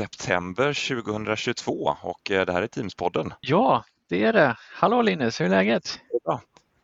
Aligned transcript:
september 0.00 0.88
2022 1.04 1.96
och 2.02 2.30
eh, 2.30 2.46
det 2.46 2.52
här 2.52 2.62
är 2.62 2.66
Teamspodden. 2.66 3.34
Ja, 3.40 3.84
det 4.08 4.24
är 4.24 4.32
det. 4.32 4.56
Hallå 4.72 5.02
Linus, 5.02 5.40
hur 5.40 5.44
är 5.46 5.50
läget? 5.50 6.00
Bra. 6.24 6.40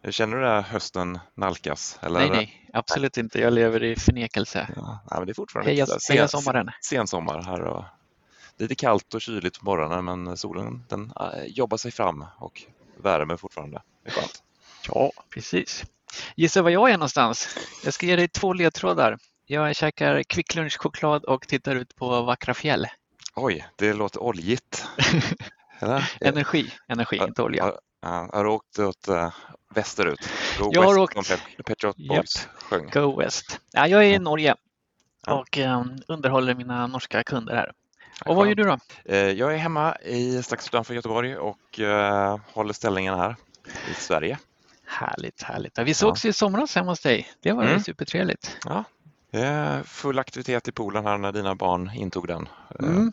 Känner 0.08 0.36
du 0.36 0.48
att 0.48 0.66
hösten 0.66 1.18
nalkas? 1.34 1.98
Eller? 2.02 2.20
Nej, 2.20 2.30
nej, 2.30 2.70
absolut 2.72 3.16
inte. 3.16 3.40
Jag 3.40 3.52
lever 3.52 3.82
i 3.82 3.96
förnekelse. 3.96 4.68
Ja, 4.76 5.00
men 5.10 5.26
det 5.26 5.32
är 5.32 5.34
fortfarande 5.34 5.70
Heja, 5.70 5.84
lite 5.84 6.12
heja 6.12 6.28
sommaren. 6.28 6.70
sen 6.80 7.06
sommar 7.06 7.42
här 7.42 7.60
och 7.60 7.84
lite 8.56 8.74
kallt 8.74 9.14
och 9.14 9.20
kyligt 9.20 9.58
på 9.58 9.64
morgonen 9.64 10.04
men 10.04 10.36
solen 10.36 10.84
den 10.88 11.12
äh, 11.20 11.44
jobbar 11.46 11.76
sig 11.76 11.90
fram 11.90 12.24
och 12.38 12.62
värmer 12.96 13.36
fortfarande. 13.36 13.82
Det 14.04 14.10
är 14.10 14.12
skönt. 14.12 14.42
Ja, 14.88 15.10
precis. 15.30 15.84
Gissa 16.34 16.62
var 16.62 16.70
jag 16.70 16.90
är 16.90 16.96
någonstans? 16.96 17.56
Jag 17.84 17.94
ska 17.94 18.06
ge 18.06 18.16
dig 18.16 18.28
två 18.28 18.52
ledtrådar. 18.52 19.18
Jag 19.46 19.76
käkar 19.76 20.22
kvicklunchchoklad 20.22 21.24
och 21.24 21.48
tittar 21.48 21.76
ut 21.76 21.96
på 21.96 22.22
vackra 22.22 22.54
fjäll. 22.54 22.86
Oj, 23.36 23.66
det 23.76 23.92
låter 23.92 24.22
oljigt. 24.22 24.86
Energi, 26.20 26.72
energi, 26.88 27.16
inte 27.16 27.42
olja. 27.42 27.64
Har, 27.64 27.78
ja, 28.02 28.30
har 28.32 28.44
du 28.44 28.50
åkt 28.50 28.78
åt 28.78 29.08
äh, 29.08 29.32
västerut? 29.74 30.20
Go 30.58 30.70
Jag 30.72 30.82
har 30.82 30.88
West 30.88 30.98
åkt- 31.18 31.26
som 31.26 31.36
Pet, 31.66 31.80
Shop. 31.82 31.92
Boys 32.08 32.48
sjöng. 32.54 32.90
Go 32.92 33.18
West. 33.20 33.60
Ja, 33.72 33.86
jag 33.88 34.04
är 34.04 34.08
i 34.14 34.18
Norge 34.18 34.54
Ja. 35.26 35.34
och 35.40 35.58
eh, 35.58 35.84
underhåller 36.08 36.54
mina 36.54 36.86
norska 36.86 37.22
kunder 37.22 37.54
här. 37.54 37.72
Och 38.24 38.36
vad 38.36 38.48
gör 38.48 38.54
du 38.54 38.64
då? 38.64 38.78
Eh, 39.04 39.16
Jag 39.18 39.54
är 39.54 39.58
hemma 39.58 39.96
i, 39.96 40.42
strax 40.42 40.66
utanför 40.68 40.94
Göteborg 40.94 41.36
och 41.36 41.80
eh, 41.80 42.38
håller 42.52 42.72
ställningen 42.72 43.14
här 43.18 43.36
i 43.90 43.94
Sverige. 43.94 44.38
Härligt, 44.86 45.42
härligt. 45.42 45.78
Ja, 45.78 45.84
Vi 45.84 45.94
sågs 45.94 46.24
i 46.24 46.32
somras 46.32 46.74
hemma 46.74 46.90
hos 46.92 47.00
dig. 47.00 47.28
Det 47.42 47.52
var 47.52 47.64
Mm. 47.64 47.80
supertrevligt. 47.80 48.56
Ja, 48.64 48.84
full 49.84 50.18
aktivitet 50.18 50.68
i 50.68 50.72
poolen 50.72 51.06
här 51.06 51.18
när 51.18 51.32
dina 51.32 51.54
barn 51.54 51.90
intog 51.94 52.26
den. 52.28 52.48
Eh, 52.80 52.86
Mm. 52.86 53.12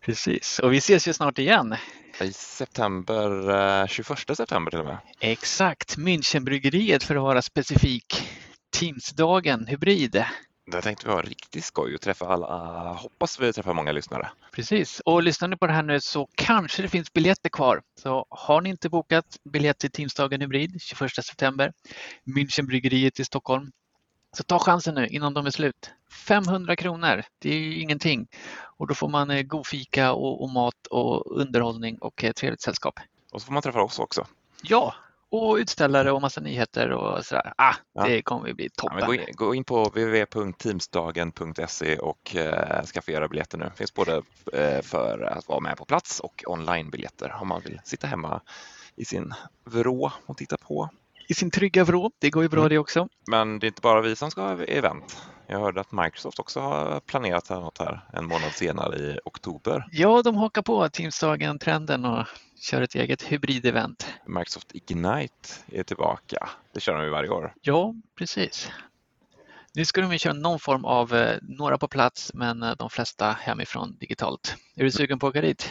Precis, 0.00 0.58
och 0.58 0.72
vi 0.72 0.76
ses 0.76 1.08
ju 1.08 1.12
snart 1.12 1.38
igen. 1.38 1.76
I 2.20 2.32
september, 2.32 3.50
eh, 3.80 3.86
21 3.86 4.36
september 4.36 4.70
till 4.70 4.80
och 4.80 4.86
med. 4.86 4.98
Exakt, 5.20 5.96
Münchenbryggeriet 5.96 7.02
för 7.02 7.16
att 7.16 7.22
vara 7.22 7.42
specifik. 7.42 8.28
Teamsdagen, 8.76 9.66
hybrid. 9.66 10.24
Där 10.66 10.80
tänkte 10.80 11.06
vi 11.06 11.12
ha 11.12 11.22
riktigt 11.22 11.64
skoj 11.64 11.94
och 11.94 12.00
träffa 12.00 12.26
alla. 12.26 12.92
Hoppas 12.92 13.40
vi 13.40 13.52
träffar 13.52 13.74
många 13.74 13.92
lyssnare. 13.92 14.30
Precis, 14.52 15.00
och 15.00 15.22
lyssnar 15.22 15.48
ni 15.48 15.56
på 15.56 15.66
det 15.66 15.72
här 15.72 15.82
nu 15.82 16.00
så 16.00 16.28
kanske 16.34 16.82
det 16.82 16.88
finns 16.88 17.12
biljetter 17.12 17.50
kvar. 17.50 17.82
Så 18.00 18.26
har 18.30 18.60
ni 18.60 18.70
inte 18.70 18.88
bokat 18.88 19.24
biljett 19.52 19.78
till 19.78 19.90
Teamsdagen 19.90 20.40
Hybrid 20.40 20.80
21 20.80 21.24
september, 21.24 21.72
Münchenbryggeriet 22.36 23.20
i 23.20 23.24
Stockholm, 23.24 23.70
så 24.36 24.42
ta 24.42 24.58
chansen 24.58 24.94
nu 24.94 25.06
innan 25.06 25.34
de 25.34 25.46
är 25.46 25.50
slut. 25.50 25.90
500 26.28 26.76
kronor, 26.76 27.22
det 27.38 27.50
är 27.54 27.58
ju 27.58 27.80
ingenting. 27.80 28.26
Och 28.76 28.86
då 28.86 28.94
får 28.94 29.08
man 29.08 29.30
eh, 29.30 29.42
god 29.42 29.66
fika 29.66 30.12
och, 30.12 30.42
och 30.42 30.50
mat 30.50 30.86
och 30.90 31.40
underhållning 31.40 31.98
och 31.98 32.24
eh, 32.24 32.32
trevligt 32.32 32.62
sällskap. 32.62 33.00
Och 33.32 33.40
så 33.40 33.46
får 33.46 33.52
man 33.52 33.62
träffa 33.62 33.82
oss 33.82 33.98
också. 33.98 34.26
Ja, 34.62 34.94
och 35.30 35.54
utställare 35.56 36.12
och 36.12 36.20
massa 36.20 36.40
nyheter 36.40 36.90
och 36.90 37.24
sådär. 37.26 37.52
Ah, 37.56 37.74
Ja. 37.92 38.04
det 38.06 38.22
kommer 38.22 38.48
ju 38.48 38.54
bli 38.54 38.64
Ja, 38.64 38.70
toppen. 38.82 38.96
men 38.98 39.06
gå, 39.06 39.14
in, 39.14 39.26
gå 39.32 39.54
in 39.54 39.64
på 39.64 39.84
www.teamsdagen.se 39.84 41.98
och 41.98 42.36
eh, 42.36 42.84
skaffa 42.84 43.12
era 43.12 43.28
biljetter 43.28 43.58
nu. 43.58 43.64
Det 43.64 43.76
finns 43.76 43.94
både 43.94 44.22
eh, 44.52 44.82
för 44.82 45.22
att 45.22 45.48
vara 45.48 45.60
med 45.60 45.76
på 45.76 45.84
plats 45.84 46.20
och 46.20 46.44
onlinebiljetter 46.46 47.36
om 47.40 47.48
man 47.48 47.60
vill 47.60 47.80
sitta 47.84 48.06
hemma 48.06 48.40
i 48.96 49.04
sin 49.04 49.34
vrå 49.64 50.12
och 50.26 50.36
titta 50.36 50.56
på. 50.56 50.88
I 51.28 51.34
sin 51.34 51.50
trygga 51.50 51.84
vrå, 51.84 52.10
det 52.18 52.30
går 52.30 52.42
ju 52.42 52.48
bra 52.48 52.60
Mm. 52.60 52.70
det 52.70 52.78
också. 52.78 53.08
Men 53.26 53.58
det 53.58 53.66
är 53.66 53.68
inte 53.68 53.80
bara 53.82 54.00
vi 54.00 54.16
som 54.16 54.30
ska 54.30 54.42
ha 54.42 54.64
event. 54.64 55.22
Jag 55.46 55.60
hörde 55.60 55.80
att 55.80 55.92
Microsoft 55.92 56.38
också 56.38 56.60
har 56.60 57.00
planerat 57.00 57.50
något 57.50 57.78
här 57.78 58.00
en 58.12 58.24
månad 58.26 58.52
senare 58.52 58.96
i 58.96 59.18
oktober. 59.24 59.84
Ja, 59.92 60.22
de 60.22 60.36
hakar 60.36 60.62
på 60.62 60.88
Teamsdagen-trenden 60.88 62.04
och 62.04 62.26
kör 62.60 62.82
ett 62.82 62.94
eget 62.94 63.22
hybridevent. 63.22 64.06
Microsoft 64.26 64.74
Ignite 64.74 65.48
är 65.72 65.82
tillbaka. 65.82 66.48
Det 66.74 66.80
kör 66.80 66.94
de 66.94 67.04
ju 67.04 67.10
varje 67.10 67.30
år. 67.30 67.54
Ja, 67.60 67.94
precis. 68.18 68.70
Nu 69.74 69.84
ska 69.84 70.00
de 70.00 70.12
ju 70.12 70.18
köra 70.18 70.32
någon 70.32 70.58
form 70.58 70.84
av, 70.84 71.14
eh, 71.14 71.36
några 71.42 71.78
på 71.78 71.88
plats, 71.88 72.30
men 72.34 72.62
eh, 72.62 72.72
de 72.78 72.90
flesta 72.90 73.36
hemifrån 73.40 73.96
digitalt. 74.00 74.56
Är 74.76 74.84
du 74.84 74.90
sugen 74.90 75.18
på 75.18 75.26
att 75.26 75.30
åka 75.30 75.40
dit? 75.40 75.70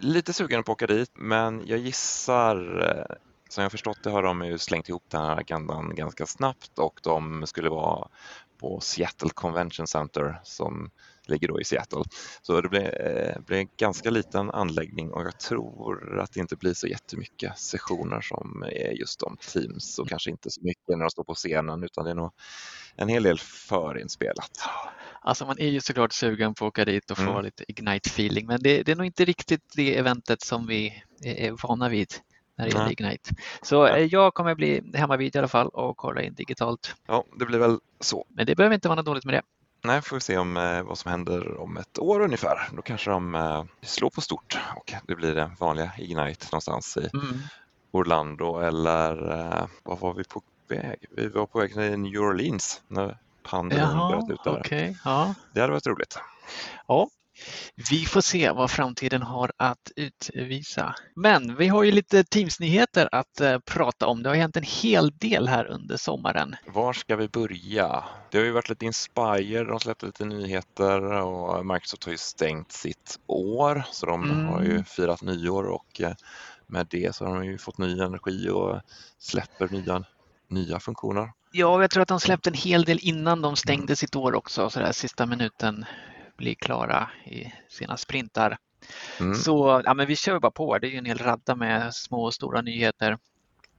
Lite 0.00 0.32
sugen 0.32 0.62
på 0.64 0.72
att 0.72 0.76
åka 0.82 0.86
dit, 0.86 1.10
men 1.14 1.62
jag 1.66 1.78
gissar, 1.78 2.56
eh, 2.88 3.16
som 3.48 3.62
jag 3.62 3.72
förstått 3.72 4.02
det 4.02 4.10
har 4.10 4.22
de 4.22 4.44
ju 4.44 4.58
slängt 4.58 4.88
ihop 4.88 5.04
den 5.08 5.20
här 5.20 5.36
agendan 5.36 5.94
ganska 5.94 6.26
snabbt 6.26 6.78
och 6.78 7.00
de 7.02 7.46
skulle 7.46 7.70
vara 7.70 8.08
på 8.60 8.80
Seattle 8.80 9.30
Convention 9.34 9.86
Center 9.86 10.40
som 10.44 10.90
ligger 11.26 11.48
då 11.48 11.60
i 11.60 11.64
Seattle. 11.64 12.02
Så 12.42 12.60
det 12.60 12.68
blir, 12.68 13.06
eh, 13.06 13.40
blir 13.42 13.58
en 13.58 13.68
ganska 13.76 14.10
liten 14.10 14.50
anläggning 14.50 15.12
och 15.12 15.22
jag 15.22 15.40
tror 15.40 16.20
att 16.20 16.32
det 16.32 16.40
inte 16.40 16.56
blir 16.56 16.74
så 16.74 16.86
jättemycket 16.86 17.58
sessioner 17.58 18.20
som 18.20 18.62
är 18.62 18.92
just 18.92 19.22
om 19.22 19.36
Teams 19.52 19.98
och 19.98 20.08
kanske 20.08 20.30
inte 20.30 20.50
så 20.50 20.60
mycket 20.62 20.88
när 20.88 20.98
de 20.98 21.10
står 21.10 21.24
på 21.24 21.34
scenen 21.34 21.84
utan 21.84 22.04
det 22.04 22.10
är 22.10 22.14
nog 22.14 22.32
en 22.96 23.08
hel 23.08 23.22
del 23.22 23.38
förinspelat. 23.38 24.50
Alltså 25.20 25.46
man 25.46 25.58
är 25.58 25.68
ju 25.68 25.80
såklart 25.80 26.12
sugen 26.12 26.54
på 26.54 26.64
att 26.64 26.68
åka 26.68 26.84
dit 26.84 27.10
och 27.10 27.18
få 27.18 27.30
Mm. 27.30 27.44
lite 27.44 27.64
Ignite-feeling, 27.64 28.46
men 28.46 28.62
det, 28.62 28.82
det 28.82 28.92
är 28.92 28.96
nog 28.96 29.06
inte 29.06 29.24
riktigt 29.24 29.72
det 29.74 29.98
eventet 29.98 30.42
som 30.42 30.66
vi 30.66 31.02
är 31.24 31.34
är 31.38 31.56
vana 31.62 31.88
vid 31.88 32.14
när 32.58 32.64
det 32.64 32.70
gäller 32.70 32.84
Nej. 32.84 32.92
Ignite. 32.92 33.30
Så 33.62 33.86
eh, 33.86 34.04
jag 34.04 34.34
kommer 34.34 34.54
bli 34.54 34.92
hemma 34.94 35.16
vid 35.16 35.36
i 35.36 35.38
alla 35.38 35.48
fall 35.48 35.68
och 35.68 35.96
kolla 35.96 36.22
in 36.22 36.34
digitalt. 36.34 36.94
Ja, 37.06 37.24
det 37.38 37.44
blir 37.46 37.58
väl 37.58 37.78
så. 38.00 38.26
Men 38.28 38.46
det 38.46 38.54
behöver 38.56 38.74
inte 38.74 38.88
vara 38.88 38.96
något 38.96 39.06
dåligt 39.06 39.24
med 39.24 39.34
det. 39.34 39.42
Nej, 39.84 40.02
får 40.02 40.16
vi 40.16 40.20
se 40.20 40.38
om 40.38 40.56
eh, 40.56 40.82
vad 40.82 40.98
som 40.98 41.10
händer 41.10 41.60
om 41.60 41.76
ett 41.76 41.98
år 41.98 42.20
ungefär. 42.20 42.68
Då 42.72 42.82
kanske 42.82 43.10
de 43.10 43.34
eh, 43.34 43.64
slår 43.82 44.10
på 44.10 44.20
stort 44.20 44.58
och 44.76 44.92
det 45.06 45.14
blir 45.14 45.34
det 45.34 45.50
vanliga 45.58 45.92
Ignite 45.98 46.46
någonstans 46.52 46.96
i 46.96 47.08
Mm. 47.16 47.38
Orlando 47.90 48.58
eller 48.60 49.30
eh, 49.40 49.66
vad 49.82 49.98
var 50.00 50.14
vi 50.14 50.24
på 50.24 50.42
väg? 50.68 51.04
Vi 51.10 51.28
var 51.28 51.46
på 51.46 51.58
väg 51.58 51.72
till 51.72 51.98
New 51.98 52.20
Orleans 52.20 52.82
när 52.88 53.18
pandemin 53.42 54.08
bröt 54.08 54.30
ut 54.30 54.44
där. 54.44 54.60
okej. 54.60 54.96
Ja. 55.04 55.34
Det 55.52 55.60
hade 55.60 55.72
varit 55.72 55.86
roligt. 55.86 56.18
Ja, 56.86 57.08
vi 57.90 58.04
får 58.04 58.20
se 58.20 58.50
vad 58.50 58.70
framtiden 58.70 59.22
har 59.22 59.52
att 59.56 59.92
utvisa. 59.96 60.94
Men 61.14 61.56
vi 61.56 61.68
har 61.68 61.82
ju 61.82 61.90
lite 61.92 62.24
Teams-nyheter 62.24 63.08
att 63.12 63.40
eh, 63.40 63.58
prata 63.58 64.06
om. 64.06 64.22
Det 64.22 64.28
har 64.28 64.36
hänt 64.36 64.56
en 64.56 64.62
hel 64.82 65.10
del 65.10 65.48
här 65.48 65.64
under 65.66 65.96
sommaren. 65.96 66.56
Var 66.66 66.92
ska 66.92 67.16
vi 67.16 67.28
börja? 67.28 68.04
Det 68.30 68.38
har 68.38 68.44
ju 68.44 68.50
varit 68.52 68.68
lite 68.68 68.84
Inspire, 68.86 69.64
de 69.64 69.80
släppte 69.80 70.06
lite 70.06 70.24
nyheter 70.24 71.02
och 71.02 71.66
Microsoft 71.66 72.04
har 72.04 72.12
ju 72.12 72.18
stängt 72.18 72.72
sitt 72.72 73.18
år 73.26 73.82
så 73.92 74.06
de 74.06 74.18
Mm. 74.30 74.46
har 74.46 74.62
ju 74.62 74.84
firat 74.84 75.22
nyår 75.22 75.64
och 75.64 76.00
eh, 76.00 76.12
med 76.66 76.86
det 76.90 77.14
så 77.16 77.24
har 77.26 77.34
de 77.34 77.44
ju 77.44 77.58
fått 77.58 77.78
ny 77.78 78.00
energi 78.00 78.48
och 78.50 78.80
släpper 79.18 79.68
nya, 79.68 80.04
nya 80.48 80.80
funktioner. 80.80 81.32
Ja, 81.52 81.80
jag 81.80 81.90
tror 81.90 82.02
att 82.02 82.08
de 82.08 82.20
släppte 82.20 82.50
en 82.50 82.54
hel 82.54 82.84
del 82.84 82.98
innan 83.02 83.42
de 83.42 83.56
stängde 83.56 83.96
sitt 83.96 84.16
år 84.16 84.34
också, 84.34 84.70
så 84.70 84.80
där 84.80 84.92
sista 84.92 85.26
minuten 85.26 85.84
blir 86.38 86.54
klara 86.54 87.10
i 87.24 87.52
sina 87.68 87.96
sprintar. 87.96 88.58
Mm. 89.20 89.34
Så 89.34 89.82
ja, 89.84 89.94
men 89.94 90.06
vi 90.06 90.16
kör 90.16 90.38
bara 90.40 90.50
på. 90.50 90.78
Det 90.78 90.86
är 90.86 90.90
ju 90.90 90.98
en 90.98 91.04
hel 91.04 91.18
radda 91.18 91.54
med 91.54 91.94
små 91.94 92.24
och 92.24 92.34
stora 92.34 92.60
nyheter. 92.62 93.18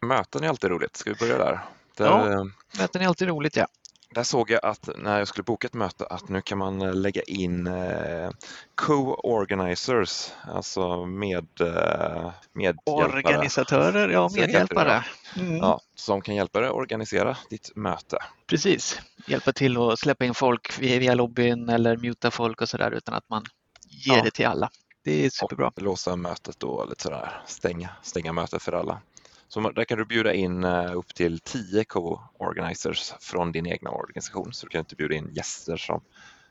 Möten 0.02 0.44
är 0.44 0.50
alltid 0.50 0.70
roligt, 0.70 0.96
ska 0.96 1.09
vi 1.09 1.16
börja 1.20 1.38
där? 1.38 1.59
Där, 1.97 2.06
Ja. 2.06 2.31
eh, 2.31 2.44
Möten 2.80 3.02
är 3.02 3.08
alltid 3.08 3.28
roligt, 3.28 3.56
ja. 3.56 3.67
Där 4.16 4.23
såg 4.23 4.52
jag 4.52 4.66
att 4.66 4.90
när 4.97 5.20
jag 5.20 5.28
skulle 5.28 5.44
boka 5.44 5.67
ett 5.67 5.73
möte 5.73 6.06
att 6.06 6.29
nu 6.29 6.41
kan 6.41 6.58
man 6.58 6.82
eh, 6.82 6.94
lägga 6.94 7.22
in 7.22 7.67
eh, 7.67 8.29
co-organizers, 8.76 10.32
alltså 10.53 11.06
med, 11.06 11.47
eh, 11.61 12.32
medhjälpare. 12.53 13.06
Organisatörer, 13.06 14.09
ja, 14.09 14.29
medhjälpare. 14.35 15.06
Mm. 15.38 15.58
Ja, 15.58 15.79
som 15.96 16.22
kan 16.22 16.35
hjälpa 16.35 16.59
dig 16.59 16.70
att 16.70 16.76
organisera 16.76 17.38
ditt 17.50 17.76
möte. 17.76 18.17
Precis, 18.47 19.02
hjälpa 19.28 19.53
till 19.53 19.78
att 19.78 20.00
släppa 20.00 20.26
in 20.26 20.34
folk 20.34 20.79
via 20.79 21.14
lobbyn 21.14 21.70
eller 21.70 21.97
muta 21.97 22.32
folk 22.32 22.61
och 22.61 22.70
sådär 22.70 22.91
utan 22.91 23.14
att 23.16 23.29
man 23.29 23.44
ger 23.88 24.17
Ja. 24.17 24.23
det 24.23 24.32
till 24.32 24.47
alla. 24.47 24.70
Det 25.03 25.26
är 25.26 25.29
superbra. 25.29 25.67
Och 25.67 25.82
låsa 25.82 26.16
mötet 26.16 26.59
då 26.59 26.85
lite 26.85 27.03
sådär, 27.03 27.41
stänga, 27.46 27.90
stänga 28.03 28.34
mötet 28.34 28.64
för 28.64 28.72
alla. 28.72 29.02
Så 29.51 29.69
där 29.72 29.85
kan 29.85 29.97
du 29.97 30.05
bjuda 30.05 30.34
in 30.34 30.63
eh, 30.63 30.97
upp 30.97 31.16
till 31.16 31.40
10 31.40 31.84
co-organizers 31.85 33.13
från 33.19 33.51
din 33.51 33.66
egna 33.67 33.90
organisation. 33.90 34.53
Så 34.53 34.66
du 34.66 34.69
kan 34.69 34.79
inte 34.79 34.96
bjuda 34.96 35.16
in 35.16 35.29
gäster 35.34 35.78
som, 35.78 36.01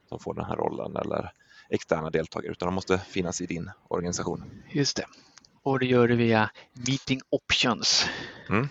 som 0.08 0.18
får 0.18 0.34
den 0.34 0.44
här 0.44 0.56
rollen 0.56 0.96
eller 0.96 1.32
externa 1.70 2.10
deltagare 2.10 2.52
utan 2.52 2.66
de 2.66 2.74
måste 2.74 2.98
finnas 2.98 3.40
i 3.40 3.46
din 3.46 3.70
organisation. 3.88 4.44
Just 4.70 4.96
det. 4.96 5.06
Och 5.62 5.78
det 5.78 5.86
gör 5.86 6.08
du 6.08 6.16
via 6.16 6.50
Meeting 6.72 7.20
Options. 7.30 8.06
Mm. 8.48 8.68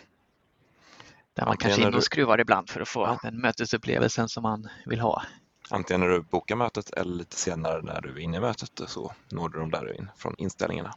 Där 1.34 1.44
man 1.46 1.52
Antingen 1.52 1.58
kanske 1.70 1.82
inne 1.82 1.88
och 1.88 1.94
du- 1.94 2.02
skruvar 2.02 2.40
ibland 2.40 2.70
för 2.70 2.82
att 2.82 2.88
få 2.88 3.02
Ja. 3.02 3.20
den 3.24 3.42
mötesupplevelsen 3.42 4.30
som 4.30 4.44
man 4.44 4.68
vill 4.86 5.00
ha. 5.00 5.24
Antingen 5.70 6.02
när 6.02 6.08
du 6.08 6.22
bokar 6.22 6.56
mötet 6.56 6.90
eller 6.90 7.16
lite 7.16 7.36
senare 7.36 7.82
när 7.82 8.02
du 8.02 8.10
är 8.10 8.20
inne 8.20 8.38
i 8.38 8.40
mötet 8.40 8.82
så 8.88 9.14
når 9.30 9.50
du 9.50 9.60
dem 9.60 9.72
där 9.72 9.98
in 10.00 10.10
från 10.18 10.36
inställningarna. 10.38 10.96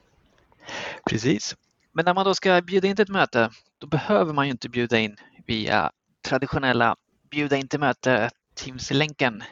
Precis. 1.11 1.57
Men 1.93 2.05
när 2.05 2.15
man 2.15 2.25
då 2.25 2.35
ska 2.35 2.61
bjuda 2.61 2.89
in 2.89 2.97
till 2.97 3.03
ett 3.03 3.09
möte, 3.09 3.51
då 3.79 3.87
behöver 3.87 4.33
man 4.33 4.47
ju 4.47 4.51
inte 4.51 4.69
bjuda 4.69 4.99
in 4.99 5.17
via 5.47 5.91
traditionella 6.23 6.97
bjuda 7.31 7.57
in 7.57 7.69
till 7.69 7.81
möte 7.81 8.31
Teams-länken. 8.55 9.43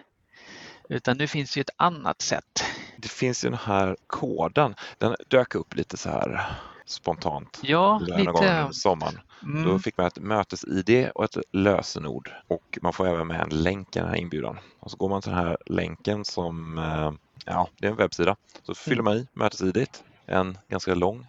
Utan 0.88 1.16
nu 1.16 1.26
finns 1.26 1.56
ju 1.56 1.60
ett 1.60 1.70
annat 1.76 2.22
sätt. 2.22 2.64
Det 2.96 3.08
finns 3.08 3.44
ju 3.44 3.48
den 3.48 3.58
här 3.58 3.96
koden, 4.06 4.74
den 4.98 5.16
dök 5.28 5.54
upp 5.54 5.76
lite 5.76 5.96
så 5.96 6.10
här 6.10 6.50
spontant. 6.86 7.60
Ja, 7.62 7.90
gång 8.08 8.18
lite. 8.18 8.30
under 8.30 8.72
sommaren. 8.72 9.20
Mm. 9.42 9.64
Då 9.64 9.78
fick 9.78 9.96
man 9.96 10.06
ett 10.06 10.18
mötes-ID 10.18 11.10
och 11.14 11.24
ett 11.24 11.36
lösenord 11.52 12.30
och 12.48 12.78
man 12.82 12.92
får 12.92 13.08
även 13.08 13.26
med 13.26 13.40
en 13.40 13.62
länk 13.62 13.96
i 13.96 13.98
den 13.98 14.08
här 14.08 14.16
inbjudan. 14.16 14.58
Och 14.80 14.90
så 14.90 14.96
går 14.96 15.08
man 15.08 15.22
till 15.22 15.30
den 15.30 15.40
här 15.40 15.56
länken 15.66 16.24
som, 16.24 16.78
eh, 16.78 17.12
ja, 17.44 17.68
det 17.78 17.86
är 17.86 17.90
en 17.90 17.96
webbsida. 17.96 18.36
Så 18.62 18.74
fyller 18.74 19.02
man 19.02 19.16
i 19.16 19.26
mötes-ID, 19.32 19.86
en 20.26 20.58
ganska 20.68 20.94
lång 20.94 21.26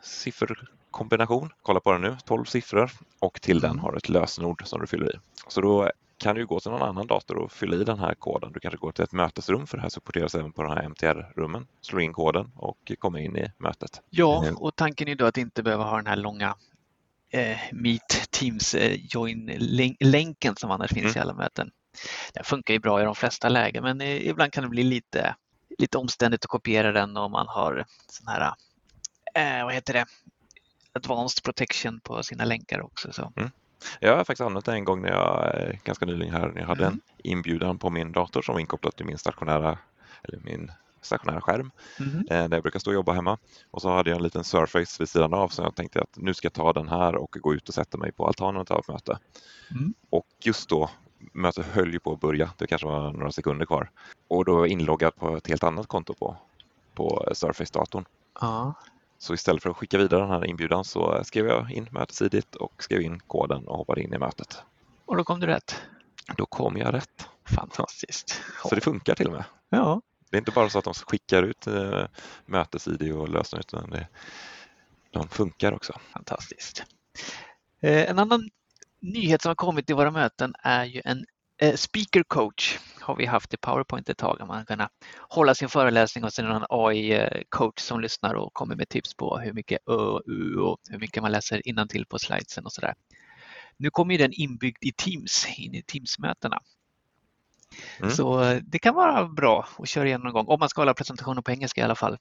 sifferkombination. 0.93 1.49
Kolla 1.61 1.79
på 1.79 1.91
den 1.91 2.01
nu, 2.01 2.17
12 2.25 2.45
siffror 2.45 2.91
och 3.19 3.41
till 3.41 3.59
den 3.59 3.71
Mm. 3.71 3.83
har 3.83 3.91
du 3.91 3.97
ett 3.97 4.09
lösenord 4.09 4.61
som 4.65 4.81
du 4.81 4.87
fyller 4.87 5.15
i. 5.15 5.19
Så 5.47 5.61
då 5.61 5.91
kan 6.17 6.35
du 6.35 6.45
gå 6.45 6.59
till 6.59 6.71
någon 6.71 6.81
annan 6.81 7.07
dator 7.07 7.37
och 7.37 7.51
fylla 7.51 7.75
i 7.75 7.83
den 7.83 7.99
här 7.99 8.15
koden. 8.15 8.51
Du 8.53 8.59
kanske 8.59 8.77
går 8.77 8.91
till 8.91 9.03
ett 9.03 9.11
mötesrum 9.13 9.67
för 9.67 9.77
det 9.77 9.81
här 9.81 9.89
supporteras 9.89 10.35
även 10.35 10.51
på 10.51 10.63
de 10.63 10.71
här 10.71 10.83
MTR-rummen. 10.83 11.67
Slår 11.81 12.01
in 12.01 12.13
koden 12.13 12.51
och 12.55 12.91
kommer 12.99 13.19
in 13.19 13.37
i 13.37 13.51
mötet. 13.57 14.01
Ja, 14.09 14.43
Mm. 14.43 14.57
och 14.57 14.75
tanken 14.75 15.07
är 15.07 15.15
då 15.15 15.25
att 15.25 15.37
inte 15.37 15.63
behöva 15.63 15.83
ha 15.83 15.97
den 15.97 16.07
här 16.07 16.15
långa 16.15 16.55
eh, 17.31 17.57
Meet 17.71 18.31
Teams 18.31 18.75
eh, 18.75 18.97
Join-länken 19.09 20.55
som 20.55 20.71
annars 20.71 20.91
finns 20.93 21.15
i 21.15 21.19
alla 21.19 21.33
möten. 21.33 21.71
Den 22.33 22.43
funkar 22.43 22.73
ju 22.73 22.79
bra 22.79 23.01
i 23.01 23.03
de 23.05 23.15
flesta 23.15 23.49
lägen 23.49 23.83
men 23.83 24.01
eh, 24.01 24.27
ibland 24.27 24.51
kan 24.53 24.63
det 24.63 24.69
bli 24.69 24.83
lite, 24.83 25.35
lite 25.77 25.97
omständigt 25.97 26.43
att 26.45 26.49
kopiera 26.49 26.91
den 26.91 27.17
om 27.17 27.31
man 27.31 27.47
har 27.47 27.85
sån 28.07 28.27
här, 28.27 28.53
eh, 29.35 29.65
vad 29.65 29.73
heter 29.73 29.93
det, 29.93 30.05
Advanced 30.93 31.43
Protection 31.43 31.99
på 31.99 32.23
sina 32.23 32.45
länkar 32.45 32.81
också. 32.81 33.11
Så. 33.13 33.33
Jag 33.99 34.11
har 34.17 34.23
faktiskt 34.23 34.41
använt 34.41 34.65
det 34.65 34.73
en 34.73 34.83
gång 34.85 35.01
när 35.01 35.09
jag, 35.09 35.61
eh, 35.61 35.75
ganska 35.83 36.05
nyligen 36.05 36.33
här, 36.33 36.47
när 36.47 36.61
jag 36.61 36.67
hade 36.67 36.85
Mm. 36.85 36.93
en 36.93 37.01
inbjudan 37.31 37.77
på 37.77 37.89
min 37.89 38.11
dator 38.11 38.41
som 38.41 38.53
var 38.53 38.59
inkopplad 38.59 38.95
till 38.95 39.05
min 39.05 39.17
stationära, 39.17 39.77
eller 40.23 40.39
min 40.43 40.71
stationära 41.01 41.41
skärm 41.41 41.71
eh, 42.29 42.47
där 42.47 42.57
jag 42.57 42.61
brukar 42.61 42.79
stå 42.79 42.91
och 42.91 42.95
jobba 42.95 43.13
hemma. 43.13 43.37
Och 43.71 43.81
så 43.81 43.89
hade 43.89 44.09
jag 44.09 44.17
en 44.17 44.23
liten 44.23 44.43
Surface 44.43 44.95
vid 44.99 45.09
sidan 45.09 45.33
av 45.33 45.47
så 45.47 45.61
jag 45.61 45.75
tänkte 45.75 46.01
att 46.01 46.17
nu 46.17 46.33
ska 46.33 46.45
jag 46.45 46.53
ta 46.53 46.73
den 46.73 46.89
här 46.89 47.15
och 47.15 47.37
gå 47.41 47.53
ut 47.53 47.67
och 47.67 47.73
sätta 47.75 47.97
mig 47.97 48.11
på 48.11 48.27
altanen 48.27 48.61
och 48.61 48.67
ta 48.67 48.79
ett 48.79 48.87
möte. 48.87 49.19
Mm. 49.71 49.93
Och 50.09 50.27
just 50.43 50.69
då, 50.69 50.89
mötet 51.33 51.65
höll 51.65 51.93
ju 51.93 51.99
på 51.99 52.13
att 52.13 52.19
börja, 52.19 52.49
det 52.57 52.67
kanske 52.67 52.87
var 52.87 53.11
några 53.11 53.31
sekunder 53.31 53.65
kvar. 53.65 53.91
Och 54.27 54.45
då 54.45 54.53
var 54.53 54.59
jag 54.59 54.67
inloggad 54.67 55.15
på 55.15 55.37
ett 55.37 55.47
helt 55.47 55.63
annat 55.63 55.87
konto 55.87 56.13
på, 56.13 56.37
på 56.93 57.25
Surface-datorn. 57.33 58.05
Ja. 58.41 58.73
Så 59.21 59.33
istället 59.33 59.63
för 59.63 59.69
att 59.69 59.77
skicka 59.77 59.97
vidare 59.97 60.21
den 60.21 60.29
här 60.29 60.45
inbjudan 60.45 60.83
så 60.83 61.23
skrev 61.23 61.47
jag 61.47 61.71
in 61.71 61.87
mötesidigt 61.91 62.55
och 62.55 62.83
skrev 62.83 63.01
in 63.01 63.19
koden 63.19 63.67
och 63.67 63.77
hoppade 63.77 64.01
in 64.01 64.13
i 64.13 64.17
mötet. 64.17 64.61
Och 65.05 65.17
då 65.17 65.23
kom 65.23 65.39
du 65.39 65.47
rätt. 65.47 65.81
Då 66.37 66.45
kom 66.45 66.77
jag 66.77 66.93
rätt. 66.93 67.27
Fantastiskt. 67.45 68.41
Så 68.63 68.75
det 68.75 68.81
funkar 68.81 69.15
till 69.15 69.27
och 69.27 69.33
med. 69.33 69.43
Ja. 69.69 70.01
Det 70.29 70.37
är 70.37 70.39
inte 70.39 70.51
bara 70.51 70.69
så 70.69 70.79
att 70.79 70.85
de 70.85 70.93
skickar 70.93 71.43
ut 71.43 71.67
eh, 71.67 72.05
mötes-ID 72.45 73.11
och 73.13 73.29
lösenord 73.29 73.65
utan 73.67 73.89
det, 73.89 74.07
de 75.11 75.27
funkar 75.27 75.71
också. 75.71 75.99
Fantastiskt. 76.13 76.83
Eh, 77.79 78.09
En 78.09 78.19
annan 78.19 78.49
nyhet 78.99 79.41
som 79.41 79.49
har 79.49 79.55
kommit 79.55 79.89
i 79.89 79.93
våra 79.93 80.11
möten 80.11 80.53
är 80.59 80.85
ju 80.85 81.01
en 81.05 81.25
speaker 81.75 82.23
coach. 82.23 82.79
Har 83.01 83.15
vi 83.15 83.25
haft 83.25 83.53
i 83.53 83.57
PowerPoint 83.57 84.09
ett 84.09 84.17
tag. 84.17 84.47
Man 84.47 84.65
kan 84.65 84.87
hålla 85.19 85.55
sin 85.55 85.69
föreläsning 85.69 86.23
och 86.23 86.33
sen 86.33 86.45
en 86.45 86.65
AI-coach 86.69 87.79
som 87.79 87.99
lyssnar 87.99 88.33
och 88.33 88.53
kommer 88.53 88.75
med 88.75 88.89
tips 88.89 89.13
på 89.13 89.37
hur 89.37 89.53
mycket 89.53 89.79
ö 89.89 90.19
u 90.25 90.55
och 90.55 90.77
hur 90.89 90.99
mycket 90.99 91.23
man 91.23 91.31
läser 91.31 91.87
till 91.87 92.05
på 92.05 92.19
slidesen 92.19 92.65
och 92.65 92.73
sådär. 92.73 92.93
Nu 93.77 93.89
kommer 93.89 94.17
den 94.17 94.33
inbyggd 94.33 94.83
i 94.83 94.91
Teams, 94.91 95.47
in 95.57 95.75
i 95.75 95.81
Teams-mötena. 95.81 96.59
Mm. 97.99 98.11
Så 98.11 98.43
eh, 98.43 98.57
det 98.63 98.79
kan 98.79 98.95
vara 98.95 99.27
bra 99.27 99.67
att 99.77 99.89
köra 99.89 100.05
igenom 100.05 100.23
någon 100.23 100.33
gång, 100.33 100.47
om 100.47 100.59
man 100.59 100.69
ska 100.69 100.81
hålla 100.81 100.93
presentationen 100.93 101.43
på 101.43 101.51
engelska 101.51 101.81
i 101.81 101.83
alla 101.83 101.95
fall. 101.95 102.17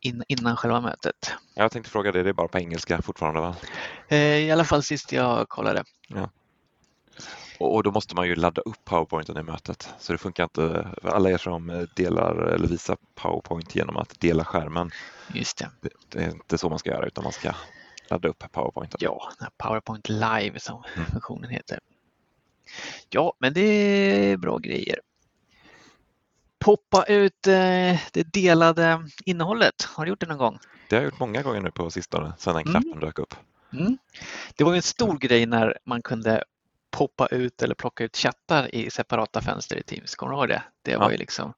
In, 0.00 0.24
innan 0.28 0.56
själva 0.56 0.80
mötet. 0.80 1.34
Jag 1.54 1.72
tänkte 1.72 1.90
fråga 1.90 2.12
det, 2.12 2.22
det 2.22 2.28
är 2.28 2.34
bara 2.34 2.48
på 2.48 2.58
engelska 2.58 3.02
fortfarande 3.02 3.40
va? 3.40 3.56
Eh, 4.08 4.18
I 4.18 4.50
alla 4.50 4.64
fall 4.64 4.82
sist 4.82 5.12
jag 5.12 5.48
kollade. 5.48 5.84
Och, 6.10 6.28
och 7.58 7.82
då 7.82 7.90
måste 7.90 8.14
man 8.14 8.26
ju 8.26 8.34
ladda 8.34 8.62
upp 8.62 8.84
powerpointen 8.84 9.36
i 9.38 9.42
mötet. 9.42 9.88
Så 9.98 10.12
det 10.12 10.18
funkar 10.18 10.44
inte, 10.44 10.88
för 11.02 11.08
alla 11.08 11.30
er 11.30 11.38
som 11.38 11.70
eh, 11.70 11.80
delar 11.96 12.34
eller 12.36 12.68
visar 12.68 12.96
powerpoint 13.14 13.74
genom 13.74 13.96
att 13.96 14.20
dela 14.20 14.44
skärmen, 14.44 14.90
Just 15.34 15.58
det. 15.58 15.70
det, 15.80 15.88
det 16.08 16.24
är 16.24 16.30
inte 16.30 16.58
så 16.58 16.68
man 16.68 16.78
ska 16.78 16.90
göra 16.90 17.06
utan 17.06 17.24
man 17.24 17.32
ska 17.32 17.52
ladda 18.10 18.28
upp 18.28 18.44
powerpointen. 18.52 18.98
Ja, 19.02 19.30
PowerPoint 19.56 20.08
Live 20.08 20.60
som 20.60 20.82
Mm. 20.96 21.10
funktionen 21.10 21.50
heter. 21.50 21.78
Ja, 23.10 23.32
men 23.38 23.52
det 23.52 23.60
är 24.30 24.36
bra 24.36 24.58
grejer. 24.58 24.98
Poppa 26.58 27.04
ut 27.04 27.46
eh, 27.46 28.00
det 28.12 28.22
delade 28.32 29.08
innehållet. 29.24 29.82
Har 29.82 30.04
du 30.04 30.10
gjort 30.10 30.20
det 30.20 30.26
någon 30.26 30.38
gång? 30.38 30.58
Det 30.88 30.96
har 30.96 31.02
jag 31.02 31.10
gjort 31.10 31.20
många 31.20 31.42
gånger 31.42 31.60
nu 31.60 31.70
på 31.70 31.90
sistone 31.90 32.32
sedan 32.38 32.54
den 32.54 32.66
Mm. 32.68 32.82
knappen 32.82 33.00
dök 33.00 33.18
upp. 33.18 33.34
Mm. 33.72 33.98
Det 34.56 34.64
var 34.64 34.74
en 34.74 34.82
stor 34.82 35.18
grej 35.18 35.46
när 35.46 35.78
man 35.84 36.02
kunde 36.02 36.44
poppa 36.92 37.26
ut 37.26 37.62
eller 37.62 37.74
plocka 37.74 38.04
ut 38.04 38.16
chattar 38.16 38.74
i 38.74 38.90
separata 38.90 39.40
fönster 39.40 39.76
i 39.76 39.82
Teams. 39.82 40.14
Kommer 40.14 40.32
du 40.32 40.38
ihåg 40.38 40.48
det? 40.48 40.62
Det 40.82 40.96
var 40.96 41.06
Ja. 41.06 41.12
ju 41.12 41.16
liksom 41.16 41.52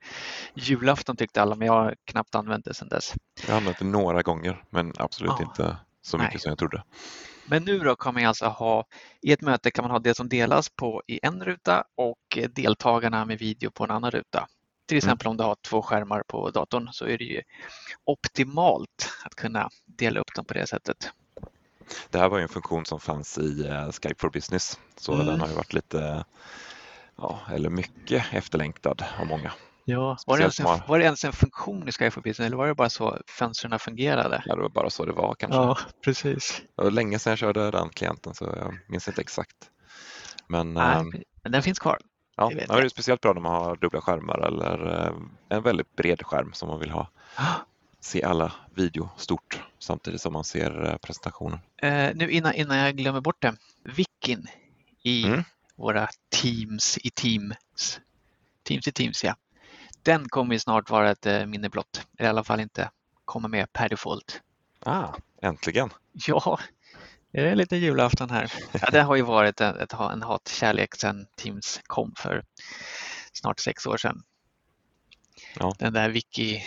julafton 0.54 1.16
tyckte 1.16 1.42
alla, 1.42 1.54
men 1.54 1.66
jag 1.66 1.74
har 1.74 1.94
knappt 2.04 2.34
använt 2.34 2.64
det 2.64 2.74
sedan 2.74 2.88
dess. 2.88 3.14
Jag 3.46 3.48
har 3.52 3.56
använt 3.56 3.78
det 3.78 3.84
några 3.84 4.22
gånger 4.22 4.64
men 4.70 4.92
absolut 4.96 5.32
Ja. 5.38 5.44
inte 5.44 5.76
så 6.02 6.18
mycket 6.18 6.32
Nej. 6.34 6.40
som 6.40 6.48
jag 6.48 6.58
trodde. 6.58 6.82
Men 7.46 7.64
nu 7.64 7.78
då 7.78 7.96
kan 7.96 8.14
man 8.14 8.24
alltså 8.26 8.46
ha, 8.46 8.84
i 9.22 9.32
ett 9.32 9.40
möte 9.40 9.70
kan 9.70 9.82
man 9.82 9.90
ha 9.90 9.98
det 9.98 10.16
som 10.16 10.28
delas 10.28 10.68
på 10.68 11.02
i 11.06 11.20
en 11.22 11.44
ruta 11.44 11.84
och 11.96 12.38
deltagarna 12.50 13.24
med 13.24 13.38
video 13.38 13.70
på 13.70 13.84
en 13.84 13.90
annan 13.90 14.10
ruta. 14.10 14.46
Till 14.88 14.96
exempel 14.98 15.28
om 15.28 15.36
du 15.36 15.44
har 15.44 15.56
två 15.68 15.82
skärmar 15.82 16.22
på 16.28 16.50
datorn 16.50 16.88
så 16.92 17.04
är 17.06 17.18
det 17.18 17.24
ju 17.24 17.42
optimalt 18.04 19.10
att 19.24 19.34
kunna 19.34 19.68
dela 19.86 20.20
upp 20.20 20.34
dem 20.34 20.44
på 20.44 20.54
det 20.54 20.66
sättet. 20.66 21.10
Det 22.10 22.18
här 22.18 22.28
var 22.28 22.36
ju 22.38 22.42
en 22.42 22.48
funktion 22.48 22.84
som 22.86 23.00
fanns 23.00 23.38
i 23.38 23.66
eh, 23.68 23.90
Skype 23.92 24.14
for 24.18 24.30
Business 24.30 24.78
så 24.96 25.14
Mm. 25.14 25.26
den 25.26 25.40
har 25.40 25.48
ju 25.48 25.54
varit 25.54 25.72
lite, 25.72 26.24
ja, 27.16 27.40
eller 27.52 27.70
mycket 27.70 28.24
efterlängtad 28.32 29.04
av 29.20 29.26
många. 29.26 29.52
Ja, 29.86 30.16
var, 30.26 30.36
det 30.36 30.42
ens 30.42 30.60
en, 30.60 30.66
var 30.88 30.98
det 30.98 31.04
ens 31.04 31.24
en 31.24 31.32
funktion 31.32 31.88
i 31.88 31.92
Skype 31.92 32.10
for 32.10 32.20
Business 32.20 32.46
eller 32.46 32.56
var 32.56 32.66
det 32.66 32.74
bara 32.74 32.90
så 32.90 33.18
fönstren 33.26 33.78
fungerade? 33.78 34.42
Ja, 34.46 34.54
det 34.56 34.62
var 34.62 34.68
bara 34.68 34.90
så 34.90 35.04
det 35.04 35.12
var 35.12 35.34
kanske. 35.34 35.84
precis. 36.04 36.62
Det 36.76 36.82
var 36.82 36.90
länge 36.90 37.18
sedan 37.18 37.30
jag 37.30 37.38
körde 37.38 37.70
den 37.70 37.88
klienten 37.88 38.34
så 38.34 38.44
jag 38.44 38.78
minns 38.88 39.08
inte 39.08 39.20
exakt. 39.20 39.56
Men 40.48 40.74
Nej, 40.74 40.96
ehm, 40.96 41.12
men 41.42 41.52
den 41.52 41.62
finns 41.62 41.78
kvar. 41.78 41.98
ja, 42.36 42.48
det 42.54 42.66
ja, 42.68 42.76
det 42.76 42.84
är 42.84 42.88
speciellt 42.88 43.20
bra 43.20 43.32
när 43.32 43.40
man 43.40 43.52
har 43.52 43.76
dubbla 43.76 44.00
skärmar 44.00 44.38
eller 44.38 45.06
eh, 45.06 45.12
en 45.56 45.62
väldigt 45.62 45.96
bred 45.96 46.22
skärm 46.26 46.52
som 46.52 46.68
man 46.68 46.80
vill 46.80 46.90
ha. 46.90 47.08
Se 48.04 48.22
alla 48.22 48.52
video 48.74 49.08
stort 49.16 49.60
samtidigt 49.78 50.20
som 50.20 50.32
man 50.32 50.44
ser 50.44 50.84
eh, 50.84 50.96
presentationen. 50.96 51.58
Eh, 51.82 52.10
nu 52.14 52.30
innan, 52.30 52.54
innan 52.54 52.76
jag 52.78 52.96
glömmer 52.96 53.20
bort 53.20 53.42
det. 53.42 53.56
Wikin 53.82 54.46
i 55.02 55.24
Mm. 55.26 55.44
våra 55.76 56.08
Teams 56.28 56.98
i 56.98 57.10
Teams. 57.10 58.00
Teams 58.62 58.88
i 58.88 58.92
Teams, 58.92 59.24
ja. 59.24 59.36
Den 60.02 60.28
kommer 60.28 60.54
ju 60.54 60.58
snart 60.58 60.90
vara 60.90 61.10
ett 61.10 61.26
eh, 61.26 61.46
minne 61.46 61.68
blott. 61.68 62.06
Eller 62.18 62.28
i 62.28 62.30
alla 62.30 62.44
fall 62.44 62.60
inte 62.60 62.90
komma 63.24 63.48
med 63.48 63.72
per 63.72 63.88
default. 63.88 64.40
Ah, 64.80 65.08
äntligen! 65.42 65.90
Ja, 66.12 66.58
är 67.32 67.44
det 67.44 67.54
lite 67.54 67.76
julafton 67.76 68.30
här? 68.30 68.52
Ja, 68.80 68.90
det 68.90 69.02
har 69.02 69.16
ju 69.16 69.22
varit 69.22 69.60
ett, 69.60 69.92
en 69.92 70.22
hatkärlek 70.22 70.94
sedan 70.94 71.26
Teams 71.36 71.80
kom 71.86 72.12
för 72.16 72.44
snart 73.32 73.60
sex 73.60 73.86
år 73.86 73.96
sedan. 73.96 74.22
Ja. 75.58 75.74
Den 75.78 75.92
där 75.92 76.10
wiki, 76.10 76.62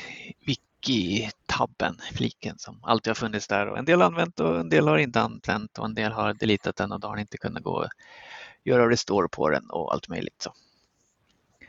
wiki-tabben, 0.77 1.97
fliken 2.13 2.57
som 2.57 2.79
alltid 2.83 3.11
har 3.11 3.15
funnits 3.15 3.47
där 3.47 3.67
och 3.67 3.77
en 3.77 3.85
del 3.85 4.01
har 4.01 4.07
använt 4.07 4.39
och 4.39 4.59
en 4.59 4.69
del 4.69 4.87
har 4.87 4.97
inte 4.97 5.21
använt 5.21 5.77
och 5.77 5.85
en 5.85 5.93
del 5.93 6.11
har 6.11 6.33
deletat 6.33 6.75
den 6.75 6.91
och 6.91 6.99
då 6.99 7.07
har 7.07 7.15
den 7.15 7.21
inte 7.21 7.37
kunnat 7.37 7.63
gå 7.63 7.71
och 7.71 7.89
göra 8.63 8.89
restore 8.89 9.27
på 9.27 9.49
den 9.49 9.69
och 9.69 9.93
allt 9.93 10.09
möjligt. 10.09 10.41
Så. 10.41 10.53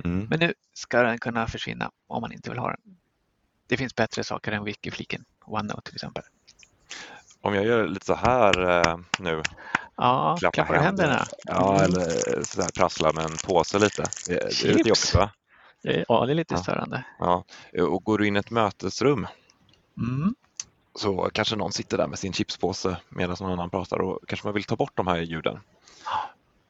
Mm. 0.05 0.27
Men 0.31 0.39
nu 0.39 0.55
ska 0.73 1.03
den 1.03 1.19
kunna 1.19 1.47
försvinna 1.47 1.91
om 2.07 2.21
man 2.21 2.33
inte 2.33 2.51
vill 2.51 2.59
ha 2.59 2.69
den. 2.71 2.97
Det 3.67 3.77
finns 3.77 3.95
bättre 3.95 4.25
saker 4.25 4.53
än 4.53 4.65
wiki-fliken, 4.65 5.25
OneNote 5.45 5.83
till 5.83 5.95
exempel. 5.95 6.25
Om 7.41 7.55
jag 7.55 7.67
gör 7.67 7.89
lite 7.89 8.07
så 8.07 8.15
här 8.15 8.69
eh, 8.69 8.99
nu, 9.21 9.43
Ja, 9.97 10.37
klappa 10.41 10.55
klappar 10.55 10.75
du 10.75 10.81
händerna? 10.81 11.29
Ja, 11.45 11.83
eller 11.83 12.43
så 12.45 12.63
här 12.63 12.71
prassla 12.71 13.13
med 13.13 13.25
en 13.25 13.37
påse 13.47 13.79
lite. 13.79 14.03
Det, 14.27 14.35
det 14.35 14.65
är 14.65 14.75
lite 14.75 14.89
jobbigt 14.89 15.15
va? 15.15 15.31
Ja, 15.83 16.27
det 16.27 16.33
är 16.33 16.35
lite 16.35 16.55
Ja. 16.55 16.63
störande. 16.63 17.05
Ja. 17.19 17.45
Och 17.83 18.05
går 18.05 18.19
du 18.19 18.27
in 18.27 18.37
i 18.37 18.39
ett 18.39 18.51
mötesrum 18.51 19.27
Mm. 19.99 20.35
så 20.95 21.31
kanske 21.35 21.57
någon 21.57 21.73
sitter 21.73 21.97
där 21.97 22.07
med 22.07 22.19
sin 22.19 22.33
chipspåse 22.33 22.97
medan 23.09 23.37
någon 23.41 23.53
annan 23.53 23.71
pratar 23.71 23.99
och 24.01 24.19
kanske 24.29 24.47
man 24.47 24.55
vill 24.55 24.65
ta 24.65 24.77
bort 24.77 24.97
de 24.97 25.07
här 25.07 25.19
ljuden. 25.19 25.61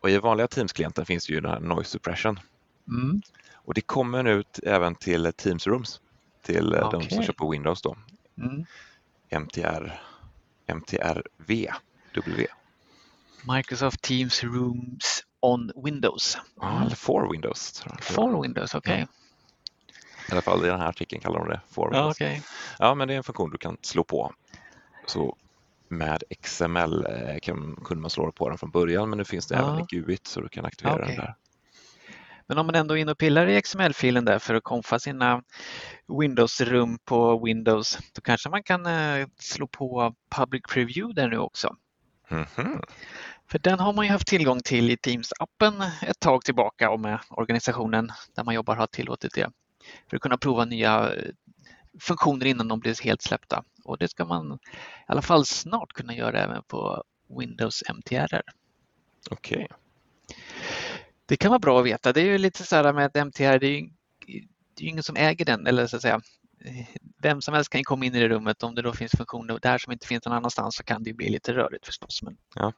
Och 0.01 0.11
i 0.11 0.19
vanliga 0.19 0.47
Teams-klienten 0.47 1.07
finns 1.07 1.31
ju 1.31 1.41
den 1.41 1.51
här 1.51 1.61
noise 1.61 1.91
suppression 1.91 2.41
Mm. 2.89 3.23
och 3.55 3.75
det 3.75 3.81
kommer 3.81 4.23
nu 4.23 4.45
även 4.63 4.95
till 4.95 5.33
Teams 5.37 5.67
Rooms 5.67 6.01
till 6.43 6.75
eh, 6.75 6.91
de 6.91 7.03
som 7.11 7.35
på 7.35 7.51
Windows 7.51 7.83
då. 7.83 7.97
Mm. 8.39 8.65
MTR, 9.31 10.01
MTRV, 10.67 11.71
W. 12.15 12.47
Microsoft 13.57 14.03
Teams 14.03 14.45
Rooms 14.45 15.25
on 15.41 15.73
Windows. 15.85 16.39
Eller 16.63 16.97
for 16.97 17.33
Windows. 17.33 17.85
For 18.01 18.43
Windows, 18.43 18.75
okej. 18.75 18.95
Okay. 18.95 19.07
I 20.29 20.33
alla 20.33 20.43
fall 20.43 20.65
i 20.65 20.69
den 20.69 20.81
här 20.81 20.89
artikeln 20.89 21.23
kallar 21.23 21.39
de 21.39 21.49
det 21.49 21.61
for 21.69 21.91
Windows. 21.91 22.17
Okay. 22.17 22.41
ja, 22.79 22.95
men 22.95 23.09
det 23.09 23.15
är 23.15 23.17
en 23.19 23.25
funktion 23.25 23.51
du 23.51 23.59
kan 23.59 23.77
slå 23.83 24.05
på. 24.05 24.33
Så 25.07 25.37
med 25.89 26.23
XML 26.43 27.07
eh, 27.07 27.39
kan, 27.43 27.77
kunde 27.85 28.01
man 28.01 28.11
slå 28.11 28.33
på 28.33 28.49
den 28.49 28.59
från 28.59 28.71
början 28.71 29.11
men 29.11 29.19
nu 29.19 29.25
finns 29.25 29.47
det 29.47 29.55
ja. 29.55 29.69
även 29.69 29.81
i 29.81 29.87
GUIT 29.89 30.27
så 30.27 30.41
du 30.41 30.49
kan 30.49 30.65
aktivera 30.65 30.95
okay. 30.95 31.07
den 31.07 31.17
där. 31.17 31.35
Men 32.47 32.59
om 32.59 32.67
man 32.67 32.75
ändå 32.75 32.97
är 32.97 33.01
inne 33.01 33.13
och 33.13 33.19
pillar 33.19 33.47
i 33.47 33.63
XML-filen 33.63 34.25
där 34.25 34.39
för 34.39 34.55
att 34.55 34.65
konfa 34.65 34.99
sina 34.99 35.43
Windows-rum 36.07 36.99
på 37.05 37.45
Windows, 37.45 37.99
då 38.15 38.21
kanske 38.21 38.49
man 38.49 38.63
kan 38.63 38.87
eh, 38.87 39.27
slå 39.39 39.67
på 39.67 40.15
Public 40.37 40.63
Preview 40.69 41.23
där 41.23 41.29
nu 41.29 41.39
också. 41.39 41.77
Mm 42.29 42.45
-hmm. 42.45 42.83
För 43.51 43.59
den 43.59 43.79
har 43.79 43.93
man 43.93 44.05
ju 44.05 44.11
haft 44.11 44.27
tillgång 44.27 44.61
till 44.61 44.91
i 44.91 44.97
Teams-appen 44.97 45.91
ett 46.03 46.21
tag 46.21 46.45
tillbaka 46.45 46.91
och 46.91 47.01
med 47.01 47.21
organisationen 47.31 48.13
där 48.35 48.45
man 48.45 48.55
jobbar 48.55 48.77
har 48.77 48.87
tillåtit 48.87 49.35
det. 49.35 49.51
För 50.11 50.17
att 50.17 50.23
kunna 50.23 50.39
prova 50.39 50.65
nya 50.65 51.15
eh, 51.15 51.31
funktioner 52.01 52.47
innan 52.47 52.69
de 52.69 52.81
blir 52.81 53.05
helt 53.05 53.23
släppta. 53.23 53.65
Och 53.85 53.99
det 53.99 54.09
ska 54.09 54.25
man 54.25 54.53
i 54.53 54.59
alla 55.07 55.23
fall 55.23 55.47
snart 55.47 55.93
kunna 55.93 56.15
göra 56.15 56.41
även 56.41 56.63
på 56.63 57.05
Windows 57.39 57.83
MTR. 57.95 58.43
Okej. 59.31 59.65
Okay. 59.65 59.67
Det 61.27 61.37
kan 61.37 61.51
vara 61.51 61.59
bra 61.59 61.81
att 61.81 61.87
veta. 61.87 62.13
Det 62.13 62.21
är 62.21 62.25
ju 62.27 62.39
lite 62.39 62.65
så 62.65 62.77
här 62.77 62.93
med 62.93 63.07
ett 63.07 63.17
MTR, 63.17 63.59
det 63.59 63.67
är 63.67 63.81
ju, 63.81 63.89
det 64.75 64.85
är 64.85 64.89
ingen 64.89 65.03
som 65.03 65.17
äger 65.17 65.45
den 65.45 65.67
eller 65.67 65.87
så 65.87 65.97
att 65.97 66.03
säga 66.03 66.21
vem 67.23 67.41
som 67.41 67.55
helst 67.55 67.71
kan 67.71 67.85
komma 67.85 68.05
in 68.05 68.15
i 68.15 68.21
det 68.21 68.29
rummet. 68.29 68.63
Om 68.63 68.75
det 68.75 68.83
då 68.83 68.93
finns 68.93 69.13
funktioner 69.13 69.59
där 69.63 69.79
som 69.79 69.93
inte 69.93 70.07
finns 70.07 70.25
någon 70.25 70.35
annanstans 70.35 70.77
så 70.77 70.85
kan 70.85 71.03
det 71.03 71.13
bli 71.13 71.29
lite 71.29 71.55
rörigt 71.55 71.87
förstås. 71.87 72.23
Men, 72.23 72.37
ja. 72.55 72.73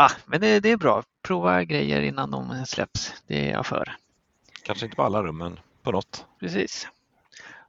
Ah, 0.00 0.10
men 0.26 0.40
det, 0.40 0.60
det, 0.60 0.70
är 0.70 0.76
bra. 0.76 1.02
Prova 1.22 1.64
grejer 1.64 2.02
innan 2.02 2.30
de 2.30 2.66
släpps. 2.66 3.12
Det 3.26 3.48
är 3.48 3.52
jag 3.52 3.66
för. 3.66 3.96
Kanske 4.62 4.84
inte 4.84 4.96
på 4.96 5.02
alla 5.02 5.22
rum, 5.22 5.38
men 5.38 5.60
på 5.82 5.92
något. 5.92 6.26
Precis. 6.40 6.88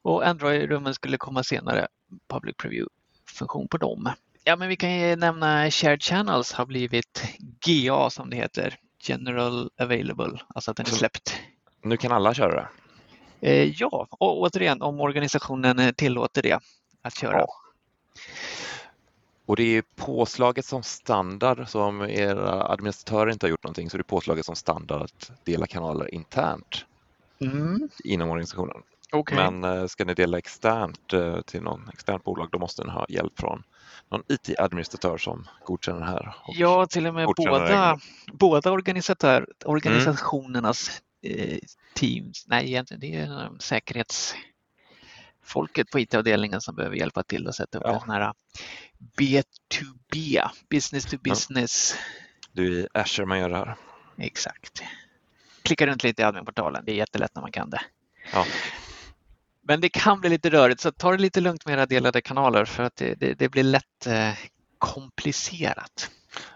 Och 0.01 0.27
Android-rummen 0.27 0.93
skulle 0.93 1.17
komma 1.17 1.43
senare. 1.43 1.87
Public 2.27 2.55
Preview-funktion 2.57 3.67
på 3.67 3.77
dem. 3.77 4.09
Ja, 4.43 4.55
men 4.55 4.67
vi 4.67 4.75
kan 4.75 4.99
ju 4.99 5.15
nämna 5.15 5.71
Shared 5.71 6.03
Channels 6.03 6.53
har 6.53 6.65
blivit 6.65 7.23
GA 7.65 8.09
som 8.09 8.29
det 8.29 8.35
heter. 8.35 8.77
General 9.03 9.69
Available, 9.79 10.39
alltså 10.55 10.71
att 10.71 10.77
den 10.77 10.85
är 10.85 10.89
släppt. 10.89 11.41
Nu 11.83 11.97
kan 11.97 12.11
alla 12.11 12.33
köra 12.33 12.55
det? 12.55 12.67
Eh, 13.49 13.73
ja, 13.77 14.07
och 14.09 14.41
återigen 14.41 14.81
om 14.81 14.99
organisationen 14.99 15.93
tillåter 15.93 16.41
det 16.41 16.59
att 17.01 17.17
köra. 17.17 17.37
Ja. 17.37 17.47
Och 19.45 19.55
det 19.55 19.77
är 19.77 19.83
påslaget 19.95 20.65
som 20.65 20.83
standard, 20.83 21.67
så 21.67 21.81
om 21.81 22.01
era 22.01 22.71
administratörer 22.71 23.31
inte 23.31 23.45
har 23.45 23.49
gjort 23.51 23.63
någonting 23.63 23.89
så 23.89 23.95
är 23.95 23.97
det 23.97 24.03
påslaget 24.03 24.45
som 24.45 24.55
standard 24.55 25.01
att 25.01 25.31
dela 25.43 25.67
kanaler 25.67 26.13
internt 26.13 26.85
mm. 27.41 27.89
inom 28.03 28.29
organisationen. 28.29 28.77
Okay. 29.11 29.35
Men 29.35 29.63
eh, 29.63 29.87
ska 29.87 30.05
ni 30.05 30.13
dela 30.13 30.37
externt 30.37 31.13
till 31.45 31.61
någon 31.61 31.89
externt 31.93 32.23
bolag 32.23 32.49
då 32.51 32.59
måste 32.59 32.83
ni 32.83 32.89
ha 32.89 33.05
hjälp 33.09 33.39
från 33.39 33.63
någon 34.09 34.23
IT-administratör 34.27 35.17
som 35.17 35.47
godkänner 35.65 35.99
det 35.99 36.05
här. 36.05 36.35
Ja, 36.47 36.85
till 36.85 37.07
och 37.07 37.13
med 37.13 37.27
båda, 37.37 37.99
båda 38.33 38.71
organisatör, 38.71 39.47
organisationernas 39.65 41.01
mm. 41.23 41.59
teams, 41.95 42.45
nej 42.47 42.67
egentligen 42.67 43.01
det 43.01 43.15
är 43.15 43.59
säkerhetsfolket 45.51 45.91
på 45.91 45.99
IT-avdelningen 45.99 46.61
som 46.61 46.75
behöver 46.75 46.95
hjälpa 46.95 47.23
till 47.23 47.47
att 47.47 47.55
sätta 47.55 47.77
upp 47.77 47.83
ja. 47.85 47.93
en 47.93 47.99
sån 47.99 48.09
här 48.09 48.33
B2B, 49.17 50.41
business 50.69 51.05
to 51.05 51.17
business. 51.17 51.95
Ja. 51.95 52.49
Du 52.51 52.79
är 52.79 52.83
i 52.83 52.87
Azure 52.93 53.25
man 53.25 53.39
gör 53.39 53.49
det 53.49 53.57
här. 53.57 53.75
Exakt. 54.17 54.83
Klicka 55.63 55.87
runt 55.87 56.03
lite 56.03 56.21
i 56.21 56.25
adminportalen, 56.25 56.83
det 56.85 56.91
är 56.91 56.95
jättelätt 56.95 57.35
när 57.35 57.41
man 57.41 57.51
kan 57.51 57.69
det. 57.69 57.81
Ja. 58.33 58.45
Men 59.63 59.81
det 59.81 59.89
kan 59.89 60.19
bli 60.21 60.29
lite 60.29 60.49
rörigt 60.49 60.81
så 60.81 60.91
ta 60.91 61.11
det 61.11 61.17
lite 61.17 61.41
lugnt 61.41 61.65
med 61.65 61.73
era 61.73 61.85
delade 61.85 62.21
kanaler 62.21 62.65
för 62.65 62.83
att 62.83 62.95
det, 62.95 63.15
det, 63.19 63.33
det 63.33 63.49
blir 63.49 63.63
lätt 63.63 64.07
eh, 64.07 64.33
komplicerat. 64.77 66.11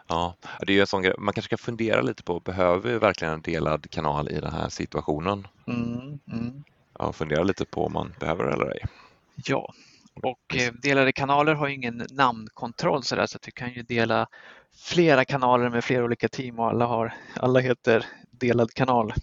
Ja, 0.08 0.36
det 0.68 0.74
är 0.74 0.82
en 0.82 0.88
sån 0.88 1.02
grej. 1.02 1.16
Man 1.18 1.34
kanske 1.34 1.56
ska 1.56 1.58
fundera 1.58 2.02
lite 2.02 2.24
på, 2.24 2.40
behöver 2.40 2.90
vi 2.90 2.98
verkligen 2.98 3.34
en 3.34 3.42
delad 3.42 3.90
kanal 3.90 4.30
i 4.30 4.40
den 4.40 4.54
här 4.54 4.70
situationen? 4.70 5.48
Mm, 5.68 6.20
mm. 6.32 6.64
Ja, 7.00 7.14
fundera 7.14 7.44
lite 7.44 7.66
på 7.66 7.86
om 7.86 7.94
man 7.94 8.14
behöver 8.20 8.46
det 8.46 8.54
eller 8.54 8.72
ej. 8.72 8.86
Ja, 9.36 9.74
och 10.24 10.56
eh, 10.56 10.74
delade 10.74 11.12
kanaler 11.12 11.54
har 11.54 11.68
ingen 11.68 12.08
namnkontroll 12.12 13.04
så, 13.04 13.16
där, 13.16 13.26
så 13.26 13.36
att 13.36 13.42
du 13.42 13.52
kan 13.52 13.74
ju 13.74 13.82
dela 13.82 14.28
flera 14.76 15.26
kanaler 15.26 15.70
med 15.70 15.84
flera 15.84 16.04
olika 16.04 16.30
team 16.30 16.60
och 16.60 16.68
alla, 16.68 16.86
har, 16.86 17.14
alla 17.36 17.60
heter 17.60 18.06
delad 18.32 18.74
kanal 18.74 19.14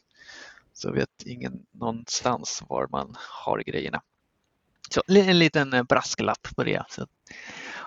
så 0.72 0.92
vet 0.92 1.22
ingen 1.26 1.66
någonstans 1.70 2.62
var 2.68 2.86
man 2.90 3.16
har 3.18 3.58
grejerna. 3.58 4.02
Så 4.90 5.02
en 5.08 5.38
liten 5.38 5.72
eh, 5.72 5.82
brasklapp 5.82 6.48
på 6.56 6.64
det, 6.64 6.84
så 6.88 7.06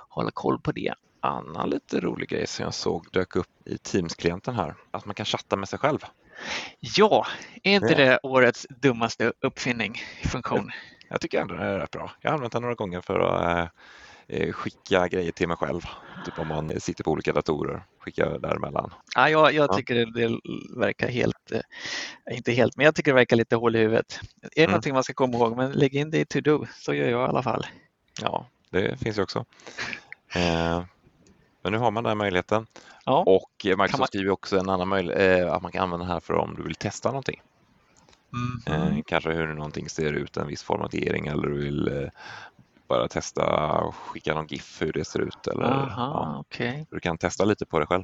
hålla 0.10 0.32
koll 0.32 0.60
på 0.60 0.72
det. 0.72 0.94
Annan 1.20 1.70
lite 1.70 2.00
rolig 2.00 2.30
grej 2.30 2.48
som 2.48 2.63
jag 2.63 2.74
såg 2.74 3.08
dök 3.12 3.36
upp 3.36 3.48
i 3.65 3.77
Teams-klienten 3.77 4.56
här, 4.56 4.75
att 4.92 5.06
man 5.06 5.15
kan 5.15 5.25
chatta 5.25 5.56
med 5.56 5.70
sig 5.70 5.80
själv. 5.80 6.00
Ja, 6.80 7.27
är 7.63 7.75
inte 7.75 7.92
ja. 7.92 7.98
det 7.98 8.20
årets 8.24 8.68
dummaste 8.70 9.34
uppfinning, 9.42 10.01
funktion? 10.24 10.72
Jag 11.10 11.22
tycker 11.22 11.42
ändå 11.42 11.56
det 11.56 11.63
är 11.63 11.80
rätt 11.80 11.92
bra. 11.92 12.12
Jag 12.22 12.30
har 12.30 12.36
använt 12.36 12.54
den 12.54 12.62
några 12.62 12.75
gånger 12.75 13.01
för 13.01 13.20
att 13.20 13.58
eh, 13.58 13.68
Eh, 14.27 14.51
skicka 14.51 15.08
grejer 15.08 15.32
till 15.32 15.48
mig 15.48 15.58
själv. 15.58 15.82
Typ 16.25 16.39
om 16.39 16.48
man 16.48 16.80
sitter 16.80 17.04
på 17.04 17.12
olika 17.12 17.34
datorer, 17.34 17.84
skicka 18.00 18.38
däremellan. 18.38 18.94
Ja, 19.15 19.30
jag, 19.30 19.54
jag 19.54 19.77
tycker 19.77 19.96
det, 19.96 20.06
det, 20.06 20.39
verkar 20.77 21.08
helt, 21.08 21.51
eh, 21.51 22.36
inte 22.36 22.51
helt, 22.51 22.77
men 22.77 22.86
jag 22.86 22.96
tycker 22.96 23.12
det 23.12 23.15
verkar 23.15 23.36
lite 23.36 23.56
hål 23.56 23.75
i 23.75 23.80
huvudet. 23.80 24.20
Är 24.42 24.50
det 24.56 24.62
mm. 24.62 24.72
någonting 24.72 24.94
man 24.94 25.04
ska 25.04 25.13
komma 25.13 25.38
ihåg, 25.38 25.58
men 25.58 25.72
lägg 25.72 25.96
in 25.96 26.12
det 26.12 26.20
i 26.20 26.25
to-do, 26.25 26.65
så 26.75 26.94
gör 26.94 27.10
jag 27.10 27.27
i 27.27 27.30
alla 27.30 27.44
fall. 27.44 27.65
Ja, 28.22 28.48
det 28.70 29.00
finns 29.00 29.18
ju 29.18 29.22
också. 29.22 29.46
Men 31.62 31.72
nu 31.72 31.77
har 31.77 31.92
man 31.92 32.04
den 32.04 32.18
möjligheten. 32.18 32.68
Ja. 33.05 33.24
Och 33.27 33.51
Microsoft 33.63 34.00
man... 34.00 34.07
skriver 34.07 34.31
också 34.31 34.59
en 34.59 34.69
annan 34.69 34.88
möjlighet, 34.88 35.50
att 35.50 35.62
man 35.62 35.71
kan 35.71 35.83
använda 35.83 36.05
här 36.05 36.19
för 36.19 36.33
om 36.33 36.55
du 36.55 36.63
vill 36.63 36.75
testa 36.75 37.09
någonting. 37.09 37.41
Mm. 38.67 39.03
kanske 39.03 39.31
hur 39.31 39.53
någonting 39.53 39.89
ser 39.89 40.13
ut, 40.13 40.38
en 40.38 40.47
viss 40.47 40.63
formatering 40.63 41.27
eller 41.27 41.47
du 41.47 41.57
vill 41.57 42.09
bara 42.88 43.07
testa 43.07 43.71
och 43.81 43.95
skicka 43.95 44.33
någon 44.33 44.47
GIF 44.47 44.81
hur 44.81 44.93
det 44.93 45.05
ser 45.05 45.19
ut. 45.19 45.47
Eller, 45.47 45.63
Aha, 45.63 45.89
ja. 45.95 46.39
okay. 46.39 46.85
Du 46.89 47.00
kan 47.00 47.17
testa 47.17 47.45
lite 47.45 47.65
på 47.65 47.79
det 47.79 47.85
själv. 47.85 48.03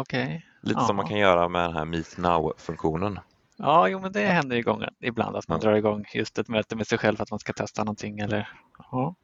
Okay. 0.00 0.40
Lite 0.62 0.78
Aha. 0.78 0.86
som 0.86 0.96
man 0.96 1.08
kan 1.08 1.18
göra 1.18 1.48
med 1.48 1.62
den 1.62 1.76
här 1.76 1.84
Meet 1.84 2.16
Now-funktionen. 2.16 3.18
Ja, 3.56 3.88
jo, 3.88 4.00
men 4.00 4.12
det 4.12 4.26
händer 4.26 4.56
igång 4.56 4.84
ibland 5.00 5.36
att 5.36 5.48
man 5.48 5.60
ja. 5.62 5.68
drar 5.68 5.76
igång 5.76 6.04
just 6.14 6.38
ett 6.38 6.48
möte 6.48 6.76
med 6.76 6.86
sig 6.86 6.98
själv 6.98 7.16
för 7.16 7.22
att 7.22 7.30
man 7.30 7.40
ska 7.40 7.52
testa 7.52 7.84
någonting. 7.84 8.18
Eller, 8.18 8.48
ja, 8.90 9.14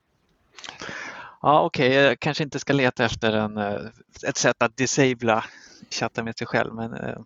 ja 1.43 1.63
okej, 1.63 1.89
okay. 1.89 2.03
jag 2.03 2.21
kanske 2.21 2.45
inte 2.45 2.59
ska 2.59 2.73
leta 2.73 3.05
efter 3.05 3.33
en, 3.33 3.57
eh, 3.57 3.81
ett 4.27 4.37
sätt 4.37 4.63
att 4.63 4.77
disabla 4.77 5.45
chatta 5.91 6.23
med 6.23 6.39
sig 6.39 6.47
själv, 6.47 6.75
men 6.75 6.95
eh, 6.95 7.19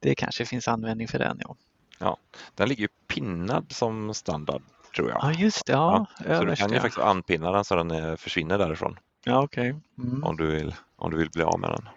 det 0.00 0.14
kanske 0.14 0.46
finns 0.46 0.68
användning 0.68 1.08
för 1.08 1.18
den. 1.18 1.40
Ja, 1.40 1.56
ja 1.98 2.16
den 2.54 2.68
ligger 2.68 2.82
ju 2.82 2.88
pinnad 3.06 3.66
som 3.72 4.14
standard 4.14 4.62
tror 4.96 5.10
jag. 5.10 5.18
Ja, 5.22 5.32
just 5.32 5.66
det. 5.66 5.72
Ja, 5.72 6.06
ja. 6.26 6.38
Så 6.38 6.44
du 6.44 6.56
kan 6.56 6.72
ju 6.72 6.80
faktiskt 6.80 6.98
anpinna 6.98 7.52
den 7.52 7.64
så 7.64 7.76
den 7.76 7.90
eh, 7.90 8.16
försvinner 8.16 8.58
därifrån. 8.58 8.98
Ja, 9.24 9.42
okej. 9.42 9.72
Okay. 9.72 10.08
Mm. 10.10 10.24
Om, 10.24 10.36
du 10.36 10.46
vill, 10.46 10.74
om 10.96 11.10
du 11.10 11.16
vill 11.16 11.30
bli 11.30 11.42
av 11.42 11.60
med 11.60 11.70
den. 11.70 11.88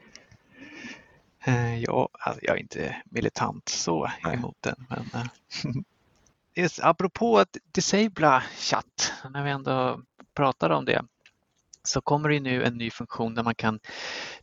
Ja, 1.80 2.10
alltså, 2.12 2.46
jag 2.46 2.56
är 2.56 2.60
inte 2.62 2.96
militant 3.06 3.70
så 3.70 4.12
Nej. 4.24 4.34
emot 4.34 4.58
den. 4.60 4.86
Men, 4.90 5.30
just, 6.56 6.80
apropå 6.80 7.40
att 7.40 7.58
disabla 7.72 8.44
chatt, 8.58 9.13
när 9.30 9.44
vi 9.44 9.50
ändå 9.50 10.02
pratar 10.34 10.70
om 10.70 10.86
det, 10.86 11.06
så 11.84 12.02
kommer 12.02 12.30
det 12.30 12.40
nu 12.40 12.63
en 12.63 12.78
ny 12.78 12.92
funktion 12.92 13.36
där 13.36 13.44
man 13.44 13.56
kan 13.56 13.80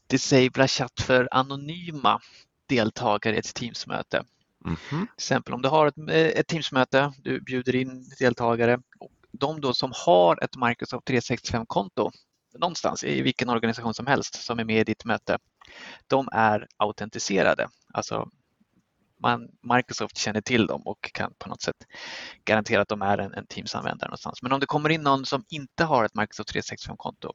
disabla 0.07 0.69
chatt 0.69 1.01
för 1.01 1.29
anonyma 1.31 2.21
deltagare 2.67 3.37
i 3.37 3.39
ett 3.39 3.55
Teamsmöte. 3.55 4.25
Mm 4.65 4.77
-hmm. 4.77 4.99
Till 4.99 5.15
exempel 5.17 5.55
om 5.55 5.63
du 5.63 5.69
har 5.69 5.87
ett, 5.87 5.95
ett 6.39 6.47
Teamsmöte, 6.47 7.13
du 7.19 7.41
bjuder 7.41 7.75
in 7.75 8.09
deltagare 8.19 8.79
och 8.99 9.11
de 9.33 9.61
då 9.61 9.75
som 9.75 9.93
har 10.07 10.45
ett 10.45 10.57
Microsoft 10.57 11.09
365-konto 11.09 12.11
någonstans 12.59 13.05
i 13.05 13.23
vilken 13.23 13.49
organisation 13.49 13.95
som 13.95 14.07
helst 14.07 14.35
som 14.43 14.59
är 14.59 14.65
med 14.65 14.81
i 14.81 14.85
ditt 14.85 15.05
möte, 15.05 15.39
de 16.07 16.29
är 16.33 16.67
autentiserade. 16.77 17.69
Alltså 17.93 18.31
man, 19.21 19.49
Microsoft 19.75 20.19
känner 20.19 20.41
till 20.41 20.67
dem 20.67 20.83
och 20.85 21.13
kan 21.13 21.35
på 21.39 21.49
något 21.49 21.63
sätt 21.63 21.87
garantera 22.45 22.83
att 22.83 22.89
de 22.89 23.03
är 23.03 23.19
en, 23.19 23.35
en 23.35 23.47
Teams-användare 23.47 24.09
någonstans. 24.09 24.43
Men 24.43 24.53
om 24.53 24.61
det 24.61 24.67
kommer 24.67 24.89
in 24.89 25.03
någon 25.03 25.27
som 25.27 25.45
inte 25.49 25.85
har 25.85 26.05
ett 26.05 26.15
Microsoft 26.15 26.55
365-konto, 26.55 27.33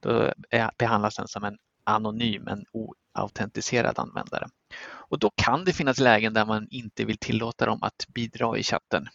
då 0.00 0.32
behandlas 0.78 1.16
den 1.16 1.28
som 1.28 1.44
en 1.44 1.58
anonym, 1.84 2.48
en 2.48 2.64
oautentiserad 2.72 3.98
användare. 3.98 4.48
Och 4.82 5.18
då 5.18 5.30
kan 5.34 5.64
det 5.64 5.72
finnas 5.72 5.98
lägen 5.98 6.34
där 6.34 6.46
man 6.46 6.68
inte 6.70 7.04
vill 7.04 7.18
tillåta 7.18 7.66
dem 7.66 7.82
att 7.82 8.06
bidra 8.08 8.58
i 8.58 8.62
chatten 8.62 9.08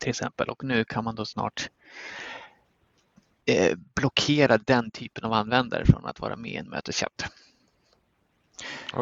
till 0.00 0.10
exempel. 0.10 0.48
Och 0.48 0.64
nu 0.64 0.84
kan 0.84 1.04
man 1.04 1.14
då 1.14 1.24
snart 1.24 1.70
eh, 3.46 3.78
blockera 3.94 4.58
den 4.58 4.90
typen 4.90 5.24
av 5.24 5.32
användare 5.32 5.86
från 5.86 6.06
att 6.06 6.20
vara 6.20 6.36
med 6.36 6.50
i 6.50 6.56
en 6.56 6.68
möteschatt. 6.68 7.24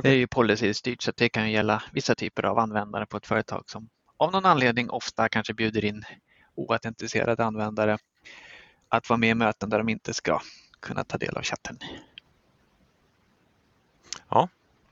Det 0.03 0.09
är 0.09 0.15
ju 0.15 0.27
policy-styrt 0.27 1.03
så 1.03 1.13
det 1.17 1.29
kan 1.29 1.47
ju 1.47 1.53
gälla 1.53 1.83
vissa 1.93 2.15
typer 2.15 2.43
av 2.43 2.59
användare 2.59 3.07
på 3.07 3.17
ett 3.17 3.27
företag 3.27 3.71
som 3.71 3.89
av 4.17 4.33
någon 4.33 4.47
anledning 4.47 4.91
ofta 4.91 5.29
kanske 5.29 5.55
bjuder 5.55 5.85
in 5.85 6.05
oautentiserade 6.55 7.45
användare 7.45 7.99
att 8.89 9.09
vara 9.09 9.17
med 9.19 9.31
i 9.31 9.35
möten 9.35 9.71
där 9.71 9.79
de 9.79 9.89
inte 9.89 10.15
ska 10.15 10.41
kunna 10.81 11.05
ta 11.05 11.19
del 11.19 11.37
av 11.37 11.43
chatten. 11.43 11.79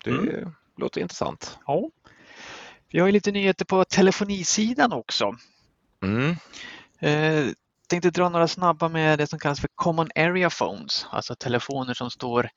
Det 0.05 0.11
Mm. 0.11 0.53
låter 0.77 1.01
intressant. 1.01 1.59
Ja. 1.67 1.91
Vi 2.89 2.99
har 2.99 3.07
ju 3.07 3.13
lite 3.13 3.33
nyheter 3.33 3.65
på 3.65 3.85
telefonisidan 3.85 4.93
också. 4.93 5.37
Mm. 6.03 6.37
Eh, 6.99 7.53
tänkte 7.87 8.11
dra 8.11 8.29
några 8.29 8.49
snabba 8.49 8.89
med 8.89 9.19
det 9.19 9.27
som 9.27 9.39
kallas 9.39 9.61
för 9.61 9.69
Common 9.75 10.09
Area 10.17 10.51
Phones, 10.51 11.07
alltså 11.11 11.35
telefoner 11.35 11.95
som 11.95 12.11
står 12.11 12.49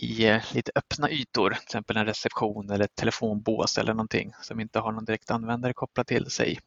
i 0.00 0.26
eh, 0.26 0.42
lite 0.54 0.72
öppna 0.74 1.10
ytor, 1.10 1.50
till 1.50 1.62
exempel 1.62 1.96
en 1.96 2.06
reception 2.06 2.70
eller 2.70 2.84
ett 2.84 2.94
telefonbås 2.94 3.78
eller 3.78 3.94
någonting 3.94 4.32
som 4.42 4.60
inte 4.60 4.78
har 4.78 4.92
någon 4.92 5.04
direkt 5.04 5.30
användare 5.30 5.72
kopplad 5.72 6.06
till 6.06 6.30
sig. 6.30 6.58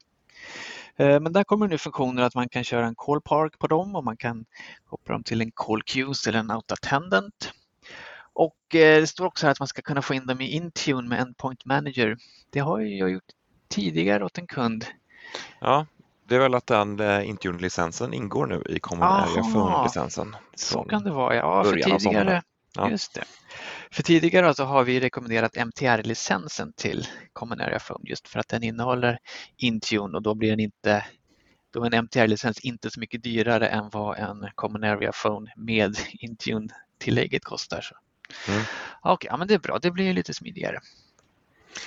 Eh, 0.95 1.19
Men 1.19 1.33
där 1.33 1.43
kommer 1.43 1.67
nu 1.67 1.77
funktioner 1.77 2.23
att 2.23 2.35
man 2.35 2.49
kan 2.49 2.63
köra 2.63 2.85
en 2.85 2.95
call 2.95 3.21
park 3.21 3.59
på 3.59 3.67
dem 3.67 3.95
och 3.95 4.03
man 4.03 4.17
kan 4.17 4.45
koppla 4.89 5.13
dem 5.13 5.23
till 5.23 5.41
en 5.41 5.51
call 5.51 5.83
queues 5.83 6.27
eller 6.27 6.39
en 6.39 6.51
out 6.51 6.71
attendant. 6.71 7.53
Och 8.33 8.75
eh, 8.75 9.01
det 9.01 9.07
står 9.07 9.25
också 9.25 9.45
här 9.45 9.51
att 9.51 9.59
man 9.59 9.67
ska 9.67 9.81
kunna 9.81 10.01
få 10.01 10.13
in 10.13 10.25
dem 10.25 10.41
i 10.41 10.47
Intune 10.47 11.09
med 11.09 11.19
Endpoint 11.19 11.65
Manager. 11.65 12.17
Det 12.49 12.59
har 12.59 12.79
jag 12.79 13.09
gjort 13.09 13.23
tidigare 13.67 14.25
åt 14.25 14.37
en 14.37 14.47
kund. 14.47 14.85
Ja, 15.59 15.85
det 16.27 16.35
är 16.35 16.39
väl 16.39 16.55
att 16.55 16.67
den 16.67 16.99
Intune-licensen 17.23 18.13
ingår 18.13 18.45
nu 18.45 18.63
i 18.69 18.79
Common 18.79 19.07
Area. 19.07 19.43
Phone-licensen. 19.43 20.35
Så 20.55 20.83
kan 20.83 21.03
det 21.03 21.11
vara, 21.11 21.35
ja. 21.35 21.63
För 21.63 21.77
tidigare, 21.77 22.41
Ja. 22.75 22.89
just 22.89 23.13
det. 23.13 23.23
För 23.91 24.03
tidigare 24.03 24.47
alltså 24.47 24.63
har 24.63 24.83
vi 24.83 24.99
rekommenderat 24.99 25.57
MTR-licensen 25.57 26.73
till 26.75 27.07
Common 27.33 27.61
Area 27.61 27.79
Phone 27.79 28.09
just 28.09 28.27
för 28.27 28.39
att 28.39 28.47
den 28.47 28.63
innehåller 28.63 29.17
Intune 29.57 30.17
och 30.17 30.21
då 30.21 30.35
blir 30.35 30.49
den 30.49 30.59
inte 30.59 31.05
då 31.73 31.83
är 31.83 31.93
en 31.93 31.93
MTR-licens 32.07 32.59
inte 32.59 32.91
så 32.91 32.99
mycket 32.99 33.23
dyrare 33.23 33.67
än 33.67 33.89
vad 33.89 34.17
en 34.17 34.47
Common 34.55 34.83
Area 34.83 35.11
Phone 35.11 35.51
med 35.55 35.95
Intune-tillägget 36.11 37.43
kostar. 37.43 37.81
Så. 37.81 37.95
Mm. 38.51 38.63
Okej, 39.01 39.27
ja, 39.31 39.37
men 39.37 39.47
det 39.47 39.53
är 39.53 39.59
bra. 39.59 39.79
Det 39.79 39.91
blir 39.91 40.13
lite 40.13 40.33
smidigare. 40.33 40.79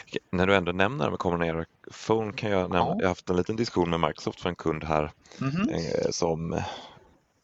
Okej, 0.07 0.21
När 0.33 0.47
du 0.47 0.57
ändå 0.57 0.73
nämner 0.73 1.11
med 1.11 1.19
Common 1.19 1.43
Area 1.43 1.65
Phone 2.07 2.33
kan 2.33 2.51
jag 2.51 2.61
nämna, 2.61 2.79
Ja. 2.79 2.95
jag 2.99 3.05
har 3.05 3.09
haft 3.09 3.31
en 3.31 3.37
liten 3.37 3.57
diskussion 3.57 3.91
med 3.91 4.01
Microsoft 4.01 4.41
för 4.41 4.49
en 4.49 4.57
kund 4.57 4.85
här 4.85 5.11
Mhm. 5.39 5.69
eh, 5.69 6.11
som 6.11 6.63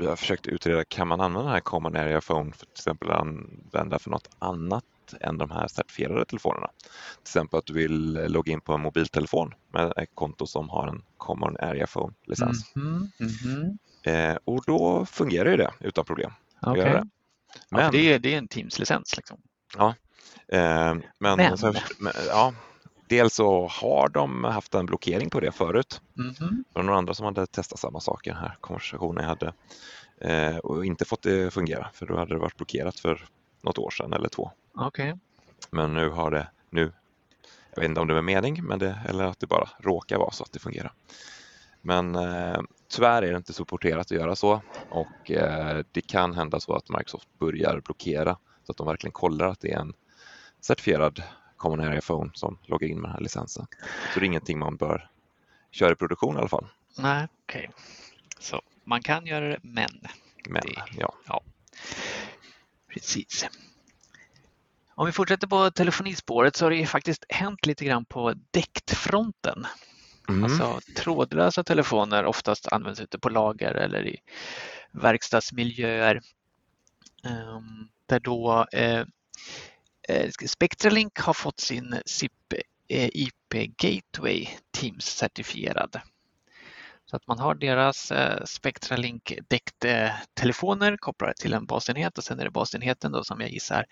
vi 0.01 0.07
har 0.07 0.17
försökt 0.17 0.47
utreda, 0.47 0.85
kan 0.85 1.09
man 1.09 1.21
använda 1.21 1.45
den 1.45 1.53
här 1.53 1.61
Common 1.61 1.97
Area 1.97 2.21
Phone 2.21 2.53
för 2.53 2.67
till 2.67 2.73
exempel 2.73 3.11
använda 3.11 3.99
för 3.99 4.11
något 4.11 4.29
annat 4.39 4.85
än 5.21 5.39
de 5.39 5.51
här 5.51 5.69
certifierade 5.69 6.25
telefonerna? 6.25 6.71
Till 6.77 7.23
exempel 7.23 7.59
att 7.59 7.67
du 7.67 7.73
vill 7.73 8.13
logga 8.13 8.53
in 8.53 8.61
på 8.61 8.73
en 8.73 8.81
mobiltelefon 8.81 9.55
med 9.73 9.93
ett 9.97 10.11
konto 10.15 10.47
som 10.47 10.69
har 10.69 10.89
en 10.89 11.03
Common 11.17 11.57
Area 11.57 11.87
Phone-licens. 11.87 12.75
Mhm, 12.75 13.11
mhm. 13.19 13.79
Eh, 14.03 14.37
och 14.45 14.65
då 14.67 15.07
fungerar 15.07 15.51
ju 15.51 15.57
det 15.57 15.73
utan 15.81 16.05
problem. 16.05 16.33
Göra 16.63 16.75
det. 16.77 16.91
Ja, 16.91 17.05
Men, 17.69 17.85
för 17.85 17.93
det, 17.99 18.13
är, 18.13 18.19
det 18.19 18.35
är 18.35 18.39
en 18.39 18.49
Teams-licens. 18.49 19.17
Liksom. 19.17 19.41
eh, 20.49 20.95
men, 21.19 21.37
Men. 21.37 21.59
Så, 21.59 21.75
men 21.99 22.13
ja, 22.29 22.55
dels 23.11 23.35
så 23.35 23.67
har 23.67 24.09
de 24.09 24.45
haft 24.45 24.75
en 24.75 24.87
blockering 24.87 25.31
på 25.31 25.41
det 25.41 25.53
förut. 25.53 26.01
Mhm. 26.15 26.65
Det 26.69 26.79
var 26.79 26.83
några 26.83 26.99
andra 26.99 27.15
som 27.15 27.25
hade 27.25 27.47
testat 27.47 27.79
samma 27.79 28.01
sak 28.01 28.27
i 28.27 28.31
den 28.31 28.39
här 28.39 28.57
konversationen 28.61 29.25
jag 29.25 29.29
hade 29.29 29.53
eh, 30.21 30.57
och 30.57 30.87
inte 30.87 31.05
fått 31.05 31.23
det 31.23 31.55
fungera 31.55 31.91
för 31.95 32.07
då 32.07 32.17
hade 32.17 32.35
det 32.35 32.39
varit 32.41 32.57
blockerat 32.57 33.01
för 33.01 33.25
något 33.63 33.79
år 33.79 33.91
sedan 33.91 34.13
eller 34.13 34.29
två. 34.29 34.51
Okej. 34.75 35.19
Men 35.71 35.95
nu 35.95 36.09
har 36.09 36.31
det, 36.31 36.49
nu, 36.71 36.93
jag 37.75 37.81
vet 37.81 37.89
inte 37.89 38.01
om 38.01 38.09
det 38.09 38.15
var 38.15 38.23
mening 38.23 38.65
men 38.65 38.79
det, 38.79 38.99
eller 39.09 39.25
att 39.25 39.41
det 39.41 39.47
bara 39.47 39.69
råkar 39.79 40.19
vara 40.19 40.31
så 40.31 40.45
att 40.45 40.53
det 40.53 40.59
fungerar. 40.59 40.93
Men 41.83 42.15
eh, 42.15 42.61
tyvärr 42.89 43.23
är 43.23 43.31
det 43.31 43.37
inte 43.37 43.53
supporterat 43.53 44.07
att 44.07 44.11
göra 44.11 44.37
så 44.37 44.63
och 44.91 45.31
eh, 45.31 45.85
det 45.93 46.01
kan 46.01 46.35
hända 46.35 46.61
så 46.61 46.75
att 46.75 46.89
Microsoft 46.89 47.29
börjar 47.39 47.81
blockera 47.85 48.37
så 48.67 48.73
att 48.73 48.77
de 48.77 48.87
verkligen 48.87 49.13
kollar 49.13 49.49
att 49.49 49.61
det 49.61 49.73
är 49.73 49.79
en 49.79 49.93
certifierad 50.61 51.23
Common 51.61 51.81
Area 51.81 52.01
Phone 52.01 52.31
som 52.35 52.59
loggar 52.67 52.89
in 52.89 53.01
med 53.01 53.09
den 53.09 53.13
här 53.15 53.21
licensen. 53.21 53.67
Så 54.15 54.21
det 54.21 54.25
är 54.25 54.27
ingenting 54.27 54.59
man 54.59 54.77
bör 54.77 55.11
köra 55.71 55.93
i 55.93 55.95
produktion 55.95 56.35
i 56.37 56.39
alla 56.39 56.49
fall. 56.49 56.67
Nej, 56.99 57.29
okej. 57.43 57.71
Så 58.39 58.63
man 58.85 59.03
kan 59.03 59.27
göra 59.27 59.49
det, 59.49 59.59
men 59.63 59.91
Men 60.49 60.63
Det- 60.63 60.85
ja, 61.27 61.43
Precis. 62.89 63.47
Om 64.95 65.07
vi 65.07 65.13
fortsätter 65.13 65.47
på 65.47 65.71
telefonispåret 65.71 66.57
så 66.57 66.65
har 66.65 66.71
det 66.71 66.77
ju 66.77 66.87
faktiskt 66.87 67.25
hänt 67.29 67.67
lite 67.67 67.85
grann 67.85 68.05
på 68.05 68.35
däktfronten. 68.51 69.67
mm. 70.29 70.45
Alltså 70.45 70.81
trådlösa 70.97 71.65
telefoner 71.65 72.25
oftast 72.25 72.67
används 72.73 73.01
ute 73.01 73.19
på 73.19 73.29
lager 73.29 73.75
eller 73.75 74.07
i 74.07 74.17
verkstadsmiljöer. 74.93 76.21
Ehm, 77.25 77.89
där 78.07 78.21
då 78.21 78.67
eh, 78.73 79.05
Spectralink 80.47 81.19
har 81.19 81.33
fått 81.33 81.61
sin 81.61 82.01
SIP 82.07 82.33
eh, 82.89 83.11
IP 83.13 83.77
Gateway 83.77 84.49
Teams 84.71 85.07
certifierad. 85.07 86.01
Så 87.11 87.17
att 87.17 87.27
man 87.27 87.39
har 87.39 87.55
deras 87.55 88.13
eh, 88.13 88.45
Spectralink 88.45 89.33
däckt-telefoner 89.49 90.97
kopplade 90.97 91.35
till 91.35 91.53
en 91.53 91.67
basenhet 91.67 92.19
och 92.19 92.25
sen 92.25 92.41
är 92.41 92.45
det 92.45 92.51
basenheten 92.51 93.13
då 93.13 93.25
som 93.25 93.41
jag 93.41 93.51
gissar 93.51 93.85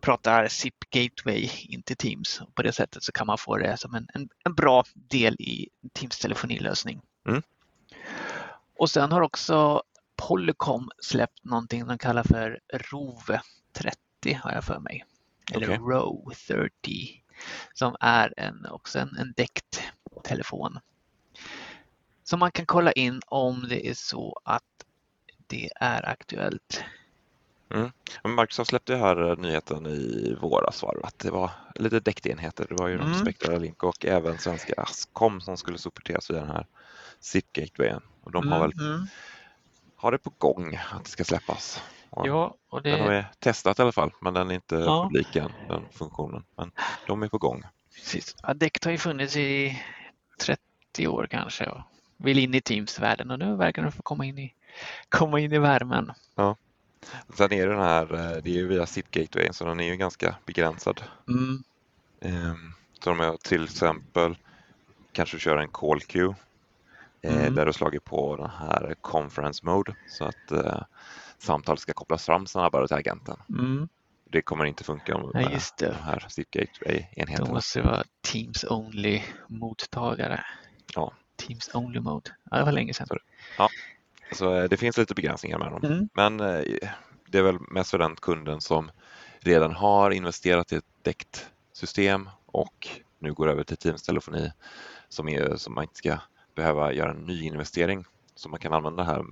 pratar 0.00 0.48
SIP 0.48 0.74
Gateway 0.90 1.50
in 1.68 1.82
till 1.82 1.96
Teams. 1.96 2.40
Och 2.40 2.54
på 2.54 2.62
det 2.62 2.72
sättet 2.72 3.02
så 3.02 3.12
kan 3.12 3.26
man 3.26 3.38
få 3.38 3.56
det 3.56 3.76
som 3.76 3.94
en, 3.94 4.08
en, 4.14 4.28
en 4.44 4.54
bra 4.54 4.84
del 4.94 5.34
i 5.34 5.68
Teams 5.92 6.18
telefonilösning. 6.18 7.00
Mm. 7.28 7.42
Och 8.78 8.90
sen 8.90 9.12
har 9.12 9.20
också 9.20 9.82
Polycom 10.16 10.90
släppt 11.02 11.44
någonting 11.44 11.86
de 11.86 11.98
kallar 11.98 12.22
för 12.24 12.60
ROV 12.72 13.38
30 13.72 14.40
har 14.42 14.52
jag 14.52 14.64
för 14.64 14.78
mig. 14.78 15.04
Eller 15.54 15.66
Okej. 15.66 15.78
ROW 15.78 16.32
30 16.48 17.22
som 17.72 17.96
är 18.00 18.34
en, 18.36 18.66
också 18.66 18.98
en, 18.98 19.16
en 19.16 19.32
däckt 19.36 19.82
telefon. 20.24 20.78
Så 22.24 22.36
man 22.36 22.52
kan 22.52 22.66
kolla 22.66 22.92
in 22.92 23.20
om 23.26 23.66
det 23.68 23.88
är 23.88 23.94
så 23.94 24.40
att 24.44 24.62
det 25.46 25.70
är 25.80 26.08
aktuellt. 26.08 26.84
Men 28.22 28.34
Microsoft 28.34 28.68
släppte 28.68 28.96
här 28.96 29.30
eh, 29.30 29.36
nyheten 29.36 29.86
i 29.86 30.36
våras 30.40 30.82
var 30.82 31.00
att 31.04 31.18
det 31.18 31.30
var 31.30 31.50
lite 31.74 32.00
däcktenheter. 32.00 32.66
Det 32.68 32.74
var 32.74 32.88
ju 32.88 32.94
Mm. 32.94 33.06
mm. 33.06 33.18
Spectra 33.18 33.58
Link 33.58 33.82
och 33.82 34.04
även 34.04 34.38
svenska 34.38 34.74
Ascom 34.76 35.40
som 35.40 35.56
skulle 35.56 35.78
supporteras 35.78 36.30
via 36.30 36.40
den 36.40 36.50
här 36.50 36.66
SIP 37.20 37.52
Gatewayen. 37.52 38.02
Och 38.22 38.32
de 38.32 38.48
har 38.48 38.60
väl 38.60 38.72
Mm. 38.72 39.06
har 39.96 40.12
det 40.12 40.18
på 40.18 40.32
gång 40.38 40.78
att 40.90 41.04
det 41.04 41.10
ska 41.10 41.24
släppas. 41.24 41.82
Ja, 42.16 42.54
och 42.70 42.82
Den 42.82 43.00
har 43.00 43.10
det, 43.10 43.16
vi 43.16 43.24
testat 43.38 43.78
i 43.78 43.82
alla 43.82 43.92
fall, 43.92 44.12
men 44.20 44.34
den 44.34 44.50
är 44.50 44.54
inte 44.54 44.74
Ja. 44.76 45.02
publik 45.04 45.36
än, 45.36 45.52
den 45.68 45.88
funktionen. 45.92 46.44
Men 46.56 46.72
de 47.06 47.22
är 47.22 47.28
på 47.28 47.38
gång. 47.38 47.62
precis. 47.94 48.36
Ja, 48.42 48.54
däckt 48.54 48.84
har 48.84 48.92
ju 48.92 48.98
funnits 48.98 49.36
i 49.36 49.82
30 50.40 51.06
år 51.08 51.26
kanske 51.30 51.66
och 51.66 51.80
vill 52.16 52.38
in 52.38 52.54
i 52.54 52.60
Teams-världen 52.60 53.30
och 53.30 53.38
nu 53.38 53.56
verkar 53.56 53.82
de 53.82 53.92
få 53.92 54.02
komma 54.02 54.24
in 54.24 54.38
i, 54.38 54.54
komma 55.08 55.40
in 55.40 55.52
i 55.52 55.58
värmen. 55.58 56.12
Sen 57.34 57.52
är 57.52 57.66
det 57.66 57.72
den 57.74 57.82
här, 57.82 58.14
eh, 58.14 58.42
det 58.42 58.50
är 58.50 58.54
ju 58.54 58.66
via 58.68 58.86
SIP 58.86 59.10
Gatewayen 59.10 59.52
så 59.54 59.64
den 59.64 59.80
är 59.80 59.84
ju 59.84 59.96
ganska 59.96 60.36
begränsad. 60.46 61.02
Mm. 61.28 61.62
Ehm, 62.20 62.72
Så 63.04 63.10
de 63.10 63.20
är 63.20 63.36
till 63.36 63.64
exempel 63.64 64.36
kanske 65.12 65.38
kör 65.38 65.56
en 65.56 65.68
call 65.68 66.00
queue 66.00 66.34
eh, 67.22 67.36
Mm. 67.36 67.54
där 67.54 67.66
du 67.66 67.72
slagit 67.72 68.04
på 68.04 68.36
den 68.36 68.50
här 68.50 68.94
conference 69.00 69.66
mode 69.66 69.94
så 70.08 70.24
att 70.24 70.52
eh, 70.52 70.82
samtal 71.42 71.78
ska 71.78 71.92
kopplas 71.92 72.26
fram 72.26 72.46
snabbare 72.46 72.88
till 72.88 72.96
agenten. 72.96 73.36
Mm. 73.48 73.88
Det 74.30 74.42
kommer 74.42 74.64
inte 74.64 74.84
funka 74.84 75.18
med 75.18 75.30
Nej, 75.34 75.48
just 75.52 75.76
det. 75.76 75.86
de 75.86 75.94
här 75.94 76.26
Då 76.36 76.42
Gateway-enheterna. 76.60 77.54
måste 77.54 77.78
det 77.80 77.86
vara 77.86 78.04
Teams 78.20 78.64
Only 78.64 79.22
mottagare. 79.48 80.44
Ja. 80.94 81.12
Teams 81.36 81.74
Only 81.74 82.00
Mode. 82.00 82.30
Ja, 82.50 82.56
det 82.56 82.64
var 82.64 82.72
länge 82.72 82.94
sedan. 82.94 83.06
Så 84.32 84.54
eh, 84.54 84.64
det 84.64 84.76
finns 84.76 84.98
lite 84.98 85.14
begränsningar 85.14 85.58
med 85.58 85.72
dem. 85.72 85.84
Mm. 85.84 86.08
Men 86.14 86.40
eh, 86.40 86.64
det 87.28 87.38
är 87.38 87.42
väl 87.42 87.58
mest 87.70 87.90
för 87.90 87.98
den 87.98 88.16
kunden 88.16 88.60
som 88.60 88.90
redan 89.40 89.72
har 89.72 90.10
investerat 90.10 90.72
i 90.72 90.76
ett 90.76 90.84
däckt 91.02 91.50
system 91.72 92.28
och 92.46 92.88
nu 93.18 93.32
går 93.32 93.48
över 93.48 93.64
till 93.64 93.76
Teams-telefoni 93.76 94.52
som, 95.08 95.28
är, 95.28 95.56
som 95.56 95.74
man 95.74 95.84
inte 95.84 95.96
ska 95.96 96.18
behöva 96.54 96.92
göra 96.92 97.10
en 97.10 97.26
ny 97.26 97.42
investering. 97.42 98.04
Så 98.34 98.48
man 98.48 98.60
kan 98.60 98.72
använda 98.72 99.02
det 99.02 99.10
här 99.10 99.24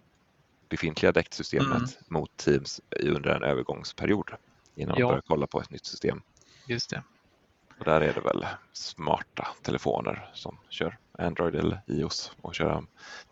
befintliga 0.71 1.13
däktsystemet 1.13 1.67
Mm. 1.77 1.89
mot 2.09 2.37
Teams 2.37 2.81
under 3.01 3.31
en 3.31 3.43
övergångsperiod 3.43 4.31
innan 4.75 4.99
Ja. 4.99 5.05
man 5.07 5.11
börjar 5.11 5.23
kolla 5.27 5.47
på 5.47 5.61
ett 5.61 5.71
nytt 5.71 5.87
system. 5.87 6.23
Just 6.67 6.91
det. 6.91 7.03
Och 7.79 7.85
där 7.85 8.01
är 8.01 8.13
det 8.15 8.21
väl 8.21 8.47
smarta 8.73 9.49
telefoner 9.63 10.31
som 10.35 10.59
kör 10.69 10.99
Android 11.19 11.55
eller 11.55 11.81
iOS 11.87 12.33
och 12.41 12.55
kör 12.55 12.85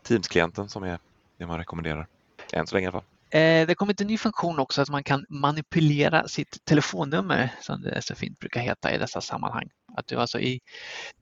Teams-klienten 0.03 0.69
som 0.69 0.83
är 0.83 0.99
det 1.37 1.47
man 1.47 1.57
rekommenderar. 1.57 2.07
Än 2.53 2.67
så 2.67 2.75
länge 2.75 2.85
i 2.85 2.87
alla 2.87 3.01
fall. 3.01 3.09
Eh, 3.31 3.67
det 3.67 3.75
kommer 3.75 4.01
en 4.01 4.07
ny 4.07 4.17
funktion 4.17 4.59
också 4.59 4.81
att 4.81 4.89
man 4.89 5.03
kan 5.03 5.25
manipulera 5.29 6.27
sitt 6.27 6.65
telefonnummer 6.65 7.55
som 7.61 7.81
det 7.81 8.01
så 8.01 8.15
fint 8.15 8.39
brukar 8.39 8.61
heta 8.61 8.93
i 8.93 8.97
dessa 8.97 9.21
sammanhang. 9.21 9.69
Att 9.97 10.07
du 10.07 10.15
alltså 10.15 10.39
i 10.39 10.59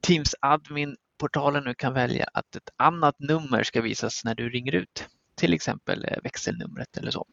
Teams 0.02 0.36
admin-portalen 0.42 1.64
nu 1.64 1.74
kan 1.74 1.94
välja 1.94 2.26
att 2.34 2.56
ett 2.56 2.70
annat 2.78 3.16
nummer 3.20 3.64
ska 3.64 3.82
visas 3.82 4.24
när 4.26 4.36
du 4.36 4.50
ringer 4.50 4.76
ut. 4.76 5.08
Till 5.38 5.54
exempel 5.54 6.06
eh, 6.06 6.18
växelnumret 6.24 6.98
eller 6.98 7.12
så. 7.12 7.26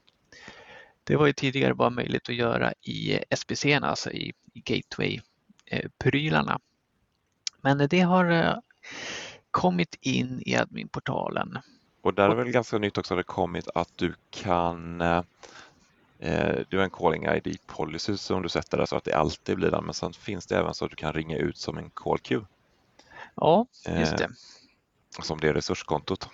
Det 1.05 1.17
var 1.17 1.27
ju 1.27 1.33
tidigare 1.33 1.75
bara 1.75 1.91
möjligt 1.91 2.29
att 2.29 2.35
göra 2.35 2.73
i 2.83 3.19
SBC, 3.31 3.67
alltså 3.83 4.11
i, 4.11 4.33
i 4.53 4.61
gateway-prylarna. 4.61 6.61
Men 7.61 7.89
det 7.91 8.01
har 8.01 8.57
kommit 9.51 9.97
in 10.01 10.43
i 10.47 10.57
admin-portalen 10.57 11.59
och 12.05 12.15
där 12.15 12.31
är 12.31 12.35
väl 12.35 12.51
ganska 12.51 12.79
nytt 12.79 12.99
också 12.99 13.15
att 13.15 13.19
det 13.19 13.25
kommit 13.25 13.69
att 13.75 13.91
du 13.97 14.15
kan 14.31 15.01
eh, 15.01 15.23
eh 16.19 16.59
du 16.69 16.77
har 16.77 16.85
en 16.85 16.91
calling 16.91 17.27
ID 17.27 17.59
policy 17.67 18.17
som 18.17 18.43
du 18.43 18.49
sätter 18.49 18.79
där 18.79 18.87
så 18.87 18.97
att 18.97 19.05
det 19.05 19.15
alltid 19.15 19.57
blir 19.57 19.71
den, 19.71 19.85
men 19.85 19.95
sen 19.95 20.13
finns 20.13 20.47
det 20.47 20.59
även 20.59 20.75
så 20.75 20.85
att 20.85 20.91
du 20.91 20.97
kan 20.97 21.13
ringa 21.13 21.37
ut 21.37 21.59
som 21.59 21.79
en 21.79 21.91
call 21.91 22.19
queue. 22.19 22.45
Ja, 23.35 23.67
just 23.87 24.17
det. 24.17 24.25
Eh, 24.25 24.31
som 25.23 25.41
det 25.41 25.53
resurskontot. 25.53 26.29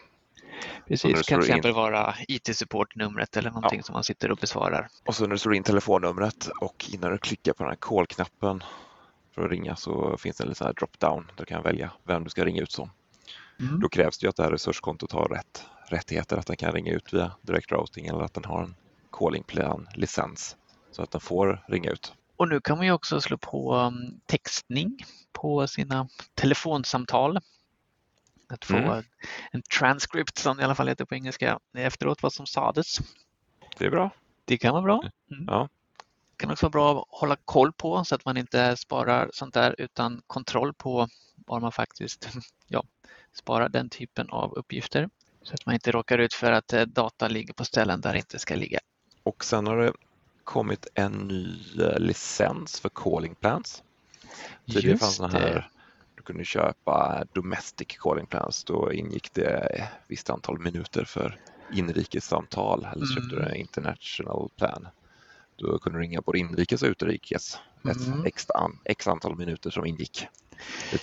Precis, 0.88 1.18
det 1.18 1.27
kan 1.27 1.40
till 1.40 1.51
exempel 1.51 1.70
in... 1.70 1.77
vara 1.77 2.14
IT-supportnumret 2.29 3.37
eller 3.37 3.51
någonting 3.51 3.79
ja. 3.79 3.83
som 3.83 3.92
man 3.92 4.05
sitter 4.05 4.31
och 4.31 4.38
besvarar. 4.38 4.88
Och 5.07 5.14
så 5.14 5.23
när 5.23 5.31
du 5.31 5.38
slår 5.38 5.55
in 5.55 5.62
telefonnumret 5.62 6.51
och 6.61 6.87
innan 6.92 7.11
du 7.11 7.18
klickar 7.18 7.53
på 7.53 7.62
den 7.62 7.70
här 7.70 7.77
call-knappen 7.77 8.62
för 9.35 9.44
att 9.44 9.51
ringa 9.51 9.77
så 9.77 10.16
finns 10.16 10.37
det 10.37 10.44
en 10.44 10.49
liten 10.49 10.75
drop-down. 10.75 11.27
Där 11.27 11.35
du 11.37 11.44
kan 11.44 11.62
välja 11.62 11.90
vem 12.05 12.25
du 12.25 12.31
ska 12.31 12.44
ringa 12.44 12.62
ut 12.62 12.73
som. 12.73 12.90
Mm. 13.61 13.81
Då 13.81 13.88
krävs 13.88 14.18
det 14.18 14.25
ju 14.25 14.29
att 14.29 14.37
det 14.37 14.42
här 14.42 14.51
resurskontot 14.51 15.12
har 15.12 15.29
rätt 15.29 15.64
rättigheter, 15.90 16.37
att 16.37 16.46
den 16.46 16.57
kan 16.57 16.73
ringa 16.73 16.92
ut 16.92 17.12
via 17.12 17.33
direct 17.42 17.73
routing 17.73 18.07
eller 18.07 18.20
att 18.20 18.35
den 18.35 18.44
har 18.44 18.62
en 18.62 18.75
calling 19.12 19.42
plan 19.42 19.88
licens 19.94 20.57
så 20.92 21.03
att 21.03 21.11
den 21.11 21.20
får 21.20 21.64
ringa 21.68 21.90
ut. 21.90 22.14
Och 22.37 22.49
nu 22.49 22.61
kan 22.61 22.77
man 22.77 22.87
ju 22.87 22.92
också 22.92 23.20
slå 23.20 23.38
på 23.38 23.77
um, 23.77 24.20
textning 24.27 25.05
på 25.33 25.66
sina 25.66 26.09
telefonsamtal. 26.35 27.38
Att 28.50 28.64
få 28.64 28.76
mm. 28.76 29.04
en 29.50 29.62
transcript 29.62 30.38
som 30.38 30.56
det 30.56 30.60
i 30.60 30.64
alla 30.64 30.74
fall 30.74 30.88
heter 30.88 31.04
på 31.04 31.14
engelska 31.14 31.58
efteråt 31.74 32.22
vad 32.22 32.32
som 32.32 32.46
sades. 32.46 32.98
Det 33.78 33.86
är 33.86 33.90
bra. 33.90 34.10
Det 34.44 34.58
kan 34.58 34.72
vara 34.72 34.82
bra. 34.82 35.02
Mm. 35.30 35.44
Ja. 35.46 35.68
Det 36.30 36.42
kan 36.42 36.50
också 36.50 36.66
vara 36.66 36.70
bra 36.70 37.00
att 37.00 37.20
hålla 37.20 37.36
koll 37.44 37.72
på 37.72 38.04
så 38.04 38.14
att 38.14 38.24
man 38.24 38.36
inte 38.36 38.76
sparar 38.76 39.30
sånt 39.32 39.54
där 39.54 39.74
utan 39.78 40.22
kontroll 40.26 40.74
på 40.74 41.08
var 41.46 41.60
man 41.60 41.72
faktiskt 41.72 42.28
ja, 42.66 42.84
spara 43.32 43.68
den 43.68 43.88
typen 43.88 44.30
av 44.30 44.52
uppgifter 44.52 45.08
så 45.42 45.54
att 45.54 45.66
man 45.66 45.74
inte 45.74 45.92
råkar 45.92 46.18
ut 46.18 46.34
för 46.34 46.52
att 46.52 46.72
eh, 46.72 46.82
data 46.82 47.28
ligger 47.28 47.54
på 47.54 47.64
ställen 47.64 48.00
där 48.00 48.12
det 48.12 48.18
inte 48.18 48.38
ska 48.38 48.54
ligga. 48.54 48.80
Och 49.22 49.44
sen 49.44 49.66
har 49.66 49.76
det 49.76 49.92
kommit 50.44 50.86
en 50.94 51.12
ny 51.12 51.58
eh, 51.82 51.98
licens 51.98 52.80
för 52.80 52.88
calling 52.88 53.34
plans. 53.34 53.82
Tidigare 54.66 54.98
fanns 54.98 55.18
det 55.18 55.28
här, 55.28 55.70
du 56.20 56.24
kunde 56.24 56.44
köpa 56.44 57.24
domestic 57.33 57.98
calling 57.98 58.26
plans, 58.26 58.64
då 58.64 58.92
ingick 58.92 59.35
det 59.35 59.88
visst 60.09 60.30
antal 60.30 60.59
minuter 60.59 61.04
för 61.04 61.38
inrikessamtal 61.72 62.88
eller 62.92 63.06
så 63.06 63.14
köpte 63.14 63.37
mm. 63.37 63.44
du 63.44 63.50
en 63.50 63.56
international 63.56 64.50
plan. 64.56 64.88
Då 65.56 65.78
kunde 65.78 65.98
du 65.98 66.02
ringa 66.02 66.20
både 66.20 66.38
inrikes 66.38 66.83
och 66.83 66.88
utrikes. 66.88 67.59
Ett 67.90 68.06
mm. 68.06 68.26
x, 68.26 68.46
x 68.85 69.09
antal 69.09 69.37
minuter 69.37 69.70
som 69.70 69.87
ingick. 69.87 70.26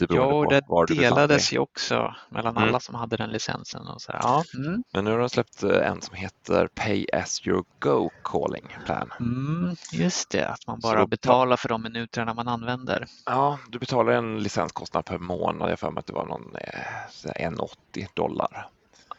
Ja, 0.10 0.24
och 0.24 0.88
det 0.88 0.96
delades 0.96 1.54
ju 1.54 1.60
också 1.60 2.16
mellan 2.30 2.58
mm. 2.58 2.70
alla 2.70 2.80
som 2.80 2.96
hade 2.96 3.18
den 3.18 3.30
licensen. 3.30 3.88
Och 3.88 4.02
så. 4.02 4.12
Ja. 4.22 4.44
Mm. 4.58 4.84
Men 4.94 5.06
nu 5.06 5.12
har 5.12 5.20
de 5.20 5.30
släppt 5.30 5.64
eh, 5.64 5.88
en 5.88 6.02
som 6.02 6.16
heter 6.16 6.68
Pay 6.68 7.06
as 7.14 7.48
you 7.48 7.64
go 7.80 8.10
calling 8.24 8.68
plan. 8.86 9.12
Mm, 9.20 9.76
just 9.92 10.30
det, 10.30 10.48
att 10.48 10.68
man 10.68 10.80
bara 10.80 11.02
så 11.02 11.08
betalar 11.08 11.58
för 11.58 11.70
de 11.70 11.82
minuterna 11.82 12.34
man 12.34 12.48
använder. 12.48 13.06
Ja, 13.26 13.60
du 13.70 13.80
betalar 13.80 14.14
en 14.14 14.40
licenskostnad 14.40 15.06
per 15.06 15.18
månad. 15.18 15.72
Jag 15.72 15.80
för 15.80 15.92
mig 15.92 16.00
att 16.00 16.08
det 16.08 16.14
var 16.14 16.26
någon 16.26 16.56
eh, 16.56 17.50
1,80 17.50 18.08
dollar. 18.14 18.70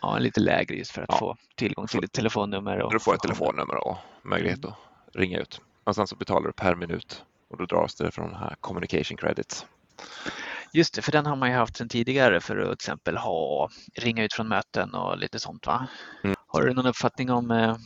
Ja, 0.00 0.18
lite 0.18 0.40
lägre 0.40 0.76
just 0.76 0.90
för 0.90 1.02
att 1.02 1.08
ja. 1.08 1.18
få 1.18 1.36
tillgång 1.56 1.86
till 1.86 2.04
ett 2.04 2.12
telefonnummer. 2.12 2.82
Och 2.82 2.92
du 2.92 3.00
får 3.00 3.14
ett 3.14 3.20
telefonnummer 3.20 3.88
och 3.88 3.96
möjlighet 4.22 4.64
mm. 4.64 4.70
att 4.70 5.16
ringa 5.16 5.38
ut. 5.38 5.60
Och 5.84 5.94
sen 5.94 6.06
så 6.06 6.16
betalar 6.16 6.46
du 6.46 6.52
per 6.52 6.74
minut 6.74 7.24
och 7.50 7.56
då 7.56 7.66
dras 7.66 7.94
det 7.94 8.10
från 8.10 8.34
här 8.34 8.56
communication 8.60 9.16
credits. 9.16 9.66
Just 10.72 10.94
det, 10.94 11.02
för 11.02 11.12
den 11.12 11.26
har 11.26 11.36
man 11.36 11.50
ju 11.50 11.56
haft 11.56 11.76
sedan 11.76 11.88
tidigare 11.88 12.40
för 12.40 12.56
att 12.56 12.64
till 12.64 12.72
exempel 12.72 13.16
ha, 13.16 13.70
ringa 13.94 14.24
ut 14.24 14.32
från 14.32 14.48
möten 14.48 14.94
och 14.94 15.18
lite 15.18 15.38
sånt 15.38 15.66
va? 15.66 15.86
Mm. 16.24 16.36
Har 16.46 16.62
du 16.62 16.74
någon 16.74 16.86
uppfattning 16.86 17.30
om 17.30 17.50
eh, 17.50 17.76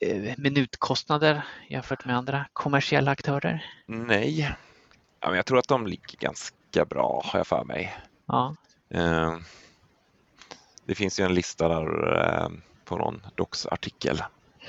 eh, 0.00 0.34
minutkostnader 0.38 1.44
jämfört 1.68 2.04
med 2.04 2.16
andra 2.16 2.46
kommersiella 2.52 3.10
aktörer? 3.10 3.64
Nej, 3.86 4.56
ja, 5.20 5.28
men 5.28 5.36
jag 5.36 5.46
tror 5.46 5.58
att 5.58 5.68
de 5.68 5.86
ligger 5.86 6.18
ganska 6.18 6.84
bra 6.84 7.22
har 7.24 7.38
jag 7.38 7.46
för 7.46 7.64
mig. 7.64 7.96
Ja. 8.26 8.56
Eh, 8.90 9.36
det 10.84 10.94
finns 10.94 11.20
ju 11.20 11.24
en 11.24 11.34
lista 11.34 11.68
där 11.68 12.18
eh, 12.24 12.48
på 12.84 12.96
någon 12.96 13.22
docs-artikel 13.34 14.22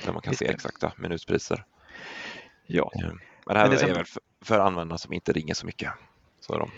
där 0.04 0.12
man 0.12 0.22
kan 0.22 0.34
se 0.34 0.46
exakta 0.46 0.92
minutpriser. 0.96 1.64
Ja. 2.66 2.92
Eh, 2.94 3.08
men 3.46 3.54
det 3.54 3.58
här 3.58 3.68
men 3.68 3.76
det 3.76 3.82
är, 3.82 3.88
är 3.88 3.94
väl 3.94 4.04
för, 4.04 4.22
för 4.44 4.58
användare 4.58 4.98
som 4.98 5.12
inte 5.12 5.32
ringer 5.32 5.54
så 5.54 5.66
mycket. 5.66 5.92
Så 6.42 6.58
de 6.58 6.70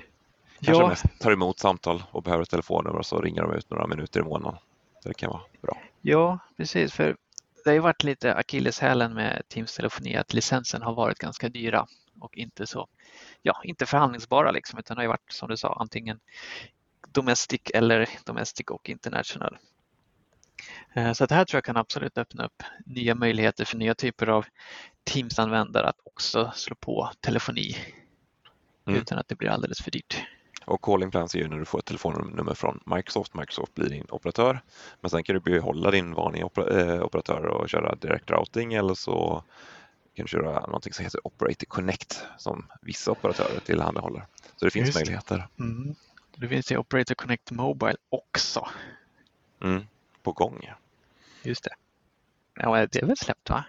kanske 0.60 0.82
ja. 0.82 0.88
mest 0.88 1.04
tar 1.20 1.32
emot 1.32 1.58
samtal 1.58 2.02
och 2.10 2.22
behöver 2.22 2.42
ett 2.42 2.50
telefonnummer 2.50 2.98
och 2.98 3.06
så 3.06 3.20
ringer 3.20 3.42
de 3.42 3.52
ut 3.54 3.70
några 3.70 3.86
minuter 3.86 4.20
i 4.20 4.22
månaden. 4.22 4.58
Så 5.02 5.08
det 5.08 5.14
kan 5.14 5.30
vara 5.30 5.42
bra. 5.62 5.78
Ja, 6.00 6.38
precis. 6.56 6.92
För 6.92 7.16
det 7.64 7.70
har 7.70 7.74
ju 7.74 7.80
varit 7.80 8.04
lite 8.04 8.34
akilleshälen 8.34 9.14
med 9.14 9.42
Teams 9.48 9.76
telefoni 9.76 10.16
att 10.16 10.34
licensen 10.34 10.82
har 10.82 10.94
varit 10.94 11.18
ganska 11.18 11.48
dyra 11.48 11.86
och 12.20 12.38
inte 12.38 12.66
så, 12.66 12.88
ja, 13.42 13.60
inte 13.64 13.86
förhandlingsbara 13.86 14.50
liksom, 14.50 14.78
utan 14.78 14.94
det 14.94 14.98
har 14.98 15.04
ju 15.04 15.08
varit 15.08 15.32
som 15.32 15.48
du 15.48 15.56
sa 15.56 15.76
antingen 15.80 16.20
domestic 17.08 17.60
eller 17.74 18.08
domestic 18.24 18.66
och 18.66 18.90
international. 18.90 19.58
Eh, 20.94 21.12
så 21.12 21.26
det 21.26 21.34
här 21.34 21.44
tror 21.44 21.56
jag 21.56 21.64
kan 21.64 21.76
absolut 21.76 22.18
öppna 22.18 22.44
upp 22.44 22.62
nya 22.86 23.14
möjligheter 23.14 23.64
för 23.64 23.76
nya 23.76 23.94
typer 23.94 24.26
av 24.26 24.46
Teams-användare 25.04 25.88
att 25.88 26.00
också 26.04 26.52
slå 26.54 26.76
på 26.76 27.10
telefoni 27.20 27.76
mm. 28.86 29.00
utan 29.00 29.18
att 29.18 29.28
det 29.28 29.34
blir 29.34 29.48
alldeles 29.48 29.82
för 29.82 29.90
dyrt. 29.90 30.24
Och 30.64 30.82
calling 30.82 31.10
plans 31.10 31.34
är 31.34 31.38
ju 31.38 31.48
när 31.48 31.58
du 31.58 31.64
får 31.64 31.78
ett 31.78 31.84
telefonnummer 31.84 32.54
från 32.54 32.80
Microsoft. 32.86 33.34
Microsoft 33.34 33.74
blir 33.74 33.88
din 33.88 34.06
operatör. 34.10 34.60
Men 35.00 35.10
sen 35.10 35.24
kan 35.24 35.34
du 35.34 35.40
behålla 35.40 35.90
din 35.90 36.14
vanliga 36.14 36.42
eh, 36.42 37.02
operatör 37.02 37.46
och 37.46 37.68
köra 37.68 37.94
direct 37.94 38.30
routing 38.30 38.74
eller 38.74 38.94
så 38.94 39.44
kan 40.14 40.24
du 40.24 40.28
köra 40.28 40.60
någonting 40.60 40.92
som 40.92 41.04
heter 41.04 41.26
Operator 41.26 41.66
Connect 41.66 42.24
som 42.38 42.66
vissa 42.82 43.10
operatörer 43.10 43.60
tillhandahåller. 43.60 44.26
Så 44.56 44.64
det 44.64 44.70
finns 44.70 44.86
Just. 44.86 44.98
möjligheter. 44.98 45.48
Mm. 45.58 45.94
Det 46.36 46.48
finns 46.48 46.72
ju 46.72 46.76
Operator 46.76 47.14
Connect 47.14 47.50
Mobile 47.50 47.96
också. 48.08 48.68
Mm. 49.62 49.86
På 50.22 50.32
gång. 50.32 50.70
Just 51.42 51.64
det. 51.64 51.74
Ja, 52.54 52.86
det 52.86 53.02
är 53.02 53.06
väl 53.06 53.16
släppt 53.16 53.50
va? 53.50 53.64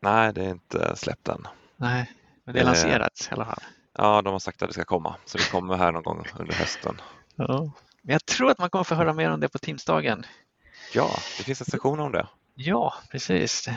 Nej, 0.00 0.32
det 0.32 0.44
är 0.44 0.50
inte 0.50 0.96
släppt 0.96 1.28
än. 1.28 1.46
Nej, 1.76 2.12
men 2.44 2.54
det 2.54 2.60
är 2.60 2.64
lanserat 2.64 3.28
i 3.30 3.34
alla 3.34 3.44
fall. 3.44 3.62
Ja, 3.98 4.22
de 4.22 4.32
har 4.32 4.38
sagt 4.38 4.62
att 4.62 4.68
det 4.68 4.72
ska 4.72 4.84
komma, 4.84 5.16
så 5.24 5.38
det 5.38 5.50
kommer 5.50 5.76
här 5.76 5.92
någon 5.92 6.02
gång 6.02 6.26
under 6.38 6.54
hösten. 6.54 7.00
Ja. 7.36 7.72
Men 8.02 8.12
jag 8.12 8.26
tror 8.26 8.50
att 8.50 8.58
man 8.58 8.70
kommer 8.70 8.84
få 8.84 8.94
höra 8.94 9.12
mer 9.12 9.30
om 9.30 9.40
det 9.40 9.48
på 9.48 9.58
Teamsdagen. 9.58 10.26
Ja, 10.94 11.10
det 11.38 11.44
finns 11.44 11.60
en 11.60 11.66
sektion 11.66 12.00
om 12.00 12.12
det. 12.12 12.26
Ja, 12.54 12.94
precis. 13.10 13.68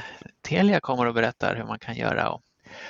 Telia 0.42 0.80
kommer 0.80 1.06
och 1.06 1.14
berättar 1.14 1.56
hur 1.56 1.64
man 1.64 1.80
kan 1.80 1.96
göra. 1.96 2.32
Och 2.32 2.42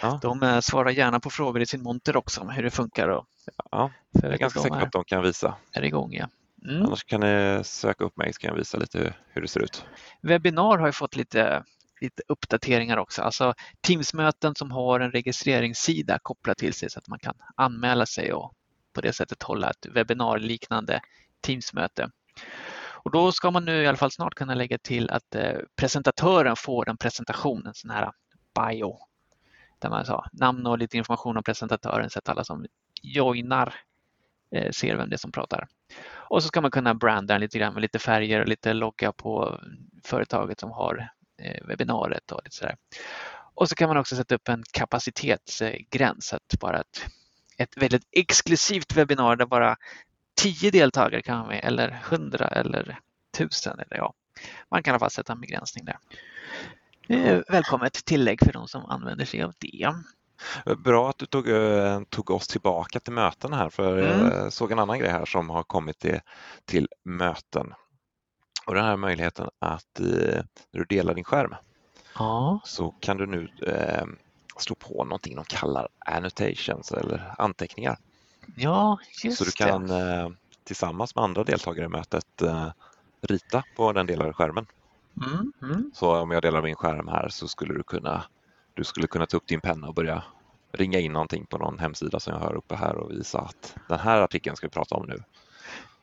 ja. 0.01 0.19
De 0.21 0.43
eh, 0.43 0.59
svarar 0.59 0.89
gärna 0.89 1.19
på 1.19 1.29
frågor 1.29 1.61
i 1.61 1.65
sin 1.65 1.83
monter 1.83 2.17
också 2.17 2.41
om 2.41 2.49
hur 2.49 2.63
det 2.63 2.71
funkar. 2.71 3.07
Och 3.07 3.25
ja, 3.71 3.91
jag 4.11 4.33
är 4.33 4.37
ganska 4.37 4.59
säker 4.59 4.79
på 4.79 4.85
att 4.85 4.91
de 4.91 5.03
kan 5.03 5.23
visa. 5.23 5.55
Är 5.71 5.83
igång, 5.83 6.13
ja. 6.13 6.27
Mm. 6.69 6.85
Annars 6.85 7.03
kan 7.03 7.19
ni 7.19 7.61
söka 7.63 8.03
upp 8.03 8.17
mig 8.17 8.33
så 8.33 8.39
kan 8.39 8.47
jag 8.47 8.57
visa 8.57 8.77
lite 8.77 9.13
hur 9.29 9.41
det 9.41 9.47
ser 9.47 9.59
ut. 9.59 9.85
Webbinar 10.21 10.77
har 10.77 10.87
ju 10.87 10.91
fått 10.91 11.15
lite 11.15 11.63
lite 12.03 12.23
uppdateringar 12.27 12.97
också. 12.97 13.21
Alltså 13.21 13.53
Teamsmöten 13.81 14.55
som 14.55 14.71
har 14.71 14.99
en 14.99 15.11
registreringssida 15.11 16.19
kopplat 16.19 16.57
till 16.57 16.73
sig 16.73 16.89
så 16.89 16.99
att 16.99 17.07
man 17.07 17.19
kan 17.19 17.35
anmäla 17.55 18.05
sig 18.05 18.33
och 18.33 18.53
på 18.93 19.01
det 19.01 19.13
sättet 19.13 19.43
hålla 19.43 19.69
ett 19.69 19.85
webbinarliknande 19.85 21.01
Teamsmöte. 21.41 22.09
Och 23.03 23.11
då 23.11 23.31
ska 23.31 23.51
man 23.51 23.65
nu 23.65 23.83
i 23.83 23.87
alla 23.87 23.97
fall 23.97 24.11
snart 24.11 24.35
kunna 24.35 24.55
lägga 24.55 24.77
till 24.77 25.09
att 25.09 25.35
eh, 25.35 25.57
presentatören 25.75 26.55
får 26.55 26.89
en 26.89 26.97
presentation, 26.97 27.67
en 27.67 27.73
sån 27.73 27.89
här 27.89 28.11
bio, 28.55 28.97
där 29.79 29.89
man 29.89 30.05
sa 30.05 30.25
namn 30.31 30.67
och 30.67 30.77
lite 30.77 30.97
information 30.97 31.37
om 31.37 31.43
presentatören 31.43 32.09
så 32.09 32.19
att 32.19 32.29
alla 32.29 32.43
som 32.43 32.65
joinar 33.01 33.75
eh, 34.51 34.71
ser 34.71 34.95
vem 34.95 35.09
det 35.09 35.15
är 35.15 35.17
som 35.17 35.31
pratar. 35.31 35.67
Och 36.11 36.43
så 36.43 36.47
ska 36.47 36.61
man 36.61 36.71
kunna 36.71 36.93
branda 36.93 37.33
den 37.33 37.41
lite 37.41 37.59
grann 37.59 37.73
med 37.73 37.81
lite 37.81 37.99
färger 37.99 38.41
och 38.41 38.47
lite 38.47 38.73
logga 38.73 39.11
på 39.11 39.59
företaget 40.03 40.59
som 40.59 40.71
har 40.71 41.09
webbinariet 41.67 42.31
och 42.31 42.41
lite 42.43 42.55
sådär. 42.55 42.75
Och 43.55 43.69
så 43.69 43.75
kan 43.75 43.87
man 43.87 43.97
också 43.97 44.15
sätta 44.15 44.35
upp 44.35 44.49
en 44.49 44.63
kapacitetsgräns, 44.71 46.33
att 46.33 46.59
bara 46.59 46.79
ett, 46.79 47.05
ett 47.57 47.77
väldigt 47.77 48.07
exklusivt 48.11 48.95
webbinar 48.95 49.35
där 49.35 49.45
bara 49.45 49.75
10 50.35 50.71
deltagare 50.71 51.21
kan 51.21 51.37
vara 51.37 51.47
med 51.47 51.61
eller 51.63 52.03
100 52.09 52.47
eller 52.47 52.99
1000 53.37 53.79
eller 53.79 53.97
ja, 53.97 54.13
man 54.69 54.83
kan 54.83 54.91
i 54.91 54.93
alla 54.93 54.99
fall 54.99 55.11
sätta 55.11 55.33
en 55.33 55.41
begränsning 55.41 55.85
där. 55.85 55.97
välkommet 57.49 58.05
tillägg 58.05 58.39
för 58.39 58.53
de 58.53 58.67
som 58.67 58.85
använder 58.85 59.25
sig 59.25 59.43
av 59.43 59.53
det. 59.59 59.93
Bra 60.77 61.09
att 61.09 61.17
du 61.17 61.25
tog, 61.25 61.49
eh, 61.49 62.01
tog 62.09 62.29
oss 62.29 62.47
tillbaka 62.47 62.99
till 62.99 63.13
möten 63.13 63.53
här 63.53 63.69
för 63.69 63.97
mm. 63.97 64.31
jag 64.31 64.53
såg 64.53 64.71
en 64.71 64.79
annan 64.79 64.99
grej 64.99 65.09
här 65.09 65.25
som 65.25 65.49
har 65.49 65.63
kommit 65.63 65.99
till, 65.99 66.19
till 66.65 66.87
möten. 67.03 67.73
Och 68.65 68.75
den 68.75 68.85
här 68.85 68.97
möjligheten 68.97 69.49
att 69.59 69.99
när 69.99 70.45
du 70.71 70.83
delar 70.83 71.13
din 71.13 71.23
skärm 71.23 71.55
ja. 72.15 72.59
så 72.63 72.91
kan 72.91 73.17
du 73.17 73.25
nu 73.25 73.49
eh, 73.67 74.05
slå 74.57 74.75
på 74.75 75.03
någonting 75.03 75.35
de 75.35 75.45
kallar 75.45 75.87
annotations 75.99 76.91
eller 76.91 77.33
anteckningar. 77.37 77.97
Ja, 78.55 78.99
just 79.23 79.37
Så 79.37 79.43
du 79.43 79.51
kan 79.51 79.89
eh, 79.89 80.29
tillsammans 80.63 81.15
med 81.15 81.23
andra 81.23 81.43
deltagare 81.43 81.85
i 81.85 81.89
mötet 81.89 82.41
eh, 82.41 82.67
rita 83.21 83.63
på 83.75 83.93
den 83.93 84.07
delade 84.07 84.33
skärmen. 84.33 84.65
Mm, 85.25 85.53
mm. 85.61 85.91
Så 85.93 86.17
om 86.17 86.31
jag 86.31 86.41
delar 86.41 86.61
min 86.61 86.75
skärm 86.75 87.07
här 87.07 87.29
så 87.29 87.47
skulle 87.47 87.73
du 87.73 87.83
kunna 87.83 88.23
du 88.73 88.83
skulle 88.83 89.07
kunna 89.07 89.25
ta 89.25 89.37
upp 89.37 89.47
din 89.47 89.61
penna 89.61 89.87
och 89.87 89.93
börja 89.93 90.23
ringa 90.71 90.99
in 90.99 91.13
någonting 91.13 91.45
på 91.45 91.57
någon 91.57 91.79
hemsida 91.79 92.19
som 92.19 92.33
jag 92.33 92.39
har 92.39 92.55
uppe 92.55 92.75
här 92.75 92.95
och 92.95 93.11
visa 93.11 93.39
att 93.39 93.75
den 93.89 93.99
här 93.99 94.21
artikeln 94.21 94.55
ska 94.55 94.67
vi 94.67 94.71
prata 94.71 94.95
om 94.95 95.05
nu. 95.07 95.23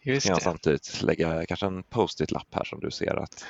Just 0.02 0.26
kan 0.26 0.34
jag 0.34 0.42
samtidigt 0.42 1.02
lägga 1.02 1.46
kanske 1.46 1.66
en 1.66 1.82
post-it-lapp 1.82 2.54
här 2.54 2.64
som 2.64 2.80
du 2.80 2.90
ser 2.90 3.16
att 3.16 3.44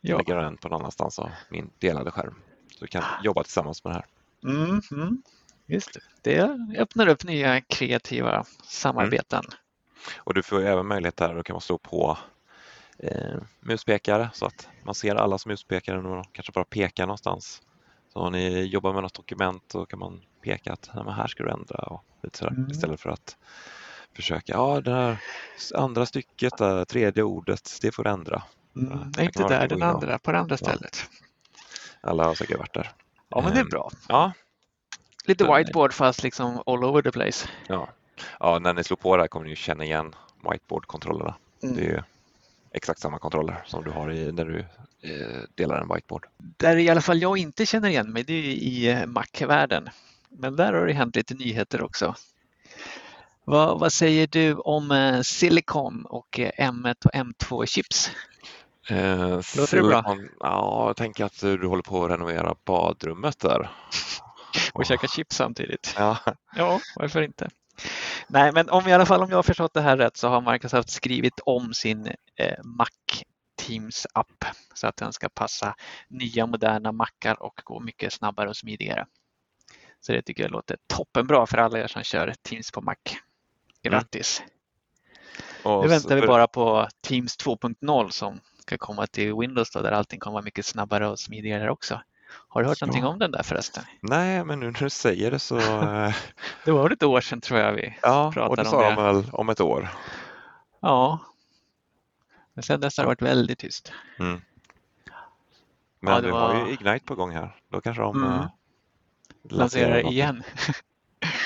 jag 0.00 0.18
lägger 0.18 0.36
den 0.36 0.56
på 0.56 0.68
någon 0.68 0.80
annanstans 0.80 1.18
av 1.18 1.30
min 1.50 1.70
delade 1.78 2.10
skärm. 2.10 2.34
Så 2.70 2.78
vi 2.84 2.88
kan 2.88 3.04
jobba 3.22 3.42
tillsammans 3.42 3.84
med 3.84 3.92
det 3.92 3.94
här. 3.94 4.06
Mm, 4.54 4.80
mm. 4.92 5.22
Just 5.66 5.98
det. 6.22 6.48
det 6.70 6.78
öppnar 6.78 7.06
upp 7.06 7.24
nya 7.24 7.60
kreativa 7.60 8.44
samarbeten. 8.64 9.42
Mm. 9.44 9.58
Och 10.16 10.34
du 10.34 10.42
får 10.42 10.62
även 10.62 10.86
möjlighet 10.86 11.20
här, 11.20 11.34
då 11.34 11.42
kan 11.42 11.54
man 11.54 11.60
slå 11.60 11.78
på 11.78 12.18
eh, 12.98 13.36
muspekare 13.60 14.30
så 14.34 14.46
att 14.46 14.68
man 14.84 14.94
ser 14.94 15.14
allas 15.14 15.46
muspekare 15.46 15.98
och 15.98 16.04
man 16.04 16.24
kanske 16.32 16.52
bara 16.52 16.64
pekar 16.64 17.06
någonstans. 17.06 17.62
Så 18.12 18.18
om 18.18 18.32
ni 18.32 18.62
jobbar 18.62 18.92
med 18.92 19.02
något 19.02 19.14
dokument 19.14 19.64
så 19.72 19.86
kan 19.86 19.98
man 19.98 20.20
peka 20.42 20.72
att 20.72 20.90
Nej, 20.94 21.14
här 21.14 21.26
ska 21.26 21.44
du 21.44 21.50
ändra 21.50 21.78
och 21.78 22.04
lite 22.22 22.38
sådär, 22.38 22.52
mm. 22.52 22.70
istället 22.70 23.00
för 23.00 23.10
att 23.10 23.36
försöka, 24.14 24.52
ja 24.52 24.80
det 24.80 24.90
här 24.90 25.16
andra 25.74 26.06
stycket, 26.06 26.58
det 26.58 26.84
tredje 26.84 27.22
ordet, 27.22 27.78
det 27.82 27.92
får 27.92 28.04
du 28.04 28.10
ändra. 28.10 28.42
Mm, 28.76 29.12
nej, 29.16 29.26
inte 29.26 29.48
där, 29.48 29.68
den 29.68 29.82
andra, 29.82 30.18
på 30.18 30.32
det 30.32 30.38
andra 30.38 30.56
stället. 30.56 31.08
Ja. 31.10 32.08
Alla 32.10 32.24
har 32.24 32.34
säkert 32.34 32.58
varit 32.58 32.74
där. 32.74 32.92
Ja, 33.28 33.40
men 33.40 33.54
det 33.54 33.60
är 33.60 33.64
bra. 33.64 33.90
Ja. 34.08 34.32
Lite 35.24 35.44
whiteboard 35.44 35.92
fast 35.92 36.22
liksom 36.22 36.62
all 36.66 36.84
over 36.84 37.02
the 37.02 37.12
place. 37.12 37.48
Ja, 37.68 37.88
ja 38.40 38.58
när 38.58 38.74
ni 38.74 38.84
slår 38.84 38.96
på 38.96 39.16
det 39.16 39.22
här 39.22 39.28
kommer 39.28 39.46
ni 39.46 39.56
känna 39.56 39.84
igen 39.84 40.14
whiteboard-kontrollerna. 40.50 41.34
Mm. 41.62 41.76
Det 41.76 41.86
är 41.86 42.04
exakt 42.72 43.00
samma 43.00 43.18
kontroller 43.18 43.62
som 43.66 43.84
du 43.84 43.90
har 43.90 44.10
i, 44.10 44.32
när 44.32 44.44
du 44.44 44.58
eh, 45.00 45.40
delar 45.54 45.80
en 45.80 45.94
whiteboard. 45.94 46.26
Där 46.38 46.76
i 46.76 46.88
alla 46.90 47.00
fall 47.00 47.22
jag 47.22 47.38
inte 47.38 47.66
känner 47.66 47.88
igen 47.88 48.12
mig, 48.12 48.22
det 48.22 48.32
är 48.32 48.42
i 48.42 48.88
eh, 48.90 49.06
Mac-världen. 49.06 49.88
Men 50.28 50.56
där 50.56 50.72
har 50.72 50.86
det 50.86 50.92
hänt 50.92 51.16
lite 51.16 51.34
nyheter 51.34 51.82
också. 51.82 52.14
Vad, 53.44 53.80
vad 53.80 53.92
säger 53.92 54.26
du 54.26 54.54
om 54.54 54.90
eh, 54.90 55.20
Silicon 55.20 56.06
och 56.06 56.38
M1 56.58 57.06
och 57.06 57.12
M2-chips? 57.12 58.10
Eh, 58.88 59.28
Låter 59.56 59.76
det 59.76 59.82
bra? 59.82 60.16
Ja, 60.40 60.84
jag 60.86 60.96
tänker 60.96 61.24
att 61.24 61.40
du 61.40 61.66
håller 61.66 61.82
på 61.82 62.04
att 62.04 62.10
renovera 62.10 62.54
badrummet 62.64 63.40
där. 63.40 63.60
och 64.72 64.80
oh. 64.80 64.84
käka 64.84 65.06
chips 65.06 65.36
samtidigt. 65.36 65.94
Ja. 65.98 66.18
ja, 66.56 66.80
varför 66.96 67.22
inte? 67.22 67.48
Nej, 68.28 68.52
men 68.52 68.70
om 68.70 68.88
i 68.88 68.92
alla 68.92 69.06
fall 69.06 69.22
om 69.22 69.30
jag 69.30 69.38
har 69.38 69.42
förstått 69.42 69.74
det 69.74 69.80
här 69.80 69.96
rätt 69.96 70.16
så 70.16 70.28
har 70.28 70.52
Microsoft 70.52 70.90
skrivit 70.90 71.40
om 71.40 71.74
sin 71.74 72.06
eh, 72.36 72.64
Mac 72.64 72.88
Teams 73.56 74.06
app 74.14 74.44
så 74.74 74.86
att 74.86 74.96
den 74.96 75.12
ska 75.12 75.28
passa 75.28 75.74
nya 76.08 76.46
moderna 76.46 76.92
Macar 76.92 77.42
och 77.42 77.60
gå 77.64 77.80
mycket 77.80 78.12
snabbare 78.12 78.48
och 78.48 78.56
smidigare. 78.56 79.06
Så 80.00 80.12
det 80.12 80.22
tycker 80.22 80.42
jag 80.42 80.52
låter 80.52 80.76
toppenbra 80.86 81.46
för 81.46 81.58
alla 81.58 81.78
er 81.78 81.86
som 81.86 82.02
kör 82.02 82.34
Teams 82.42 82.70
på 82.70 82.80
Mac. 82.80 82.96
Grattis! 83.82 84.42
Mm. 85.64 85.80
Nu 85.80 85.88
väntar 85.88 86.16
vi 86.16 86.26
bara 86.26 86.46
på 86.46 86.88
Teams 87.00 87.38
2.0 87.38 88.10
som 88.10 88.40
ska 88.58 88.78
komma 88.78 89.06
till 89.06 89.34
Windows 89.34 89.70
då, 89.70 89.80
där 89.80 89.92
allting 89.92 90.20
kommer 90.20 90.32
vara 90.32 90.44
mycket 90.44 90.66
snabbare 90.66 91.08
och 91.08 91.18
smidigare 91.18 91.70
också. 91.70 92.00
Har 92.48 92.62
du 92.62 92.68
hört 92.68 92.78
så. 92.78 92.86
någonting 92.86 93.04
om 93.04 93.18
den 93.18 93.30
där 93.30 93.42
förresten? 93.42 93.84
Nej, 94.00 94.44
men 94.44 94.60
nu 94.60 94.66
när 94.66 94.80
du 94.80 94.90
säger 94.90 95.30
det 95.30 95.38
så... 95.38 95.58
Eh, 95.58 96.14
det 96.64 96.72
var 96.72 96.90
ett 96.90 97.02
år 97.02 97.20
sedan 97.20 97.40
tror 97.40 97.60
jag 97.60 97.72
vi 97.72 97.98
ja, 98.02 98.32
pratade 98.34 98.68
om 98.68 98.78
det. 98.78 98.82
Ja, 98.82 98.88
och 98.88 98.90
det 98.90 98.94
sa 98.94 99.02
de 99.02 99.22
väl 99.22 99.30
om 99.32 99.48
ett 99.48 99.60
år. 99.60 99.88
Ja. 100.80 101.18
Men 102.54 102.62
sen 102.62 102.80
dess 102.80 102.96
har 102.96 103.04
det 103.04 103.08
varit 103.08 103.22
väldigt 103.22 103.58
tyst. 103.58 103.92
Mm. 104.18 104.42
Men 106.00 106.14
ja, 106.14 106.20
vi 106.20 106.30
var... 106.30 106.54
har 106.54 106.66
ju 106.66 106.72
Ignite 106.72 107.04
på 107.04 107.14
gång 107.14 107.30
här. 107.30 107.56
Då 107.68 107.80
kanske 107.80 108.02
de 108.02 108.16
mm. 108.16 108.32
äh, 108.32 108.46
lanserar 109.42 110.10
igen. 110.10 110.42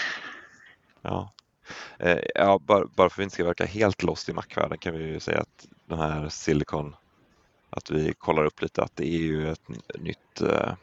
ja. 1.02 1.32
Eh, 1.98 2.18
ja, 2.34 2.58
bara, 2.58 2.86
bara 2.86 3.10
för 3.10 3.14
att 3.14 3.18
vi 3.18 3.22
inte 3.22 3.34
ska 3.34 3.44
verka 3.44 3.64
helt 3.64 4.02
lost 4.02 4.28
i 4.28 4.32
Mac-världen 4.32 4.78
kan 4.78 4.94
vi 4.98 5.04
ju 5.04 5.20
säga 5.20 5.40
att 5.40 5.66
den 5.86 5.98
här 5.98 6.28
Silicon, 6.28 6.96
att 7.70 7.90
vi 7.90 8.14
kollar 8.18 8.44
upp 8.44 8.62
lite 8.62 8.82
att 8.82 8.96
det 8.96 9.06
är 9.06 9.18
ju 9.18 9.50
ett 9.50 9.68
nytt, 9.98 10.40
eh, 10.40 10.74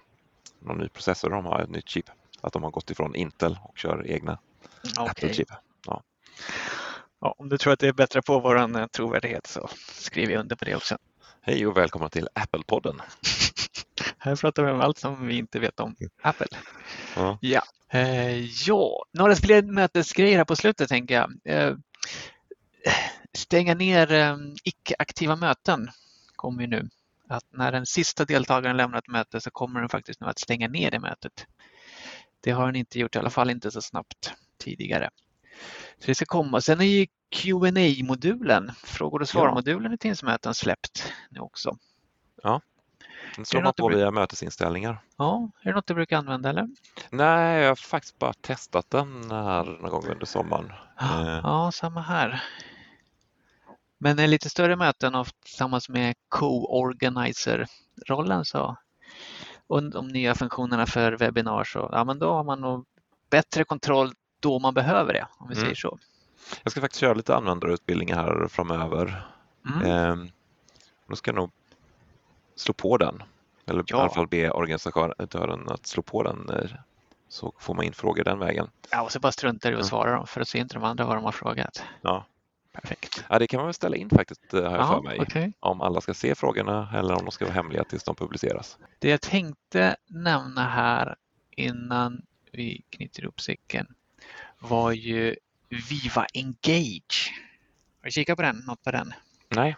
någon 0.60 0.78
ny 0.78 0.90
processor 0.90 1.30
de 1.30 1.46
har, 1.46 1.60
ett 1.60 1.70
nytt 1.70 1.90
chip. 1.90 2.06
Att 2.42 2.54
de 2.54 2.64
har 2.64 2.72
gått 2.72 2.92
ifrån 2.92 3.16
Intel 3.16 3.60
och 3.64 3.78
kör 3.78 4.08
egna 4.08 4.38
okay. 4.84 5.08
Apple-chip. 5.08 5.48
Ja. 5.86 6.04
Ja, 7.22 7.36
om 7.38 7.50
du 7.50 7.58
tror 7.58 7.74
att 7.74 7.80
det 7.80 7.88
är 7.88 7.94
bättre 7.94 8.22
på 8.22 8.40
vår 8.40 8.80
eh, 8.80 8.86
trovärdighet 8.88 9.48
så 9.48 9.70
skriver 9.88 10.34
jag 10.34 10.40
under 10.40 10.56
på 10.56 10.66
det 10.66 10.76
också. 10.76 10.98
Hej 11.42 11.68
och 11.68 11.78
välkomna 11.78 12.10
till 12.10 12.28
Apple-podden. 12.36 13.02
Här 14.18 14.36
pratar 14.36 14.64
vi 14.64 14.72
om 14.72 14.82
allt 14.82 14.98
som 14.98 15.28
vi 15.28 15.38
inte 15.38 15.60
vet 15.60 15.80
om 15.80 15.96
Apple. 16.22 16.48
Ja. 17.16 17.38
ja. 17.42 17.62
Eh, 17.94 18.46
ja, 18.68 19.06
några 19.12 19.36
fler 19.36 19.62
mötesgrejer 19.62 20.38
här 20.38 20.46
på 20.46 20.56
slutet 20.56 20.90
tänker 20.90 21.16
jag. 21.16 21.32
Eh, 21.44 21.76
stänga 23.34 23.74
ner 23.74 24.12
eh, 24.12 24.38
icke-aktiva 24.64 25.36
möten 25.36 25.90
kommer 26.36 26.62
ju 26.62 26.68
nu. 26.68 26.90
Att 27.28 27.46
när 27.52 27.72
den 27.72 27.86
sista 27.86 28.26
deltagaren 28.26 28.78
lämnar 28.78 28.98
ett 28.98 29.08
möte 29.08 29.42
så 29.42 29.52
kommer 29.52 29.80
den 29.80 29.90
faktiskt 29.90 30.22
nu 30.22 30.28
att 30.28 30.40
stänga 30.40 30.68
ner 30.68 30.92
det 30.92 31.00
mötet. 31.00 31.46
Det 32.42 32.52
har 32.52 32.66
den 32.66 32.76
inte 32.76 33.00
gjort, 33.00 33.16
i 33.16 33.20
alla 33.20 33.30
fall 33.30 33.50
inte 33.50 33.72
så 33.72 33.82
snabbt 33.82 34.34
tidigare. 34.58 35.10
Så 36.00 36.06
det 36.06 36.16
ska 36.16 36.26
komma. 36.26 36.62
Sen 36.62 36.82
är 36.82 36.86
ju 36.86 37.08
qa 37.30 38.04
modulen 38.04 38.72
frågor 38.84 39.22
och 39.22 39.30
svar-modulen 39.30 39.94
i 39.94 39.98
Teams-möten 39.98 40.54
släppt 40.54 41.14
nu 41.30 41.40
också. 41.40 41.78
Ja, 42.44 42.62
slår 43.44 43.62
man 43.62 43.74
på 43.74 43.88
via 43.88 44.12
mötesinställningar. 44.12 45.02
Ja, 45.18 45.50
är 45.62 45.70
det 45.70 45.76
något 45.76 45.88
du 45.88 45.94
brukar 45.94 46.18
använda 46.18 46.50
eller? 46.50 46.68
Nej, 47.10 47.62
jag 47.62 47.70
har 47.70 47.76
faktiskt 47.76 48.20
bara 48.20 48.34
testat 48.34 48.90
den 48.90 49.32
här 49.32 49.64
någon 49.64 49.90
gång 49.90 50.08
under 50.08 50.26
sommaren. 50.26 50.74
Ja, 51.00 51.40
ja 51.44 51.72
samma 51.72 52.02
här. 52.02 52.44
Men 53.98 54.20
är 54.20 54.28
lite 54.28 54.50
större 54.50 54.76
möten 54.76 55.16
och 55.16 55.28
tillsammans 55.44 55.90
med 55.90 56.16
co-organizer-rollen 56.30 58.46
så 58.46 58.78
och 59.68 59.84
de 59.84 60.08
nya 60.08 60.36
funktionerna 60.36 60.86
för 60.86 61.12
webbinar 61.12 61.64
så 61.64 61.90
ja, 61.92 62.04
men 62.04 62.20
då 62.20 62.34
har 62.34 62.44
man 62.44 62.62
nog 62.62 62.86
bättre 63.30 63.64
kontroll 63.64 64.14
då 64.40 64.60
man 64.60 64.74
behöver 64.74 65.14
det, 65.14 65.28
om 65.38 65.48
vi 65.48 65.54
mm. 65.54 65.64
säger 65.64 65.76
så. 65.76 66.00
Jag 66.64 66.72
ska 66.72 66.82
faktiskt 66.82 67.02
köra 67.02 67.14
lite 67.14 67.36
användarutbildning 67.36 68.14
här 68.14 68.48
framöver. 68.48 69.28
Mm. 69.70 69.92
Eh, 69.92 70.16
då 71.08 71.16
ska 71.16 71.32
jag 71.32 71.36
nog 71.36 71.52
slå 72.56 72.74
på 72.74 72.98
den. 72.98 73.24
Eller 73.66 73.84
ja. 73.88 73.98
i 73.98 74.02
alla 74.02 74.10
fall 74.10 74.28
be 74.28 74.52
organisatören 74.52 75.70
att 75.70 75.88
slå 75.88 76.04
på 76.04 76.24
den 76.24 76.50
eh, 76.50 76.72
så 77.28 77.54
får 77.60 77.74
man 77.74 77.86
in 77.86 77.94
frågor 77.94 78.24
den 78.24 78.40
vägen. 78.40 78.70
Ja, 78.92 79.02
och 79.02 79.12
så 79.12 79.20
bara 79.20 79.32
struntar 79.32 79.72
i 79.72 79.76
att 79.76 79.86
svara 79.86 80.12
dem 80.12 80.28
för 80.28 80.42
att 80.42 80.48
se 80.48 80.60
inte 80.60 80.74
de 80.74 80.84
andra 80.84 81.06
vad 81.06 81.18
de 81.18 81.24
har 81.24 81.32
frågat. 81.32 81.84
Ja. 82.02 82.26
Perfekt. 82.74 83.26
Ja, 83.30 83.40
det 83.40 83.48
kan 83.48 83.58
man 83.58 83.66
väl 83.68 83.74
ställa 83.74 83.96
in 83.96 84.10
faktiskt, 84.10 84.54
eh, 84.54 84.64
har 84.64 84.78
jag 84.78 84.88
för 84.88 85.02
mig. 85.02 85.20
Okay. 85.20 85.52
Om 85.60 85.82
alla 85.82 86.02
ska 86.02 86.14
se 86.14 86.36
frågorna 86.36 86.90
eller 86.96 87.14
om 87.14 87.26
de 87.26 87.32
ska 87.32 87.46
vara 87.46 87.56
hemliga 87.56 87.84
tills 87.84 88.04
de 88.04 88.16
publiceras. 88.16 88.78
Det 89.00 89.10
jag 89.10 89.22
tänkte 89.22 89.96
nämna 90.08 90.70
här 90.70 91.16
innan 91.52 92.22
vi 92.52 92.82
knyter 92.90 93.24
ihop 93.24 93.42
säcken 93.42 93.88
var 94.60 94.92
ju 94.92 95.36
Viva 95.70 96.28
Engage. 96.34 97.34
Har 98.00 98.06
du 98.06 98.12
kikat 98.12 98.38
på 98.38 98.42
den? 98.42 98.56
Något 98.56 98.84
på 98.84 98.92
den? 98.92 99.14
Nej. 99.50 99.76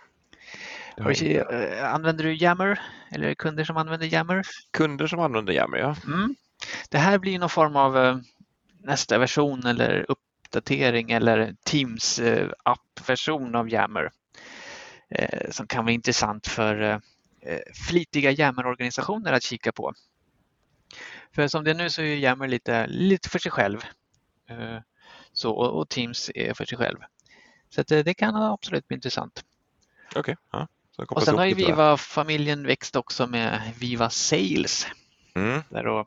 Du, 0.98 1.46
använder 1.82 2.24
du 2.24 2.34
Yammer 2.36 2.82
eller 3.12 3.34
kunder 3.34 3.64
som 3.64 3.78
använder 3.78 4.08
Yammer? 4.08 4.44
Kunder 4.72 5.08
som 5.08 5.20
använder 5.20 5.54
Yammer, 5.54 5.78
ja. 5.78 5.96
Mm. 6.06 6.36
Det 6.90 6.98
här 6.98 7.18
blir 7.18 7.40
någon 7.40 7.50
form 7.50 7.76
av 7.76 7.98
eh, 7.98 8.18
nästa 8.80 9.18
version 9.18 9.66
eller 9.66 10.06
uppdatering 10.10 11.12
eller 11.12 11.56
Teams 11.64 12.20
eh, 12.20 12.50
app-version 12.64 13.56
av 13.56 13.70
Yammer 13.70 14.12
eh, 15.10 15.50
som 15.52 15.68
kan 15.68 15.86
vara 15.86 15.94
intressant 15.94 16.48
för 16.48 17.02
flitiga 17.88 18.32
Yammer-organisationer 18.32 19.34
att 19.34 19.44
kika 19.44 19.72
på. 19.72 19.94
För 21.36 21.48
som 21.48 21.64
det 21.64 21.72
är 21.72 21.76
nu 21.76 21.90
så 21.90 22.02
är 22.02 22.06
Yammer 22.16 22.48
lite, 22.48 22.88
lite 22.88 23.30
för 23.30 23.40
sig 23.40 23.52
själv. 23.52 23.86
Så, 25.34 25.52
och 25.52 25.90
Teams 25.90 26.32
är 26.36 26.54
för 26.54 26.66
sig 26.66 26.78
själv. 26.78 26.98
Så 27.70 27.84
det 27.84 28.14
kan 28.14 28.36
absolut 28.36 28.88
bli 28.88 28.96
intressant. 28.96 29.44
Okej. 30.10 30.20
Okay. 30.20 30.36
Ja. 30.52 30.68
Och 30.98 31.24
sen 31.24 31.38
har 31.38 31.46
ju 31.46 31.54
Viva-familjen 31.54 32.68
växt 32.68 32.96
också 32.96 33.28
med 33.28 33.74
Viva 33.80 34.10
Sales. 34.10 34.88
Mm. 35.34 35.62
Där 35.70 35.84
då, 35.84 36.06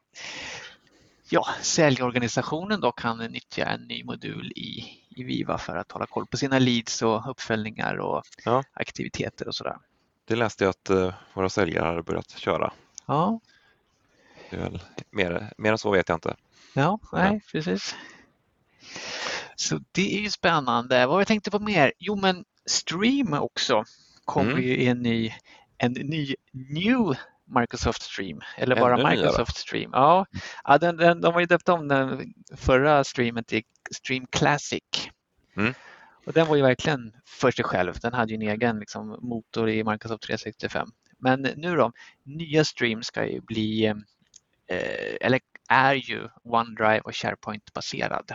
ja, 1.29 1.47
säljorganisationen 1.63 2.81
då 2.81 2.93
kan 2.93 3.19
nyttja 3.19 3.65
en 3.65 3.81
ny 3.81 4.05
modul 4.05 4.53
i, 4.57 4.85
i 5.09 5.25
Viva 5.25 5.59
för 5.59 5.77
att 5.77 5.93
hålla 5.93 6.07
koll 6.07 6.27
på 6.27 6.37
sina 6.37 6.59
leads 6.59 7.03
och 7.03 7.31
uppföljningar 7.31 7.97
och 7.97 8.23
ja. 8.45 8.65
aktiviteter 8.73 9.49
och 9.49 9.55
sådär. 9.55 9.79
Det 10.25 10.37
läste 10.37 10.65
jag 10.65 10.71
att 10.71 10.91
uh, 10.91 11.15
våra 11.35 11.49
säljare 11.49 11.85
har 11.85 12.03
börjat 12.03 12.31
köra. 12.31 12.73
Ja. 13.07 13.41
Mer, 15.11 15.53
mer 15.57 15.73
än 15.73 15.79
så 15.79 15.91
vet 15.91 16.09
jag 16.09 16.17
inte. 16.17 16.37
Ja, 16.75 16.99
nej, 17.13 17.33
ja. 17.35 17.41
precis. 17.53 17.97
Så 19.57 19.81
det 19.93 20.19
är 20.19 20.21
ju 20.21 20.31
spännande. 20.31 21.07
Vad 21.07 21.21
jag 21.21 21.27
tänkte 21.27 21.51
på 21.51 21.59
mer? 21.59 21.93
Jo, 21.99 22.17
men 22.17 22.45
Stream 22.67 23.33
också 23.33 23.85
kommer 24.29 24.53
mm. 24.53 24.65
ju 24.65 24.77
in 24.77 25.07
i 25.07 25.35
en 25.79 25.93
ny 25.93 26.35
new 26.53 27.17
Microsoft 27.61 28.03
Stream, 28.03 28.41
eller 28.57 28.77
bara 28.77 28.95
Ännu 28.95 29.11
Microsoft 29.11 29.39
nyare. 29.39 29.55
Stream. 29.57 29.91
Ja, 29.93 30.27
ja 30.65 30.79
den, 30.79 30.97
den, 30.97 31.21
de 31.21 31.35
har 31.35 31.41
ju 31.41 31.47
döpt 31.47 31.69
om 31.69 31.89
den 31.89 32.35
förra 32.57 33.05
streamen 33.05 33.45
till 33.45 33.63
Stream 33.91 34.27
Classic. 34.27 35.11
Mm. 35.57 35.75
Och 36.27 36.33
den 36.33 36.47
var 36.47 36.57
ju 36.57 36.63
verkligen 36.63 37.13
för 37.27 37.51
sig 37.51 37.65
själv. 37.65 37.95
Den 38.03 38.13
hade 38.13 38.33
ju 38.33 38.35
en 38.35 38.43
egen 38.43 38.79
liksom, 38.79 39.19
motor 39.23 39.69
i 39.69 39.85
Microsoft 39.85 40.23
365. 40.23 40.89
Men 41.19 41.43
nu 41.43 41.77
då, 41.77 41.93
nya 42.23 42.65
Stream 42.65 43.03
ska 43.03 43.27
ju 43.27 43.41
bli, 43.41 43.87
eh, 44.67 45.17
eller 45.21 45.41
är 45.69 45.95
ju 45.95 46.29
OneDrive 46.45 47.01
och 47.01 47.17
SharePoint 47.17 47.73
baserad. 47.73 48.33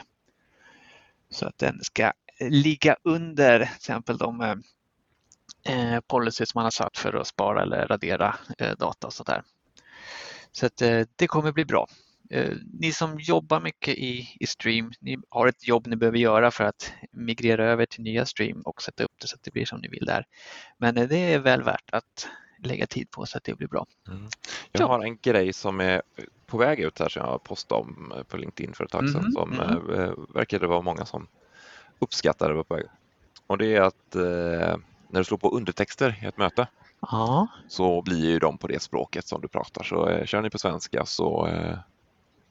Så 1.30 1.48
att 1.48 1.58
den 1.58 1.80
ska 1.82 2.12
ligga 2.40 2.96
under 3.04 3.60
till 3.60 3.76
exempel 3.76 4.18
de 4.18 4.64
eh, 5.66 5.94
eh, 5.94 6.00
policies 6.08 6.56
man 6.56 6.64
har 6.64 6.72
satt 6.72 6.98
för 6.98 7.14
att 7.14 7.28
spara 7.28 7.62
eller 7.62 7.88
radera 7.88 8.36
eh, 8.58 8.72
data 8.78 9.08
och 9.08 9.14
sådär. 9.14 9.44
Så 10.52 10.66
att 10.66 10.82
eh, 10.82 11.02
det 11.16 11.28
kommer 11.28 11.52
bli 11.52 11.66
bra. 11.66 11.88
Eh, 12.30 12.52
ni 12.80 12.92
som 12.92 13.20
jobbar 13.20 13.60
mycket 13.60 13.96
i, 13.98 14.30
i 14.40 14.48
Stream, 14.48 14.92
ni 15.00 15.18
har 15.30 15.48
ett 15.48 15.68
jobb 15.68 15.88
ni 15.88 15.96
behöver 15.96 16.18
göra 16.18 16.52
för 16.52 16.64
att 16.64 16.94
migrera 17.12 17.66
över 17.66 17.86
till 17.86 18.04
nya 18.04 18.26
Stream 18.26 18.62
och 18.62 18.82
sätta 18.82 19.04
upp 19.04 19.12
det 19.22 19.28
så 19.28 19.36
att 19.36 19.44
det 19.44 19.52
blir 19.52 19.66
som 19.66 19.80
ni 19.80 19.88
vill 19.88 20.06
där. 20.06 20.26
Men 20.78 20.96
det 20.96 21.18
är 21.18 21.40
väl 21.40 21.64
värt 21.64 21.90
att 21.92 22.28
lägga 22.64 22.88
tid 22.88 23.12
på 23.12 23.26
så 23.26 23.38
att 23.38 23.44
det 23.44 23.56
blir 23.56 23.68
bra. 23.68 23.86
Mm. 24.08 24.28
Jag 24.72 24.88
har 24.88 25.04
en 25.04 25.18
grej 25.18 25.54
som 25.54 25.80
är 25.80 26.02
på 26.46 26.58
väg 26.58 26.80
ut 26.80 27.00
här 27.00 27.10
som 27.10 27.26
jag 27.26 27.44
postade 27.44 27.82
om 27.82 28.14
på 28.28 28.38
LinkedIn 28.38 28.74
för 28.74 28.84
ett 28.84 28.92
tag 28.92 29.10
sedan 29.10 29.20
mm. 29.20 29.32
som 29.32 29.60
mm. 29.60 30.26
verkade 30.34 30.68
vara 30.68 30.82
många 30.82 31.06
som 31.06 31.28
uppskattade 32.00 32.54
var 32.54 32.64
på 32.64 32.76
väg. 32.76 32.86
Och 33.48 33.58
det 33.58 33.76
är 33.76 33.82
att 33.82 34.16
när 35.14 35.20
du 35.20 35.24
slår 35.24 35.38
på 35.38 35.50
undertexter 35.50 36.20
i 36.22 36.26
ett 36.26 36.38
möte 36.38 36.68
ja. 37.00 37.48
så 37.68 38.02
blir 38.02 38.26
ju 38.26 38.40
de 38.40 38.58
på 38.58 38.68
det 38.68 38.82
språket 38.82 39.28
som 39.28 39.42
du 39.42 39.48
pratar. 39.48 39.84
Så 39.84 40.10
eh, 40.10 40.26
kör 40.26 40.42
ni 40.42 40.50
på 40.50 40.60
svenska 40.60 41.06
så 41.06 41.48
eh, 41.48 41.78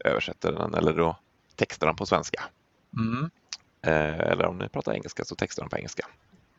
översätter 0.05 0.53
den 0.53 0.75
eller 0.75 0.93
då 0.93 1.17
textar 1.57 1.87
den 1.87 1.97
på 1.97 2.07
svenska. 2.07 2.43
Mm. 2.99 3.31
Eh, 3.83 4.21
eller 4.21 4.47
om 4.47 4.59
ni 4.59 4.69
pratar 4.69 4.93
engelska 4.93 5.25
så 5.25 5.35
textar 5.35 5.63
den 5.63 5.71
på 5.71 5.77
engelska. 5.77 6.07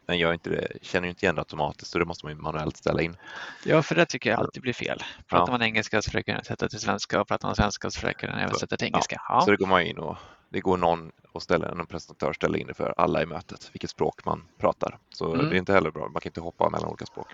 Den 0.06 0.18
gör 0.18 0.34
inte 0.34 0.50
det, 0.50 0.68
känner 0.82 1.08
inte 1.08 1.26
igen 1.26 1.36
det 1.36 1.42
automatiskt 1.42 1.92
så 1.92 2.00
det 2.00 2.06
måste 2.06 2.26
man 2.26 2.42
manuellt 2.42 2.78
ställa 2.78 3.02
in. 3.02 3.18
Ja, 3.66 3.82
för 3.82 3.96
det 3.96 4.06
tycker 4.06 4.30
jag 4.30 4.40
alltid 4.40 4.62
blir 4.62 4.74
fel. 4.74 5.04
Pratar 5.28 5.48
ja. 5.48 5.52
man 5.52 5.62
engelska 5.62 6.02
så 6.02 6.10
försöker 6.10 6.34
den 6.34 6.44
sätta 6.44 6.70
till 6.70 6.80
svenska 6.80 7.22
och 7.22 7.28
pratar 7.28 7.48
man 7.48 7.56
svenska 7.56 7.92
så 7.92 8.00
försöker 8.00 8.28
den 8.28 8.40
översätta 8.40 8.78
till 8.78 8.88
engelska. 8.88 9.22
Ja. 9.30 9.42
Så 9.42 9.52
det 9.52 9.58
går 9.58 9.68
man 9.68 9.82
in 9.82 9.98
och 9.98 10.18
det 10.54 10.60
går 10.60 10.78
någon 10.78 11.12
och 11.32 11.44
ställer, 11.44 11.68
en 11.68 11.86
presentatör 11.86 12.34
ställer 12.34 12.60
in 12.60 12.68
det 12.68 12.74
för 12.74 12.94
alla 12.98 13.22
i 13.22 13.26
mötet, 13.26 13.70
vilket 13.74 13.90
språk 13.90 14.26
man 14.26 14.44
pratar. 14.58 14.98
Så 15.10 15.34
mm. 15.34 15.50
det 15.50 15.56
är 15.56 15.58
inte 15.58 15.74
heller 15.74 15.92
bra, 15.92 16.08
man 16.08 16.22
kan 16.22 16.30
inte 16.30 16.42
hoppa 16.42 16.70
mellan 16.70 16.90
olika 16.90 17.06
språk. 17.06 17.28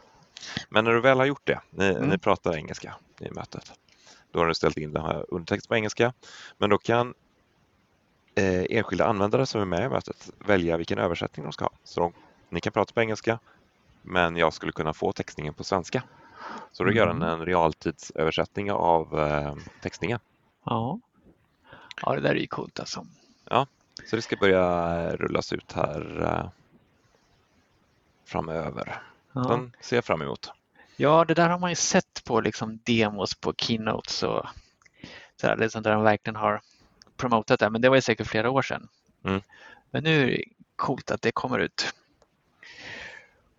Men 0.69 0.85
när 0.85 0.91
du 0.91 1.01
väl 1.01 1.17
har 1.17 1.25
gjort 1.25 1.41
det, 1.47 1.61
ni, 1.69 1.89
mm. 1.89 2.09
ni 2.09 2.17
pratar 2.17 2.55
engelska 2.55 2.95
i 3.19 3.31
mötet, 3.31 3.71
då 4.31 4.39
har 4.39 4.47
du 4.47 4.53
ställt 4.53 4.77
in 4.77 4.93
den 4.93 5.05
här 5.05 5.25
undertext 5.27 5.67
på 5.69 5.75
engelska, 5.75 6.13
men 6.57 6.69
då 6.69 6.77
kan 6.77 7.13
eh, 8.35 8.65
enskilda 8.69 9.05
användare 9.05 9.45
som 9.45 9.61
är 9.61 9.65
med 9.65 9.85
i 9.85 9.89
mötet 9.89 10.29
välja 10.39 10.77
vilken 10.77 10.99
översättning 10.99 11.43
de 11.43 11.51
ska 11.51 11.65
ha. 11.65 11.71
Så 11.83 11.99
de, 11.99 12.13
ni 12.49 12.61
kan 12.61 12.73
prata 12.73 12.93
på 12.93 13.01
engelska, 13.01 13.39
men 14.01 14.35
jag 14.35 14.53
skulle 14.53 14.71
kunna 14.71 14.93
få 14.93 15.11
textningen 15.11 15.53
på 15.53 15.63
svenska. 15.63 16.03
Så 16.71 16.83
då 16.83 16.91
gör 16.91 17.07
den 17.07 17.21
mm. 17.21 17.29
en 17.29 17.45
realtidsöversättning 17.45 18.71
av 18.71 19.19
eh, 19.19 19.55
textningen. 19.81 20.19
Ja. 20.65 20.99
Ja, 22.01 22.15
det 22.15 22.21
där 22.21 22.29
är 22.29 22.35
ju 22.35 22.47
coolt 22.47 22.79
alltså. 22.79 23.05
Ja, 23.49 23.67
så 24.05 24.15
det 24.15 24.21
ska 24.21 24.35
börja 24.35 25.15
rullas 25.15 25.53
ut 25.53 25.71
här 25.71 26.21
uh, 26.21 26.49
framöver. 28.25 29.01
Ja. 29.33 29.41
Den 29.41 29.71
ser 29.81 29.97
jag 29.97 30.05
fram 30.05 30.21
emot. 30.21 30.51
Ja, 30.95 31.25
det 31.25 31.33
där 31.33 31.49
har 31.49 31.59
man 31.59 31.69
ju 31.69 31.75
sett 31.75 32.23
på 32.23 32.41
liksom 32.41 32.79
demos 32.83 33.35
på 33.35 33.53
keynotes 33.57 34.23
och 34.23 34.45
så 35.35 35.47
här, 35.47 35.55
det 35.55 35.65
är 35.65 35.69
sånt 35.69 35.83
där 35.83 35.93
de 35.93 36.03
verkligen 36.03 36.35
har 36.35 36.61
promotat 37.17 37.59
det, 37.59 37.69
men 37.69 37.81
det 37.81 37.89
var 37.89 37.95
ju 37.95 38.01
säkert 38.01 38.27
flera 38.27 38.49
år 38.49 38.61
sedan. 38.61 38.87
Mm. 39.23 39.41
Men 39.91 40.03
nu 40.03 40.23
är 40.23 40.27
det 40.27 40.43
coolt 40.75 41.11
att 41.11 41.21
det 41.21 41.31
kommer 41.31 41.59
ut. 41.59 41.93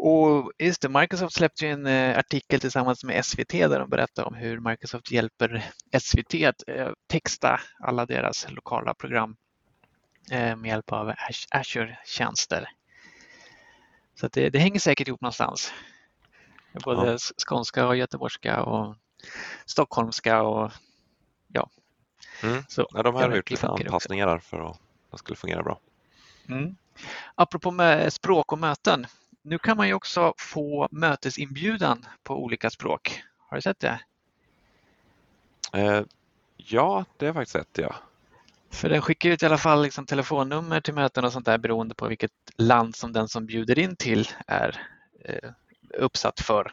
Och 0.03 0.53
just 0.59 0.83
det, 0.83 0.89
Microsoft 0.89 1.35
släppte 1.35 1.67
ju 1.67 1.73
en 1.73 1.87
eh, 1.87 2.19
artikel 2.19 2.61
tillsammans 2.61 3.05
med 3.05 3.25
SVT 3.25 3.51
där 3.51 3.79
de 3.79 3.91
berättar 3.91 4.25
om 4.25 4.35
hur 4.35 4.61
Microsoft 4.61 5.11
hjälper 5.11 5.71
SVT 5.99 6.35
att 6.35 6.69
eh, 6.69 6.89
texta 7.07 7.61
alla 7.81 8.07
deras 8.07 8.47
lokala 8.51 8.95
program 8.95 9.37
Eh, 10.31 10.57
med 10.57 10.69
hjälp 10.69 10.93
av 10.93 11.15
Azure-tjänster. 11.51 12.69
Så 14.15 14.29
det, 14.29 14.51
det, 14.51 14.59
hänger 14.59 14.81
säkert 14.81 15.09
ihop 15.09 15.21
någonstans. 15.21 15.73
Både 16.85 17.11
ja. 17.11 17.19
skånska 17.47 17.87
och 17.87 17.97
göteborgska 17.97 18.63
och 18.63 18.97
stockholmska 19.67 20.43
och 20.43 20.73
ja. 21.49 21.71
Mm. 22.43 22.63
Så, 22.69 22.87
ja, 22.91 23.03
de 23.03 23.15
här 23.15 23.29
har 23.29 23.37
gjort 23.37 23.51
lite 23.51 23.69
anpassningar 23.69 24.27
där 24.27 24.39
för 24.39 24.71
att 24.71 24.81
det 25.11 25.19
skulle 25.19 25.37
fungera 25.37 25.63
bra. 25.63 25.81
Mm. 26.49 26.77
Apropå 27.35 27.71
med 27.71 28.13
språk 28.13 28.53
och 28.53 28.59
möten. 28.59 29.07
Nu 29.43 29.59
kan 29.59 29.77
man 29.77 29.89
ju 29.89 29.95
också 29.95 30.35
få 30.39 30.89
mötesinbjudan 30.91 32.07
på 32.23 32.45
olika 32.45 32.71
språk. 32.71 33.23
Har 33.39 33.57
du 33.57 33.61
sett 33.63 33.81
det? 33.81 34.01
Eh, 35.73 36.03
ja, 36.57 37.05
det 37.17 37.25
har 37.25 37.29
jag 37.29 37.35
faktiskt 37.35 37.53
sett. 37.53 37.79
Ja. 37.79 37.95
För 38.71 38.89
den 38.89 39.03
skickar 39.03 39.31
ut 39.31 39.43
i 39.43 39.47
alla 39.47 39.59
fall 39.59 39.83
liksom 39.83 40.07
telefonnummer 40.07 40.81
till 40.81 40.95
möten 40.95 41.25
och 41.25 41.33
sånt 41.33 41.47
där 41.47 41.59
beroende 41.59 41.95
på 41.95 42.09
vilket 42.09 42.33
land 42.57 42.97
som 42.97 43.13
den 43.13 43.29
som 43.29 43.47
bjuder 43.47 43.79
in 43.79 43.97
till 43.97 44.29
är 44.47 44.87
eh, 45.25 45.51
uppsatt 45.95 46.41
för. 46.41 46.73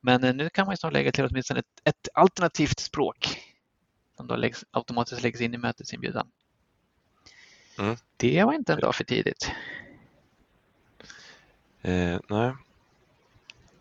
Men 0.00 0.24
eh, 0.24 0.34
nu 0.34 0.50
kan 0.50 0.66
man 0.66 0.76
snart 0.76 0.92
lägga 0.92 1.12
till 1.12 1.24
åtminstone 1.24 1.60
ett, 1.60 1.80
ett 1.84 2.08
alternativt 2.14 2.78
språk 2.78 3.42
som 4.16 4.26
då 4.26 4.36
läggs, 4.36 4.64
automatiskt 4.70 5.22
läggs 5.22 5.40
in 5.40 5.54
i 5.54 5.58
mötesinbjudan. 5.58 6.30
Mm. 7.78 7.96
Det 8.16 8.44
var 8.44 8.52
inte 8.52 8.72
en 8.72 8.80
dag 8.80 8.94
för 8.94 9.04
tidigt. 9.04 9.50
Eh, 11.86 12.18
nej. 12.28 12.52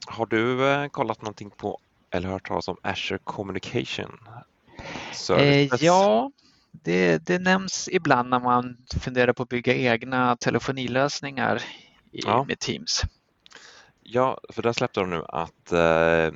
Har 0.08 0.26
du 0.26 0.70
eh, 0.72 0.88
kollat 0.88 1.22
någonting 1.22 1.50
på 1.50 1.80
eller 2.12 2.30
hört 2.30 2.48
talas 2.48 2.68
om 2.68 2.78
Azure 2.82 3.20
Communication? 3.24 4.20
Eh, 5.38 5.76
ja, 5.84 6.32
det, 6.72 7.26
det 7.26 7.40
nämns 7.40 7.90
ibland 7.92 8.30
när 8.30 8.40
man 8.40 8.78
funderar 9.00 9.34
på 9.34 9.44
att 9.44 9.50
bygga 9.50 9.76
egna 9.76 10.36
telefonilösningar 10.36 11.64
i, 12.12 12.20
ja. 12.26 12.46
med 12.48 12.60
Teams. 12.60 13.02
Ja, 14.04 14.40
för 14.50 14.62
där 14.62 14.74
släppte 14.74 15.00
de 15.00 15.10
nu 15.10 15.24
att 15.28 15.72
eh, 15.72 16.34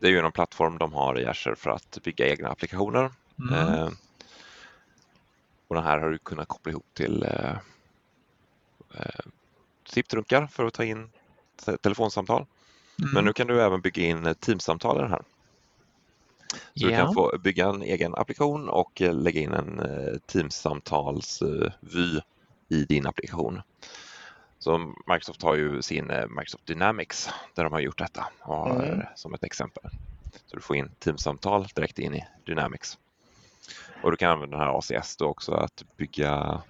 det 0.00 0.06
är 0.06 0.10
ju 0.10 0.18
en 0.18 0.32
plattform 0.32 0.78
de 0.78 0.92
har 0.92 1.20
i 1.20 1.26
Azure 1.26 1.56
för 1.56 1.70
att 1.70 1.98
bygga 2.02 2.28
egna 2.28 2.48
applikationer. 2.48 3.10
Mm. 3.38 3.54
Eh, 3.54 3.90
och 5.68 5.74
den 5.74 5.84
här 5.84 5.98
har 5.98 6.10
du 6.10 6.18
kunnat 6.18 6.48
koppla 6.48 6.72
ihop 6.72 6.86
till 6.94 7.22
eh, 7.22 7.56
eh, 8.94 9.24
SIP-trunkar 9.88 10.46
för 10.46 10.64
att 10.64 10.74
ta 10.74 10.84
in 10.84 11.10
telefonsamtal. 11.82 12.46
Mm. 12.98 13.10
Men 13.14 13.24
nu 13.24 13.32
kan 13.32 13.46
du 13.46 13.62
även 13.62 13.80
bygga 13.80 14.02
in 14.02 14.34
Teams-samtal 14.40 14.96
i 14.98 15.00
den 15.00 15.10
här. 15.10 15.22
Så 16.74 16.86
yeah. 16.86 16.90
du 16.90 16.96
kan 16.96 17.14
få 17.14 17.38
bygga 17.38 17.66
en 17.66 17.82
egen 17.82 18.14
applikation 18.14 18.68
och 18.68 19.02
eh, 19.02 19.14
lägga 19.14 19.40
in 19.40 19.52
en 19.52 19.78
eh, 19.78 20.14
Teams-samtalsvy 20.26 22.16
eh, 22.16 22.22
i 22.68 22.84
din 22.84 23.06
applikation. 23.06 23.60
Så 24.58 24.94
Microsoft 25.06 25.42
har 25.42 25.54
ju 25.54 25.82
sin 25.82 26.12
Microsoft 26.28 26.66
Dynamics 26.66 27.30
där 27.54 27.64
de 27.64 27.72
har 27.72 27.80
gjort 27.80 27.98
detta 27.98 28.26
mm. 28.48 29.02
som 29.16 29.34
ett 29.34 29.44
exempel. 29.44 29.90
Så 30.46 30.56
du 30.56 30.62
får 30.62 30.76
in 30.76 30.90
Teams-samtal 30.98 31.66
direkt 31.74 31.98
in 31.98 32.14
i 32.14 32.26
Dynamics. 32.46 32.98
Och 34.02 34.10
du 34.10 34.16
kan 34.16 34.30
använda 34.30 34.58
den 34.58 34.66
här 34.66 34.78
ACS 34.78 35.16
då 35.16 35.26
också 35.26 35.52
att 35.52 35.84
bygga 35.96 36.62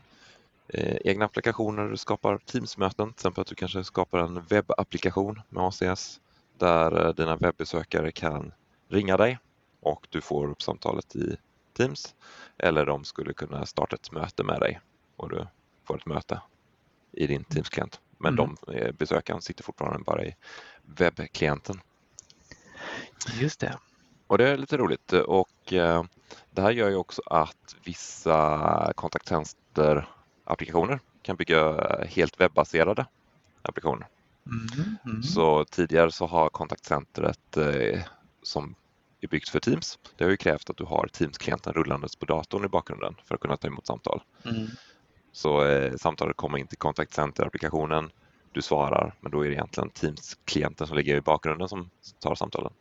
eh, 0.69 0.97
egna 1.05 1.25
applikationer. 1.25 1.89
Du 1.89 1.97
skapar 1.97 2.39
Teams-möten, 2.39 3.07
till 3.12 3.14
exempel 3.21 3.43
att 3.43 3.49
du 3.49 3.55
kanske 3.55 3.85
skapar 3.85 4.19
en 4.19 4.43
webbapplikation 4.43 5.41
med 5.49 5.64
ACS 5.64 6.21
där 6.59 7.07
eh, 7.07 7.14
dina 7.14 7.37
webbesökare 7.37 8.12
kan 8.12 8.53
ringa 8.89 9.16
dig 9.16 9.39
och 9.81 10.07
du 10.11 10.21
får 10.21 10.51
upp 10.51 10.62
samtalet 10.62 11.16
i 11.16 11.37
Teams 11.77 12.14
eller 12.59 12.87
de 12.87 13.05
skulle 13.05 13.33
kunna 13.33 13.66
starta 13.66 13.97
ett 13.97 14.12
möte 14.12 14.45
med 14.45 14.61
dig 14.61 14.81
och 15.16 15.31
du 15.31 15.47
får 15.85 15.97
ett 15.97 16.07
möte 16.07 16.41
i 17.12 17.27
din 17.27 17.45
Teams-klient 17.45 18.01
Men 18.19 18.39
Mm. 18.39 18.57
de 18.66 18.75
eh, 18.75 18.93
besökaren 18.93 19.43
sitter 19.43 19.64
fortfarande 19.64 20.05
bara 20.05 20.25
i 20.25 20.35
webbklienten. 20.83 21.81
Just 23.41 23.61
det. 23.61 23.79
Och 24.27 24.39
det 24.39 24.49
är 24.49 24.57
lite 24.57 24.77
roligt 24.77 25.12
och 25.12 25.73
det 26.51 26.62
här 26.62 26.71
gör 26.71 26.89
ju 26.89 26.97
också 26.97 27.23
att 27.27 27.77
vissa 27.85 28.93
kontakttjänster-applikationer 30.49 31.01
kan 31.22 31.36
bygga 31.36 32.05
helt 32.07 32.40
webbaserade 32.40 33.07
applikationer. 33.62 34.09
Mm. 34.46 34.96
Mm. 35.05 35.22
Så 35.22 35.64
tidigare 35.64 36.12
så 36.12 36.26
har 36.26 36.49
kontaktcentret 36.49 37.57
eh, 37.57 38.03
som 38.42 38.74
är 39.20 39.28
byggt 39.28 39.49
för 39.49 39.61
Teams, 39.61 39.99
det 40.16 40.24
har 40.24 40.30
ju 40.30 40.36
krävt 40.36 40.70
att 40.70 40.76
du 40.76 40.84
har 40.84 41.09
Teams-klienten 41.12 41.72
rullandes 41.72 42.16
på 42.16 42.26
datorn 42.26 42.64
i 42.64 42.68
bakgrunden 42.68 43.14
för 43.24 43.34
att 43.34 43.40
kunna 43.40 43.57
ta 43.57 43.66
emot 43.66 43.86
samtal. 43.86 44.22
Mm. 44.44 44.66
Så 45.32 45.64
eh, 45.64 45.96
samtalet 45.96 46.36
kommer 46.36 46.59
in 46.59 46.66
till 46.66 46.78
kontaktcenter-applikationen, 46.78 48.11
du 48.53 48.62
svarar, 48.62 49.14
men 49.20 49.32
då 49.32 49.44
är 49.44 49.49
det 49.49 49.55
egentligen 49.55 49.90
Teams-klienten 49.90 50.86
som 50.86 50.96
ligger 50.96 51.16
i 51.16 51.20
bakgrunden 51.20 51.68
som 51.68 51.90
tar 52.20 52.34
samtalen. 52.34 52.72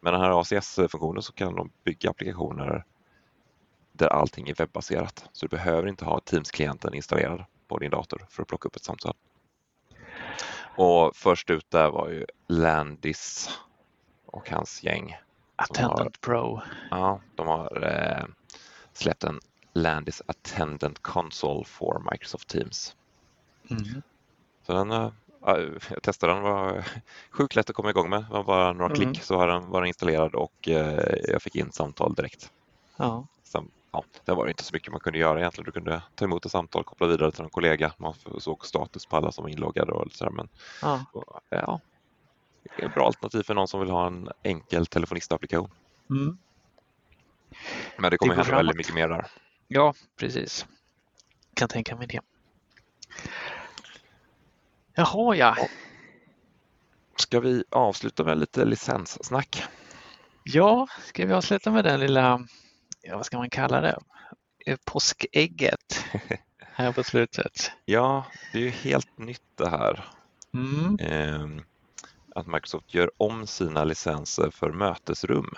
Med 0.00 0.12
den 0.12 0.20
här 0.20 0.40
ACS-funktionen 0.40 1.22
så 1.22 1.32
kan 1.32 1.54
de 1.54 1.70
bygga 1.84 2.10
applikationer 2.10 2.84
där 4.04 4.12
allting 4.12 4.48
är 4.48 4.54
webbaserat. 4.54 5.28
Så 5.32 5.46
du 5.46 5.56
behöver 5.56 5.88
inte 5.88 6.04
ha 6.04 6.20
Teams-klienten 6.20 6.94
installerad 6.94 7.44
på 7.68 7.78
din 7.78 7.90
dator 7.90 8.26
för 8.30 8.42
att 8.42 8.48
plocka 8.48 8.68
upp 8.68 8.76
ett 8.76 8.84
samtal. 8.84 9.14
Och 10.76 11.16
först 11.16 11.50
ut 11.50 11.70
där 11.70 11.90
var 11.90 12.08
ju 12.08 12.26
Landis 12.48 13.50
och 14.26 14.50
hans 14.50 14.82
gäng. 14.82 15.16
Attendant 15.56 16.20
Pro. 16.20 16.60
Ja, 16.90 17.20
de 17.34 17.46
har 17.46 17.84
eh, 17.84 18.24
släppt 18.92 19.24
en 19.24 19.40
Landis 19.72 20.22
Attendant 20.26 21.02
Console 21.02 21.64
for 21.64 22.10
Microsoft 22.12 22.48
Teams. 22.48 22.96
Mm. 23.70 24.02
Så 24.66 24.72
den, 24.72 24.90
ja, 24.90 25.12
jag 25.90 26.02
testade 26.02 26.32
den, 26.32 26.42
var 26.42 26.84
sjukt 27.30 27.56
lätt 27.56 27.70
att 27.70 27.76
komma 27.76 27.90
igång 27.90 28.10
med. 28.10 28.20
Det 28.20 28.32
var 28.32 28.44
bara 28.44 28.72
några 28.72 28.94
Mm. 28.94 29.12
klick 29.12 29.22
så 29.24 29.36
var 29.36 29.48
den, 29.48 29.70
var 29.70 29.80
den 29.80 29.88
installerad 29.88 30.34
och 30.34 30.68
eh, 30.68 31.14
jag 31.28 31.42
fick 31.42 31.56
in 31.56 31.72
samtal 31.72 32.14
direkt. 32.14 32.52
Ja. 32.96 33.26
Ja, 33.92 34.04
det 34.24 34.32
var 34.32 34.44
det 34.44 34.50
inte 34.50 34.64
så 34.64 34.74
mycket 34.74 34.92
man 34.92 35.00
kunde 35.00 35.18
göra 35.18 35.38
egentligen. 35.38 35.64
Du 35.64 35.72
kunde 35.72 36.02
ta 36.14 36.24
emot 36.24 36.46
ett 36.46 36.52
samtal, 36.52 36.84
koppla 36.84 37.06
vidare 37.06 37.32
till 37.32 37.44
en 37.44 37.50
kollega. 37.50 37.92
Man 37.96 38.14
såg 38.38 38.66
status 38.66 39.06
på 39.06 39.16
alla 39.16 39.32
som 39.32 39.42
var 39.44 39.50
inloggade 39.50 39.92
och 39.92 40.12
sådär. 40.12 40.32
Men 40.32 40.48
ja. 40.82 41.04
ja, 41.48 41.80
det 42.76 42.82
är 42.82 42.88
ett 42.88 42.94
bra 42.94 43.06
alternativ 43.06 43.42
för 43.42 43.54
någon 43.54 43.68
som 43.68 43.80
vill 43.80 43.90
ha 43.90 44.06
en 44.06 44.28
enkel 44.42 44.86
telefonistapplikation. 44.86 45.70
Mm. 46.10 46.38
Men 47.98 48.10
det 48.10 48.18
kommer 48.18 48.34
går 48.34 48.42
hända 48.42 48.56
väldigt 48.56 48.72
framåt. 48.72 48.76
mycket 48.76 48.94
mer 48.94 49.08
där. 49.08 49.26
Ja, 49.68 49.94
precis. 50.16 50.66
Kan 51.54 51.68
tänka 51.68 51.96
mig 51.96 52.06
det. 52.06 52.20
Jaha, 54.94 55.36
ja. 55.36 55.56
Ska 57.16 57.40
vi 57.40 57.64
avsluta 57.70 58.24
med 58.24 58.38
lite 58.38 58.64
licenssnack? 58.64 59.62
Ja, 60.44 60.86
ska 61.04 61.26
vi 61.26 61.32
avsluta 61.32 61.70
med 61.70 61.84
den 61.84 62.00
lilla, 62.00 62.46
ja, 63.02 63.16
vad 63.16 63.26
ska 63.26 63.38
man 63.38 63.50
kalla 63.50 63.80
det, 63.80 63.98
Eh, 64.66 64.76
påskägget 64.84 66.04
här 66.58 66.92
på 66.92 67.04
slutet. 67.04 67.72
Ja, 67.84 68.26
det 68.52 68.58
är 68.58 68.62
ju 68.62 68.70
helt 68.70 69.18
nytt 69.18 69.42
det 69.56 69.68
här. 69.68 70.08
Mm. 70.54 70.98
Eh, 70.98 71.62
att 72.34 72.46
Microsoft 72.46 72.94
gör 72.94 73.10
om 73.16 73.46
sina 73.46 73.84
licenser 73.84 74.50
för 74.50 74.72
mötesrum. 74.72 75.54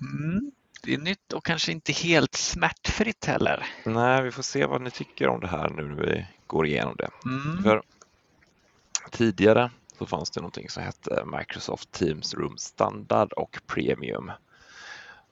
Mm. 0.00 0.52
Det 0.82 0.94
är 0.94 0.98
nytt 0.98 1.32
och 1.32 1.44
kanske 1.44 1.72
inte 1.72 1.92
helt 1.92 2.34
smärtfritt 2.34 3.24
heller. 3.24 3.66
Nej, 3.84 4.22
vi 4.22 4.30
får 4.30 4.42
se 4.42 4.66
vad 4.66 4.82
ni 4.82 4.90
tycker 4.90 5.28
om 5.28 5.40
det 5.40 5.48
här 5.48 5.70
nu 5.70 5.82
när 5.82 6.02
vi 6.02 6.26
går 6.46 6.66
igenom 6.66 6.96
det. 6.96 7.10
Mm. 7.24 7.62
För 7.62 7.82
tidigare 9.10 9.70
så 9.98 10.06
fanns 10.06 10.30
det 10.30 10.40
någonting 10.40 10.68
som 10.68 10.82
hette 10.82 11.24
Microsoft 11.38 11.92
Teams 11.92 12.34
Room 12.34 12.58
Standard 12.58 13.32
och 13.32 13.60
Premium. 13.66 14.32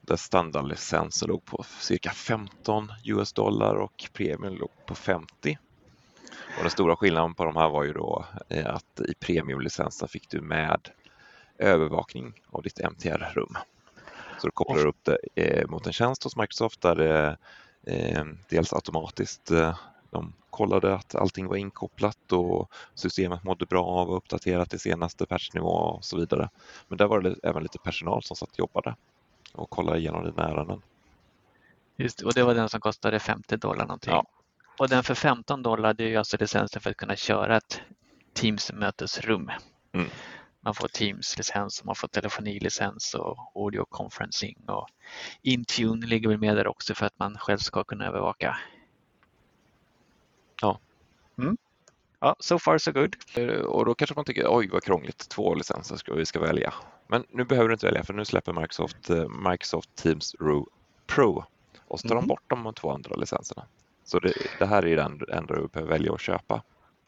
Där 0.06 0.16
standardlicensen 0.16 1.28
låg 1.28 1.44
på 1.44 1.64
cirka 1.80 2.10
15 2.10 2.92
US 3.04 3.32
dollar 3.32 3.74
och 3.74 4.08
Premium 4.12 4.54
låg 4.54 4.70
på 4.86 4.94
50. 4.94 5.58
Och 6.56 6.62
den 6.62 6.70
stora 6.70 6.96
skillnaden 6.96 7.34
på 7.34 7.44
de 7.44 7.56
här 7.56 7.68
var 7.68 7.84
ju 7.84 7.92
då 7.92 8.24
eh, 8.48 8.74
att 8.74 9.00
i 9.00 9.14
Premiumlicensen 9.14 10.08
fick 10.08 10.30
du 10.30 10.40
med 10.40 10.88
övervakning 11.58 12.32
av 12.50 12.62
ditt 12.62 12.80
MTR-rum. 12.80 13.54
Så 14.38 14.46
du 14.46 14.50
kopplar 14.50 14.86
upp 14.86 15.04
det 15.04 15.18
eh, 15.34 15.68
mot 15.68 15.86
en 15.86 15.92
tjänst 15.92 16.24
hos 16.24 16.36
Microsoft 16.36 16.80
där 16.80 16.94
det 16.94 17.36
eh, 17.86 18.24
dels 18.48 18.72
automatiskt 18.72 19.52
de 20.10 20.32
kollade 20.50 20.94
att 20.94 21.14
allting 21.14 21.46
var 21.46 21.56
inkopplat 21.56 22.32
och 22.32 22.70
systemet 22.94 23.44
mådde 23.44 23.66
bra 23.66 23.84
av 23.84 24.10
och 24.10 24.16
uppdaterat 24.16 24.70
till 24.70 24.80
senaste 24.80 25.26
patchnivå 25.26 25.68
och 25.68 26.04
så 26.04 26.16
vidare. 26.16 26.50
Men 26.88 26.98
där 26.98 27.06
var 27.06 27.20
det 27.20 27.36
även 27.42 27.62
lite 27.62 27.78
personal 27.78 28.22
som 28.22 28.36
satt 28.36 28.50
och 28.50 28.58
jobbade 28.58 28.94
och 29.56 29.70
kollade 29.70 29.98
igenom 29.98 30.24
dina 30.24 30.48
ärenden. 30.48 30.82
Just, 31.96 32.22
och 32.22 32.34
det 32.34 32.42
var 32.42 32.54
den 32.54 32.68
som 32.68 32.80
kostade 32.80 33.18
50 33.18 33.56
dollar 33.56 33.86
någonting. 33.86 34.12
Ja. 34.12 34.24
Och 34.78 34.88
den 34.88 35.02
för 35.02 35.14
15 35.14 35.62
dollar 35.62 35.94
det 35.94 36.04
är 36.04 36.08
ju 36.08 36.16
alltså 36.16 36.36
licensen 36.40 36.80
för 36.82 36.90
att 36.90 36.96
kunna 36.96 37.16
köra 37.16 37.56
ett 37.56 37.80
Teams-mötesrum. 38.34 39.50
Mm. 39.92 40.06
Man 40.60 40.74
får 40.74 40.88
Teams-licens, 40.88 41.84
man 41.84 41.94
får 41.94 42.08
telefonilicens 42.08 43.14
och 43.14 43.52
audio 43.54 43.84
conferencing 43.84 44.56
och 44.66 44.88
Intune 45.42 46.06
ligger 46.06 46.28
väl 46.28 46.38
med 46.38 46.56
där 46.56 46.66
också 46.66 46.94
för 46.94 47.06
att 47.06 47.18
man 47.18 47.38
själv 47.38 47.58
ska 47.58 47.84
kunna 47.84 48.06
övervaka. 48.06 48.58
Ja. 50.60 50.78
Mm. 51.38 51.56
Ja, 52.20 52.36
so 52.38 52.58
far 52.58 52.78
so 52.78 52.92
good. 52.92 53.16
Eh, 53.34 53.48
Och 53.48 53.84
då 53.84 53.94
kanske 53.94 54.14
man 54.16 54.24
tycker 54.24 54.46
oj 54.48 54.68
vad 54.68 54.84
krångligt, 54.84 55.28
två 55.28 55.54
licenser 55.54 55.96
ska 55.96 56.14
vi 56.14 56.26
ska 56.26 56.40
välja. 56.40 56.74
Men 57.08 57.24
nu 57.30 57.44
behöver 57.44 57.68
du 57.68 57.72
inte 57.74 57.86
välja 57.86 58.04
för 58.04 58.14
nu 58.14 58.24
släpper 58.24 58.52
Microsoft 58.52 59.10
eh, 59.10 59.28
Microsoft 59.28 59.94
Teams 59.94 60.34
Ro 60.40 60.68
Pro 61.06 61.44
och 61.88 62.00
så 62.00 62.08
tar 62.08 62.14
Mhm. 62.14 62.22
de 62.22 62.28
bort 62.28 62.42
de 62.46 62.74
två 62.74 62.90
andra 62.90 63.14
licenserna. 63.16 63.66
Så 64.04 64.18
det, 64.18 64.32
det 64.58 64.66
här 64.66 64.86
är 64.86 64.96
den 64.96 65.20
enda 65.32 65.54
du 65.54 65.68
behöver 65.68 65.92
välja 65.92 66.12
att 66.14 66.20
köpa. 66.20 66.62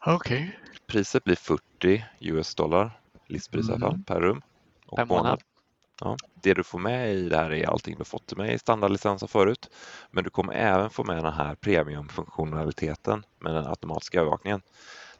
Okej. 0.05 0.59
Priset 0.87 1.23
blir 1.23 1.35
40 1.35 2.05
US 2.19 2.55
dollar, 2.55 2.99
listpris 3.27 3.69
i 3.69 3.71
alla 3.71 3.79
fall, 3.79 3.89
Mm. 3.93 4.03
per 4.03 4.21
rum. 4.21 4.41
och 4.87 4.95
Per 4.97 5.05
månad. 5.05 5.41
Ja. 6.01 6.17
Det 6.41 6.53
du 6.53 6.63
får 6.63 6.79
med 6.79 7.13
i 7.15 7.29
det 7.29 7.37
här 7.37 7.53
är 7.53 7.67
allting 7.67 7.95
du 7.97 8.03
fått 8.03 8.37
med 8.37 8.53
i 8.53 8.59
standardlicensen 8.59 9.27
förut. 9.27 9.69
Men 10.11 10.23
du 10.23 10.29
kommer 10.29 10.53
även 10.53 10.89
få 10.89 11.03
med 11.03 11.23
den 11.23 11.33
här 11.33 11.55
premiumfunktionaliteten 11.55 13.25
med 13.39 13.53
den 13.55 13.67
automatiska 13.67 14.19
övervakningen. 14.19 14.61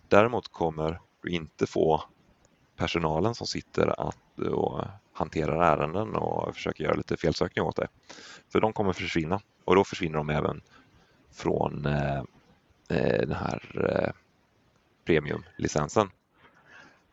Däremot 0.07 0.47
kommer 0.47 0.99
du 1.23 1.29
inte 1.29 1.67
få 1.67 2.03
personalen 2.75 3.35
som 3.35 3.47
sitter 3.47 4.07
att, 4.07 4.17
och 4.47 4.85
hanterar 5.13 5.63
ärenden 5.63 6.15
och 6.15 6.55
försöker 6.55 6.83
göra 6.83 6.95
lite 6.95 7.17
felsökning 7.17 7.65
åt 7.65 7.75
dig. 7.75 7.87
För 8.51 8.61
de 8.61 8.73
kommer 8.73 8.93
försvinna 8.93 9.41
och 9.65 9.75
då 9.75 9.83
försvinner 9.83 10.17
de 10.17 10.29
även 10.29 10.61
från 11.31 11.85
eh, 11.85 12.17
eh, 12.89 13.19
den 13.19 13.35
här 13.35 13.61
eh, 13.89 14.11
premiumlicensen. 15.05 16.09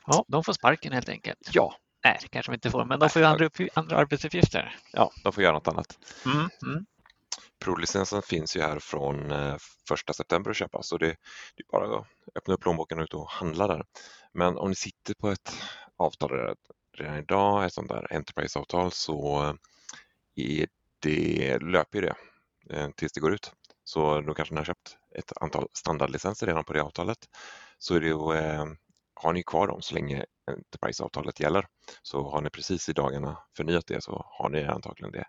Ja, 0.07 0.25
de 0.29 0.45
får 0.45 0.53
sparken 0.53 0.93
helt 0.93 1.09
enkelt. 1.09 1.51
Ja, 1.53 1.75
Nej, 2.05 2.19
det 2.23 2.29
kanske 2.29 2.53
de 2.53 2.55
inte 2.55 2.71
får, 2.71 2.85
men 2.85 2.99
de 2.99 3.09
får 3.09 3.23
ju 3.23 3.29
andra, 3.29 3.51
andra 3.75 3.97
arbetsuppgifter. 3.97 4.77
ja, 4.93 5.11
de 5.23 5.33
får 5.33 5.43
göra 5.43 5.53
något 5.53 5.69
annat. 5.69 5.99
Mm, 6.25 6.49
mm. 6.63 6.87
Pro-licensen 7.65 8.23
finns 8.23 8.57
ju 8.57 8.61
här 8.61 8.79
från 8.79 9.31
eh, 9.31 9.57
första 9.89 10.13
september 10.13 10.51
att 10.51 10.57
köpa 10.57 10.83
så 10.83 10.99
det, 10.99 11.07
det 11.57 11.63
är 11.63 11.73
bara 11.73 11.99
att 11.99 12.07
öppna 12.35 12.55
upp 12.55 12.61
plånboken 12.61 12.99
och 12.99 13.05
ut 13.05 13.15
och 13.15 13.31
handla 13.31 13.67
där. 13.67 13.85
Men 14.33 14.59
om 14.59 14.69
ni 14.69 14.75
sitter 14.75 15.15
på 15.15 15.29
ett 15.29 15.53
avtal 15.97 16.57
redan, 16.97 17.19
idag, 17.19 17.65
ett 17.65 17.73
sånt 17.73 17.89
där 17.89 18.13
Enterprise-avtal, 18.13 18.91
så 18.91 19.45
eh, 19.45 19.55
är 20.35 20.67
det, 20.99 21.59
löper 21.59 21.99
ju 21.99 22.07
det 22.07 22.15
eh, 22.77 22.91
tills 22.91 23.13
det 23.13 23.21
går 23.21 23.35
ut. 23.35 23.53
Så 23.85 24.21
då 24.21 24.35
kanske 24.35 24.55
ni 24.55 24.61
har 24.61 24.65
köpt 24.65 24.97
ett 25.15 25.33
antal 25.41 25.69
standardlicenser 25.73 26.47
redan 26.47 26.65
på 26.65 26.73
det 26.73 26.83
avtalet. 26.83 27.19
Så 27.79 27.95
är 27.95 28.01
det, 28.01 28.07
ju, 28.07 28.35
eh, 28.35 28.65
har 29.15 29.33
ni 29.33 29.43
kvar 29.43 29.67
dem 29.67 29.83
så 29.83 29.95
länge 29.95 30.25
Enterprise-avtalet 30.51 31.41
gäller. 31.41 31.67
Så 32.03 32.31
har 32.31 32.41
ni 32.41 32.51
precis 32.51 32.89
i 32.89 32.93
dagarna 32.93 33.39
förnyat 33.57 33.87
det 33.87 34.05
så 34.05 34.27
har 34.29 34.49
ni 34.49 34.65
antagligen 34.65 35.13
det 35.13 35.25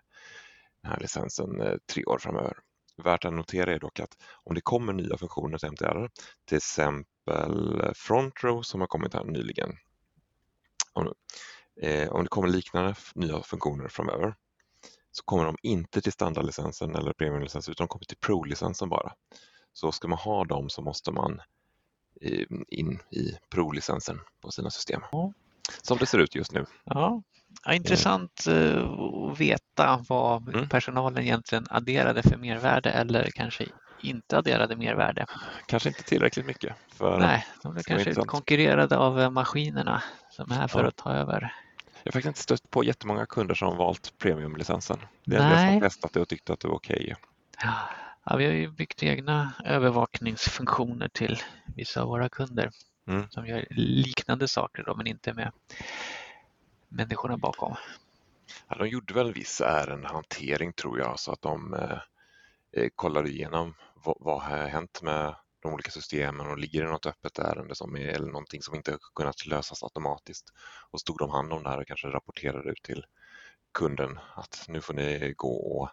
den 0.82 0.92
här 0.92 1.00
licensen 1.00 1.78
tre 1.92 2.04
år 2.04 2.18
framöver. 2.18 2.58
Värt 2.96 3.24
att 3.24 3.32
notera 3.32 3.72
är 3.72 3.78
dock 3.78 4.00
att 4.00 4.16
om 4.44 4.54
det 4.54 4.60
kommer 4.60 4.92
nya 4.92 5.18
funktioner 5.18 5.58
till 5.58 5.68
MTR, 5.68 6.08
till 6.44 6.56
exempel 6.56 7.92
Front 7.94 8.44
Row 8.44 8.62
som 8.62 8.80
har 8.80 8.88
kommit 8.88 9.14
här 9.14 9.24
nyligen, 9.24 9.78
eh, 11.82 12.08
om 12.08 12.22
det 12.22 12.28
kommer 12.28 12.48
liknande 12.48 12.94
nya 13.14 13.42
funktioner 13.42 13.88
framöver 13.88 14.34
så 15.10 15.24
kommer 15.24 15.44
de 15.44 15.56
inte 15.62 16.00
till 16.00 16.12
standardlicensen 16.12 16.94
eller 16.96 17.12
premiumlicensen 17.12 17.72
utan 17.72 17.84
de 17.84 17.88
kommer 17.88 18.04
till 18.04 18.16
Pro-licensen 18.16 18.88
bara. 18.88 19.12
Så 19.72 19.92
ska 19.92 20.08
man 20.08 20.18
ha 20.18 20.44
dem 20.44 20.68
så 20.70 20.82
måste 20.82 21.12
man 21.12 21.40
eh, 22.20 22.46
in 22.68 22.98
i 23.10 23.36
Pro-licensen 23.50 24.20
på 24.42 24.50
sina 24.50 24.70
system. 24.70 25.00
Ja. 25.12 25.32
Som 25.82 25.98
det 25.98 26.06
ser 26.06 26.18
ut 26.18 26.34
just 26.34 26.52
nu. 26.52 26.64
Ja, 26.84 27.22
Ja, 27.64 27.74
intressant 27.74 28.46
eh, 28.46 28.82
att 29.32 29.40
veta 29.40 30.04
vad 30.08 30.48
Mm. 30.48 30.68
personalen 30.68 31.22
egentligen 31.24 31.66
adderade 31.70 32.22
för 32.22 32.36
mervärde 32.36 32.90
eller 32.90 33.30
kanske 33.34 33.66
inte 34.02 34.38
adderade 34.38 34.76
mervärde. 34.76 35.26
Kanske 35.66 35.88
inte 35.88 36.02
tillräckligt 36.02 36.46
mycket. 36.46 36.76
För 36.92 37.18
Nej, 37.18 37.46
de 37.62 37.72
blev 37.72 37.82
kanske 37.82 38.14
konkurrerade 38.14 38.96
av 38.98 39.32
maskinerna 39.32 40.02
som 40.30 40.50
är 40.50 40.54
här 40.54 40.68
för 40.68 40.82
Ja. 40.82 40.88
att 40.88 40.96
ta 40.96 41.12
över. 41.12 41.54
Jag 42.08 42.12
har 42.12 42.20
faktiskt 42.20 42.26
inte 42.26 42.42
stött 42.42 42.70
på 42.70 42.84
jättemånga 42.84 43.26
kunder 43.26 43.54
som 43.54 43.76
valt 43.76 44.18
premiumlicensen. 44.18 44.98
Det 45.24 45.36
är 45.36 45.40
Nej. 45.40 45.72
som 45.72 45.88
testat 45.88 46.12
det 46.12 46.20
och 46.20 46.28
tyckte 46.28 46.52
att 46.52 46.60
det 46.60 46.68
var 46.68 46.74
okej. 46.74 47.14
Ja, 48.24 48.36
vi 48.36 48.46
har 48.46 48.52
ju 48.52 48.68
byggt 48.70 49.02
egna 49.02 49.52
övervakningsfunktioner 49.64 51.08
till 51.08 51.38
vissa 51.76 52.02
av 52.02 52.08
våra 52.08 52.28
kunder 52.28 52.70
Mm. 53.08 53.30
som 53.30 53.46
gör 53.46 53.66
liknande 53.70 54.48
saker 54.48 54.82
då, 54.82 54.94
men 54.94 55.06
inte 55.06 55.32
med 55.34 55.52
människorna 56.88 57.36
bakom. 57.36 57.74
Ja, 58.68 58.76
de 58.76 58.88
gjorde 58.88 59.14
väl 59.14 59.32
viss 59.32 59.60
ärendehantering 59.60 60.72
tror 60.72 60.98
jag, 60.98 61.18
så 61.18 61.32
att 61.32 61.42
de 61.42 61.74
eh, 61.74 61.98
eh, 62.82 62.88
kollade 62.94 63.28
igenom 63.30 63.74
vad, 63.94 64.16
vad 64.20 64.42
har 64.42 64.66
hänt 64.66 65.02
med 65.02 65.34
de 65.60 65.72
olika 65.72 65.90
systemen 65.90 66.46
och 66.46 66.58
ligger 66.58 66.84
det 66.84 66.90
något 66.90 67.06
öppet 67.06 67.38
ärende 67.38 67.74
som 67.74 67.96
är, 67.96 68.08
eller 68.08 68.26
någonting 68.26 68.62
som 68.62 68.74
inte 68.74 68.98
kunnat 69.14 69.46
lösas 69.46 69.82
automatiskt. 69.82 70.52
Och 70.90 71.00
så 71.00 71.04
tog 71.04 71.18
de 71.18 71.30
hand 71.30 71.52
om 71.52 71.62
det 71.62 71.68
här 71.68 71.80
och 71.80 71.86
kanske 71.86 72.08
rapporterade 72.08 72.70
ut 72.70 72.82
till 72.82 73.04
kunden 73.72 74.18
att 74.34 74.64
nu 74.68 74.80
får 74.80 74.94
ni 74.94 75.34
gå 75.36 75.52
och 75.52 75.90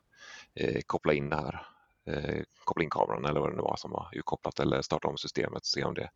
eh, 0.53 0.81
koppla 0.85 1.13
in 1.13 1.29
det 1.29 1.35
här. 1.35 1.67
Eh, 2.07 2.43
koppla 2.63 2.83
in 2.83 2.89
kameran 2.89 3.25
eller 3.25 3.39
vad 3.39 3.51
det 3.51 3.55
nu 3.55 3.61
var 3.61 3.75
som 3.77 3.91
var 3.91 4.09
urkopplat 4.13 4.59
eller 4.59 4.81
starta 4.81 5.07
om 5.07 5.17
systemet 5.17 5.59
och 5.59 5.65
se 5.65 5.83
om 5.83 5.93
det 5.93 6.09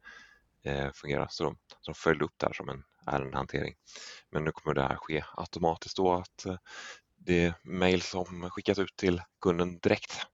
eh, 0.63 0.91
fungerar. 0.93 1.27
Så 1.29 1.43
de, 1.43 1.57
så 1.67 1.91
de 1.91 1.93
följde 1.93 2.25
upp 2.25 2.33
det 2.37 2.45
här 2.45 2.53
som 2.53 2.69
en 2.69 2.83
ärendehantering. 3.05 3.75
Men 4.29 4.43
nu 4.43 4.51
kommer 4.51 4.75
det 4.75 4.81
här 4.81 4.95
ske 4.95 5.23
automatiskt 5.37 5.97
då 5.97 6.13
att 6.13 6.45
eh, 6.45 6.57
det 7.17 7.45
är 7.45 7.53
mejl 7.63 8.01
som 8.01 8.49
skickas 8.49 8.79
ut 8.79 8.95
till 8.95 9.21
kunden 9.41 9.79
direkt 9.79 10.27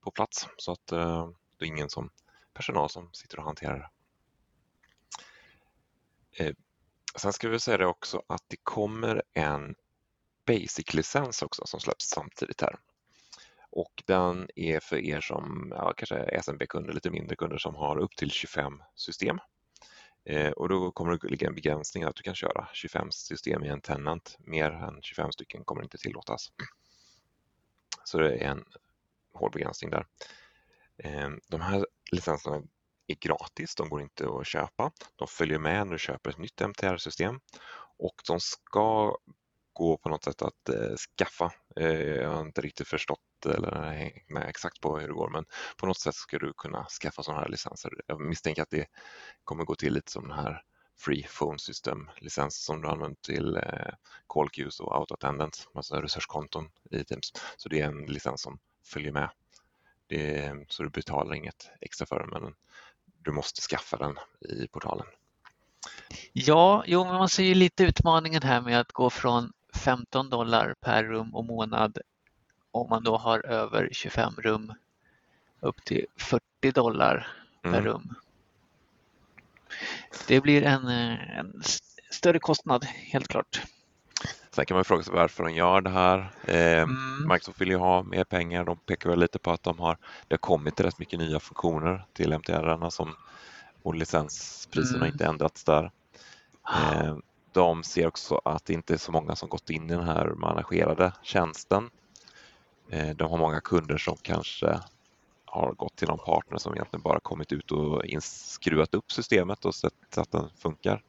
på 0.00 0.10
plats 0.10 0.46
så 0.56 0.72
att 0.72 0.92
eh, 0.92 1.28
det 1.58 1.64
är 1.64 1.68
ingen 1.68 1.90
som 1.90 2.10
personal 2.56 2.90
som 2.90 3.12
sitter 3.12 3.38
och 3.38 3.44
hanterar 3.44 3.78
det. 3.78 3.90
Eh, 6.44 6.54
Sen 7.16 7.32
ska 7.32 7.48
vi 7.48 7.60
säga 7.60 7.76
det 7.76 7.86
också 7.86 8.22
att 8.26 8.44
det 8.48 8.56
kommer 8.62 9.22
en 9.32 9.74
Basic-licens 10.46 11.42
också 11.42 11.66
som 11.66 11.80
släpps 11.80 12.08
samtidigt 12.08 12.60
här. 12.60 12.78
Och 13.70 14.02
den 14.06 14.48
är 14.54 14.80
för 14.80 14.96
er 14.96 15.20
som 15.20 15.72
ja, 15.76 15.92
kanske 15.96 16.16
är 16.16 16.42
SMB-kunder, 16.42 16.92
lite 16.92 17.10
mindre 17.10 17.36
kunder 17.36 17.58
som 17.58 17.74
har 17.74 17.98
upp 17.98 18.16
till 18.16 18.30
25 18.30 18.82
system. 18.94 19.38
Eh, 20.24 20.50
och 20.50 20.68
då 20.68 20.90
kommer 20.90 21.16
det 21.16 21.28
ligga 21.28 21.48
en 21.48 21.54
begränsning 21.54 22.02
att 22.02 22.16
du 22.16 22.22
kan 22.22 22.34
köra 22.34 22.68
25 22.72 23.10
system 23.10 23.64
i 23.64 23.68
en 23.68 23.80
tenant. 23.80 24.36
Mer 24.38 24.70
än 24.70 25.02
25 25.02 25.32
stycken 25.32 25.64
kommer 25.64 25.82
inte 25.82 25.98
tillåtas. 25.98 26.52
Så 28.04 28.18
det 28.18 28.36
är 28.36 28.48
en 28.48 28.64
hård 29.32 29.52
begränsning 29.52 29.90
där. 29.90 30.06
Eh, 30.96 31.30
de 31.48 31.60
här 31.60 31.86
licenserna 32.12 32.62
är 33.06 33.14
gratis, 33.14 33.74
de 33.74 33.88
går 33.88 34.02
inte 34.02 34.28
att 34.28 34.46
köpa. 34.46 34.92
De 35.16 35.28
följer 35.28 35.58
med 35.58 35.86
när 35.86 35.92
du 35.92 35.98
köper 35.98 36.30
ett 36.30 36.38
nytt 36.38 36.60
MTR-system 36.60 37.40
och 37.98 38.14
de 38.26 38.40
ska 38.40 39.16
gå 39.72 39.96
på 39.96 40.08
något 40.08 40.24
sätt 40.24 40.42
att 40.42 40.68
eh, 40.68 40.96
skaffa. 40.96 41.52
Eh, 41.76 42.00
jag 42.00 42.30
har 42.30 42.40
inte 42.40 42.60
riktigt 42.60 42.88
förstått 42.88 43.46
eller 43.46 43.92
hängt 43.92 44.30
med 44.30 44.48
exakt 44.48 44.80
på 44.80 44.98
hur 44.98 45.08
det 45.08 45.14
går 45.14 45.30
men 45.30 45.44
på 45.76 45.86
något 45.86 46.00
sätt 46.00 46.14
ska 46.14 46.38
du 46.38 46.52
kunna 46.56 46.86
skaffa 47.02 47.22
sådana 47.22 47.40
här 47.42 47.48
licenser. 47.48 47.90
Jag 48.06 48.20
misstänker 48.20 48.62
att 48.62 48.70
det 48.70 48.86
kommer 49.44 49.64
gå 49.64 49.74
till 49.74 49.94
lite 49.94 50.12
som 50.12 50.28
den 50.28 50.38
här 50.38 50.62
Free 50.98 51.26
Phone 51.38 51.58
System 51.58 52.10
licens 52.16 52.64
som 52.64 52.82
du 52.82 52.88
använder 52.88 53.16
till 53.22 53.56
eh, 53.56 53.94
call 54.26 54.50
queues 54.50 54.80
och 54.80 54.96
auto 54.96 55.14
attendance, 55.14 55.68
alltså 55.74 55.96
resurskonton 55.96 56.68
i 56.90 57.04
Teams. 57.04 57.32
Så 57.56 57.68
det 57.68 57.80
är 57.80 57.86
en 57.86 58.06
licens 58.06 58.42
som 58.42 58.58
följer 58.84 59.12
med. 59.12 59.30
Det 60.06 60.52
så 60.68 60.82
du 60.82 60.90
betalar 60.90 61.34
inget 61.34 61.70
extra 61.80 62.06
för 62.06 62.18
den 62.18 62.42
men 62.42 62.54
du 63.18 63.32
måste 63.32 63.60
skaffa 63.60 63.96
den 63.96 64.18
i 64.40 64.68
portalen. 64.68 65.06
Ja, 66.32 66.84
jo, 66.86 67.04
men 67.04 67.14
man 67.14 67.28
ser 67.28 67.44
ju 67.44 67.54
lite 67.54 67.84
utmaningen 67.84 68.42
här 68.42 68.60
med 68.60 68.80
att 68.80 68.92
gå 68.92 69.10
från 69.10 69.52
15 69.74 70.30
dollar 70.30 70.74
per 70.80 71.04
rum 71.04 71.34
och 71.34 71.44
månad 71.44 71.98
om 72.70 72.88
man 72.88 73.04
då 73.04 73.16
har 73.16 73.46
över 73.46 73.88
25 73.92 74.34
rum 74.38 74.72
upp 75.60 75.84
till 75.84 76.06
40 76.16 76.42
dollar 76.72 77.28
per 77.62 77.68
Mm. 77.68 77.84
rum. 77.84 78.14
Det 80.28 80.40
blir 80.40 80.62
en, 80.62 80.88
eh, 80.88 81.38
en 81.38 81.62
större 82.10 82.38
kostnad, 82.38 82.84
helt 82.84 83.28
klart. 83.28 83.62
Sen 84.56 84.66
kan 84.66 84.74
man 84.74 84.84
fråga 84.84 85.02
sig 85.02 85.14
varför 85.14 85.44
de 85.44 85.52
gör 85.52 85.80
det 85.80 85.90
här. 85.90 86.32
Eh, 86.44 86.82
Mm. 86.82 87.28
Microsoft 87.28 87.60
vill 87.60 87.68
ju 87.68 87.76
ha 87.76 88.02
mer 88.02 88.24
pengar. 88.24 88.64
De 88.64 88.76
pekar 88.76 89.10
väl 89.10 89.18
lite 89.18 89.38
på 89.38 89.50
att 89.50 89.62
de 89.62 89.78
har, 89.78 89.98
det 90.28 90.32
har 90.32 90.38
kommit 90.38 90.80
rätt 90.80 90.98
mycket 90.98 91.18
nya 91.18 91.40
funktioner 91.40 92.06
till 92.12 92.32
MTR 92.32 92.90
som 92.90 93.14
och 93.82 93.94
licenspriserna 93.94 94.96
Mm. 95.04 95.12
inte 95.12 95.24
ändrats 95.26 95.64
där. 95.64 95.90
Eh, 96.74 97.16
de 97.52 97.82
ser 97.82 98.06
också 98.06 98.40
att 98.44 98.64
det 98.64 98.72
inte 98.72 98.94
är 98.94 98.98
så 98.98 99.12
många 99.12 99.36
som 99.36 99.48
gått 99.48 99.70
in 99.70 99.90
i 99.90 99.94
den 99.94 100.04
här 100.04 100.26
managerade 100.28 101.12
tjänsten. 101.22 101.90
Eh, 102.90 103.16
de 103.16 103.30
har 103.30 103.38
många 103.38 103.60
kunder 103.60 103.98
som 103.98 104.16
kanske 104.22 104.80
har 105.44 105.72
gått 105.72 105.96
till 105.96 106.08
någon 106.08 106.18
partner 106.18 106.58
som 106.58 106.74
egentligen 106.74 107.02
bara 107.02 107.20
kommit 107.20 107.52
ut 107.52 107.72
och 107.72 108.02
skruvat 108.22 108.94
upp 108.94 109.12
systemet 109.12 109.64
och 109.64 109.74
sett 109.74 110.18
att 110.18 110.32
den 110.32 110.48
funkar 110.58 111.02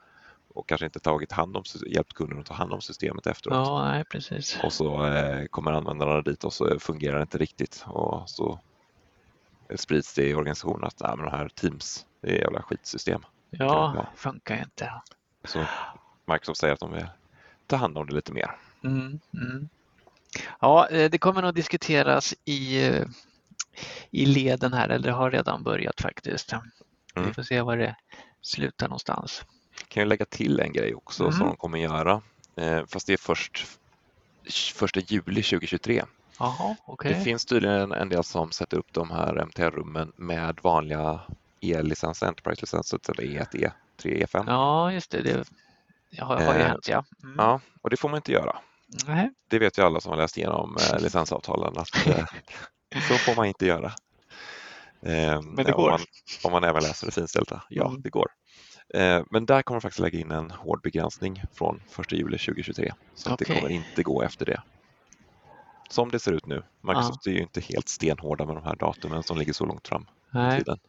och 0.57 0.67
kanske 0.67 0.85
inte 0.85 0.99
tagit 0.99 1.31
hand 1.31 1.57
om, 1.57 1.63
hjälpt 1.87 2.13
kunden 2.13 2.39
att 2.39 2.45
ta 2.45 2.53
hand 2.53 2.73
om 2.73 2.81
systemet 2.81 3.27
efteråt. 3.27 3.67
Ja, 3.67 3.85
nej, 3.91 4.05
precis. 4.05 4.59
Och 4.63 4.73
så 4.73 5.05
eh, 5.05 5.45
kommer 5.45 5.71
användarna 5.71 6.21
dit 6.21 6.43
och 6.43 6.53
så 6.53 6.79
fungerar 6.79 7.15
det 7.15 7.21
inte 7.21 7.37
riktigt 7.37 7.83
och 7.87 8.29
så 8.29 8.59
sprids 9.75 10.13
det 10.13 10.29
i 10.29 10.33
organisationen 10.35 10.83
att 10.83 10.99
Nej, 10.99 11.15
men 11.17 11.25
det 11.25 11.31
här 11.31 11.49
Teams 11.49 12.05
det 12.21 12.29
är 12.29 12.35
ett 12.35 12.41
jävla 12.41 12.61
skitsystem. 12.61 13.21
Ja, 13.49 13.93
Ja. 13.95 14.07
funkar 14.15 14.57
inte. 14.63 14.91
Så 15.43 15.65
Microsoft 16.25 16.59
säger 16.59 16.73
att 16.73 16.79
de 16.79 16.91
vill 16.93 17.07
ta 17.67 17.75
hand 17.75 17.97
om 17.97 18.07
det 18.07 18.15
lite 18.15 18.33
mer. 18.33 18.51
Mm, 18.83 19.19
mm. 19.33 19.69
Ja, 20.59 20.87
eh, 20.87 21.09
det 21.11 21.17
kommer 21.17 21.41
nog 21.41 21.55
diskuteras 21.55 22.33
i, 22.45 22.87
eh, 22.87 23.05
i 24.11 24.25
leden 24.25 24.73
här, 24.73 24.89
eller 24.89 25.03
det 25.07 25.11
har 25.11 25.31
redan 25.31 25.63
börjat 25.63 26.01
faktiskt. 26.01 26.53
Vi 27.15 27.21
Mm. 27.21 27.33
får 27.33 27.43
se 27.43 27.61
var 27.61 27.77
det 27.77 27.95
slutar 28.41 28.87
någonstans. 28.87 29.45
Kan 29.97 30.01
jag 30.01 30.09
lägga 30.09 30.25
till 30.25 30.59
en 30.59 30.73
grej 30.73 30.95
också 30.95 31.23
Mm. 31.23 31.33
som 31.37 31.47
de 31.47 31.55
kommer 31.57 31.77
göra, 31.79 32.21
eh, 32.55 32.85
fast 32.87 33.07
det 33.07 33.13
är 33.13 33.17
först 33.17 33.65
1 34.45 35.11
juli 35.11 35.43
2023. 35.43 36.03
Jaha, 36.39 36.75
okej. 36.85 37.13
Det 37.13 37.21
finns 37.23 37.45
tydligen 37.45 37.91
en 37.91 38.09
del 38.09 38.23
som 38.23 38.51
sätter 38.51 38.77
upp 38.77 38.93
de 38.93 39.11
här 39.11 39.35
MTR-rummen 39.45 40.11
med 40.15 40.59
vanliga 40.61 41.19
E-licenser, 41.61 42.27
Enterprise-licenser 42.27 42.99
eller 43.11 43.23
E1, 43.23 43.47
E3, 43.97 44.25
E5. 44.25 44.43
Ja, 44.47 44.91
just 44.91 45.11
det. 45.11 45.21
Det 45.21 45.43
har, 46.21 46.35
har 46.35 46.53
ju 46.53 46.59
Eh, 46.59 46.67
hänt, 46.67 46.87
ja. 46.87 47.05
Mm. 47.23 47.35
Ja, 47.37 47.59
och 47.81 47.89
det 47.89 47.97
får 47.97 48.09
man 48.09 48.15
inte 48.17 48.31
göra. 48.31 48.57
Nej. 49.07 49.31
Det 49.47 49.59
vet 49.59 49.77
ju 49.77 49.81
alla 49.83 50.01
som 50.01 50.09
har 50.09 50.17
läst 50.17 50.37
igenom 50.37 50.77
eh, 50.93 50.99
licensavtalen 50.99 51.77
att 51.77 52.07
eh, 52.07 52.25
så 53.07 53.13
får 53.17 53.35
man 53.35 53.45
inte 53.45 53.65
göra. 53.65 53.91
Men 55.01 55.55
det 55.55 55.73
om 55.73 55.81
går. 55.81 55.89
Man, 55.91 55.99
om 56.43 56.51
man 56.51 56.63
även 56.63 56.83
läser 56.83 57.05
det 57.07 57.11
finställda. 57.11 57.63
Ja, 57.69 57.87
Mm. 57.89 58.01
det 58.01 58.09
går. 58.09 58.27
Eh, 58.93 59.23
men 59.29 59.45
där 59.45 59.61
kommer 59.61 59.79
de 59.79 59.81
faktiskt 59.81 59.99
lägga 59.99 60.19
in 60.19 60.31
en 60.31 60.51
hård 60.51 60.81
begränsning 60.81 61.43
från 61.53 61.81
1 61.99 62.11
juli 62.11 62.37
2023. 62.37 62.93
Så 63.15 63.33
att 63.33 63.39
det 63.39 63.45
kommer 63.45 63.69
inte 63.69 64.03
gå 64.03 64.21
efter 64.21 64.45
det. 64.45 64.61
Som 65.89 66.11
det 66.11 66.19
ser 66.19 66.31
ut 66.31 66.45
nu. 66.45 66.63
Microsoft 66.81 67.27
är 67.27 67.31
ju 67.31 67.41
inte 67.41 67.61
helt 67.61 67.89
stenhårda 67.89 68.45
med 68.45 68.55
de 68.55 68.63
här 68.63 68.75
datumen 68.75 69.23
som 69.23 69.37
ligger 69.37 69.53
så 69.53 69.65
långt 69.65 69.87
fram 69.87 70.01
i 70.01 70.05
Nej. 70.29 70.59
tiden. 70.59 70.79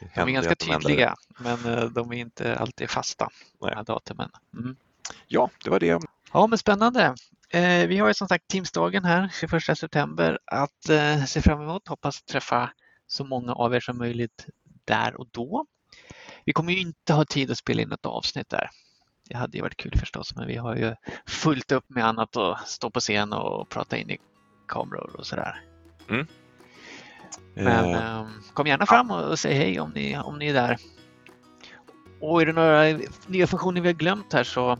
Det 0.00 0.10
De 0.14 0.20
är 0.20 0.32
ganska 0.32 0.54
de 0.54 0.64
tydliga, 0.64 1.14
men 1.38 1.64
eh, 1.64 1.84
de 1.84 2.12
är 2.12 2.16
inte 2.16 2.56
alltid 2.56 2.90
fasta, 2.90 3.28
de 3.60 3.66
Nej. 3.66 3.74
här 3.76 3.84
datumen. 3.84 4.30
Mm. 4.58 4.76
Ja, 5.26 5.50
det 5.64 5.70
var 5.70 5.80
det. 5.80 6.00
Ja, 6.32 6.46
men 6.46 6.58
spännande. 6.58 7.14
Eh, 7.50 7.86
vi 7.86 7.98
har 7.98 8.08
ju 8.08 8.14
som 8.14 8.28
sagt 8.28 8.48
Teamsdagen 8.48 9.04
här 9.04 9.30
21 9.40 9.78
september 9.78 10.38
att 10.44 10.88
eh, 10.88 11.24
se 11.24 11.42
fram 11.42 11.62
emot. 11.62 11.88
Hoppas 11.88 12.22
träffa 12.22 12.70
så 13.06 13.24
många 13.24 13.52
av 13.52 13.74
er 13.74 13.80
som 13.80 13.98
möjligt 13.98 14.46
där 14.84 15.20
och 15.20 15.26
då. 15.30 15.66
Vi 16.44 16.52
kommer 16.52 16.72
ju 16.72 16.80
inte 16.80 17.12
ha 17.12 17.24
tid 17.24 17.50
att 17.50 17.58
spela 17.58 17.82
in 17.82 17.92
ett 17.92 18.06
avsnitt 18.06 18.48
där. 18.48 18.70
Det 19.28 19.36
hade 19.36 19.56
ju 19.56 19.62
varit 19.62 19.76
kul 19.76 19.98
förstås, 19.98 20.34
men 20.36 20.46
vi 20.46 20.56
har 20.56 20.76
ju 20.76 20.94
fullt 21.26 21.72
upp 21.72 21.84
med 21.90 22.04
annat 22.04 22.36
att 22.36 22.68
stå 22.68 22.90
på 22.90 23.00
scen 23.00 23.32
och 23.32 23.68
prata 23.68 23.96
in 23.96 24.10
i 24.10 24.18
kameror 24.68 25.16
och 25.18 25.26
sådär. 25.26 25.60
Men 26.08 26.26
Eh, 27.56 27.92
eh, 27.92 28.26
kom 28.52 28.66
gärna 28.66 28.86
fram 28.86 29.10
och, 29.10 29.30
och 29.30 29.38
säg 29.38 29.54
hej 29.54 29.80
om 29.80 29.90
ni, 29.90 30.18
om 30.18 30.38
ni 30.38 30.48
är 30.48 30.54
där. 30.54 30.76
Och 32.20 32.42
är 32.42 32.46
det 32.46 32.52
några 32.52 32.98
nya 33.26 33.46
funktioner 33.46 33.80
vi 33.80 33.88
har 33.88 33.94
glömt 33.94 34.32
här 34.32 34.44
så, 34.44 34.78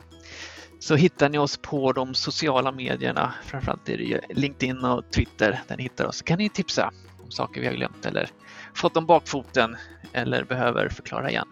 så 0.80 0.94
hittar 0.94 1.28
ni 1.28 1.38
oss 1.38 1.56
på 1.56 1.92
de 1.92 2.14
sociala 2.14 2.72
medierna. 2.72 3.34
Framförallt 3.44 3.88
är 3.88 3.98
det 3.98 4.20
LinkedIn 4.34 4.84
och 4.84 5.12
Twitter 5.12 5.62
där 5.68 5.76
ni 5.76 5.82
hittar 5.82 6.06
oss. 6.06 6.22
Kan 6.22 6.38
ni 6.38 6.48
tipsa 6.48 6.90
om 7.24 7.30
saker 7.30 7.60
vi 7.60 7.66
har 7.66 7.74
glömt 7.74 8.06
eller 8.06 8.30
fått 8.74 8.96
om 8.96 9.06
bakfoten 9.06 9.76
eller 10.12 10.44
behöver 10.44 10.88
förklara 10.88 11.30
igen. 11.30 11.48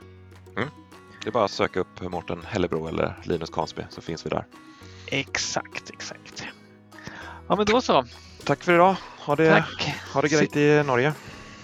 det 1.22 1.28
är 1.28 1.32
bara 1.32 1.44
att 1.44 1.50
söka 1.50 1.80
upp 1.80 2.00
Mårten 2.00 2.42
Hellebro 2.46 2.88
eller 2.88 3.18
Linus 3.22 3.50
Kansby 3.50 3.82
så 3.90 4.00
finns 4.00 4.26
vi 4.26 4.30
där. 4.30 4.46
Exakt, 5.06 5.90
exakt. 5.90 6.44
Ja, 7.48 7.56
men 7.56 7.66
då 7.66 7.80
så. 7.80 8.04
Tack 8.44 8.62
för 8.64 8.74
idag. 8.74 8.96
Ha 9.18 9.36
det, 9.36 9.50
Tack. 9.50 9.94
ha 10.14 10.22
det 10.22 10.28
grejt 10.28 10.56
i 10.56 10.82
Norge. 10.86 11.12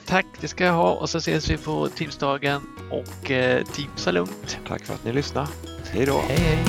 Tack, 0.07 0.27
det 0.41 0.49
ska 0.49 0.65
jag 0.65 0.73
ha 0.73 0.93
och 0.93 1.11
så 1.11 1.19
ses 1.19 1.51
vi 1.51 1.57
på 1.57 1.89
Teamsdagen 1.89 2.63
och 2.91 3.31
eh, 3.31 3.65
Teamsa 3.65 4.11
lugnt. 4.11 4.59
Tack 4.69 4.85
för 4.85 4.95
att 4.95 5.05
ni 5.05 5.13
lyssnade. 5.13 5.49
Hej 5.93 6.07
då. 6.07 6.19
Hej, 6.29 6.39
hej. 6.39 6.65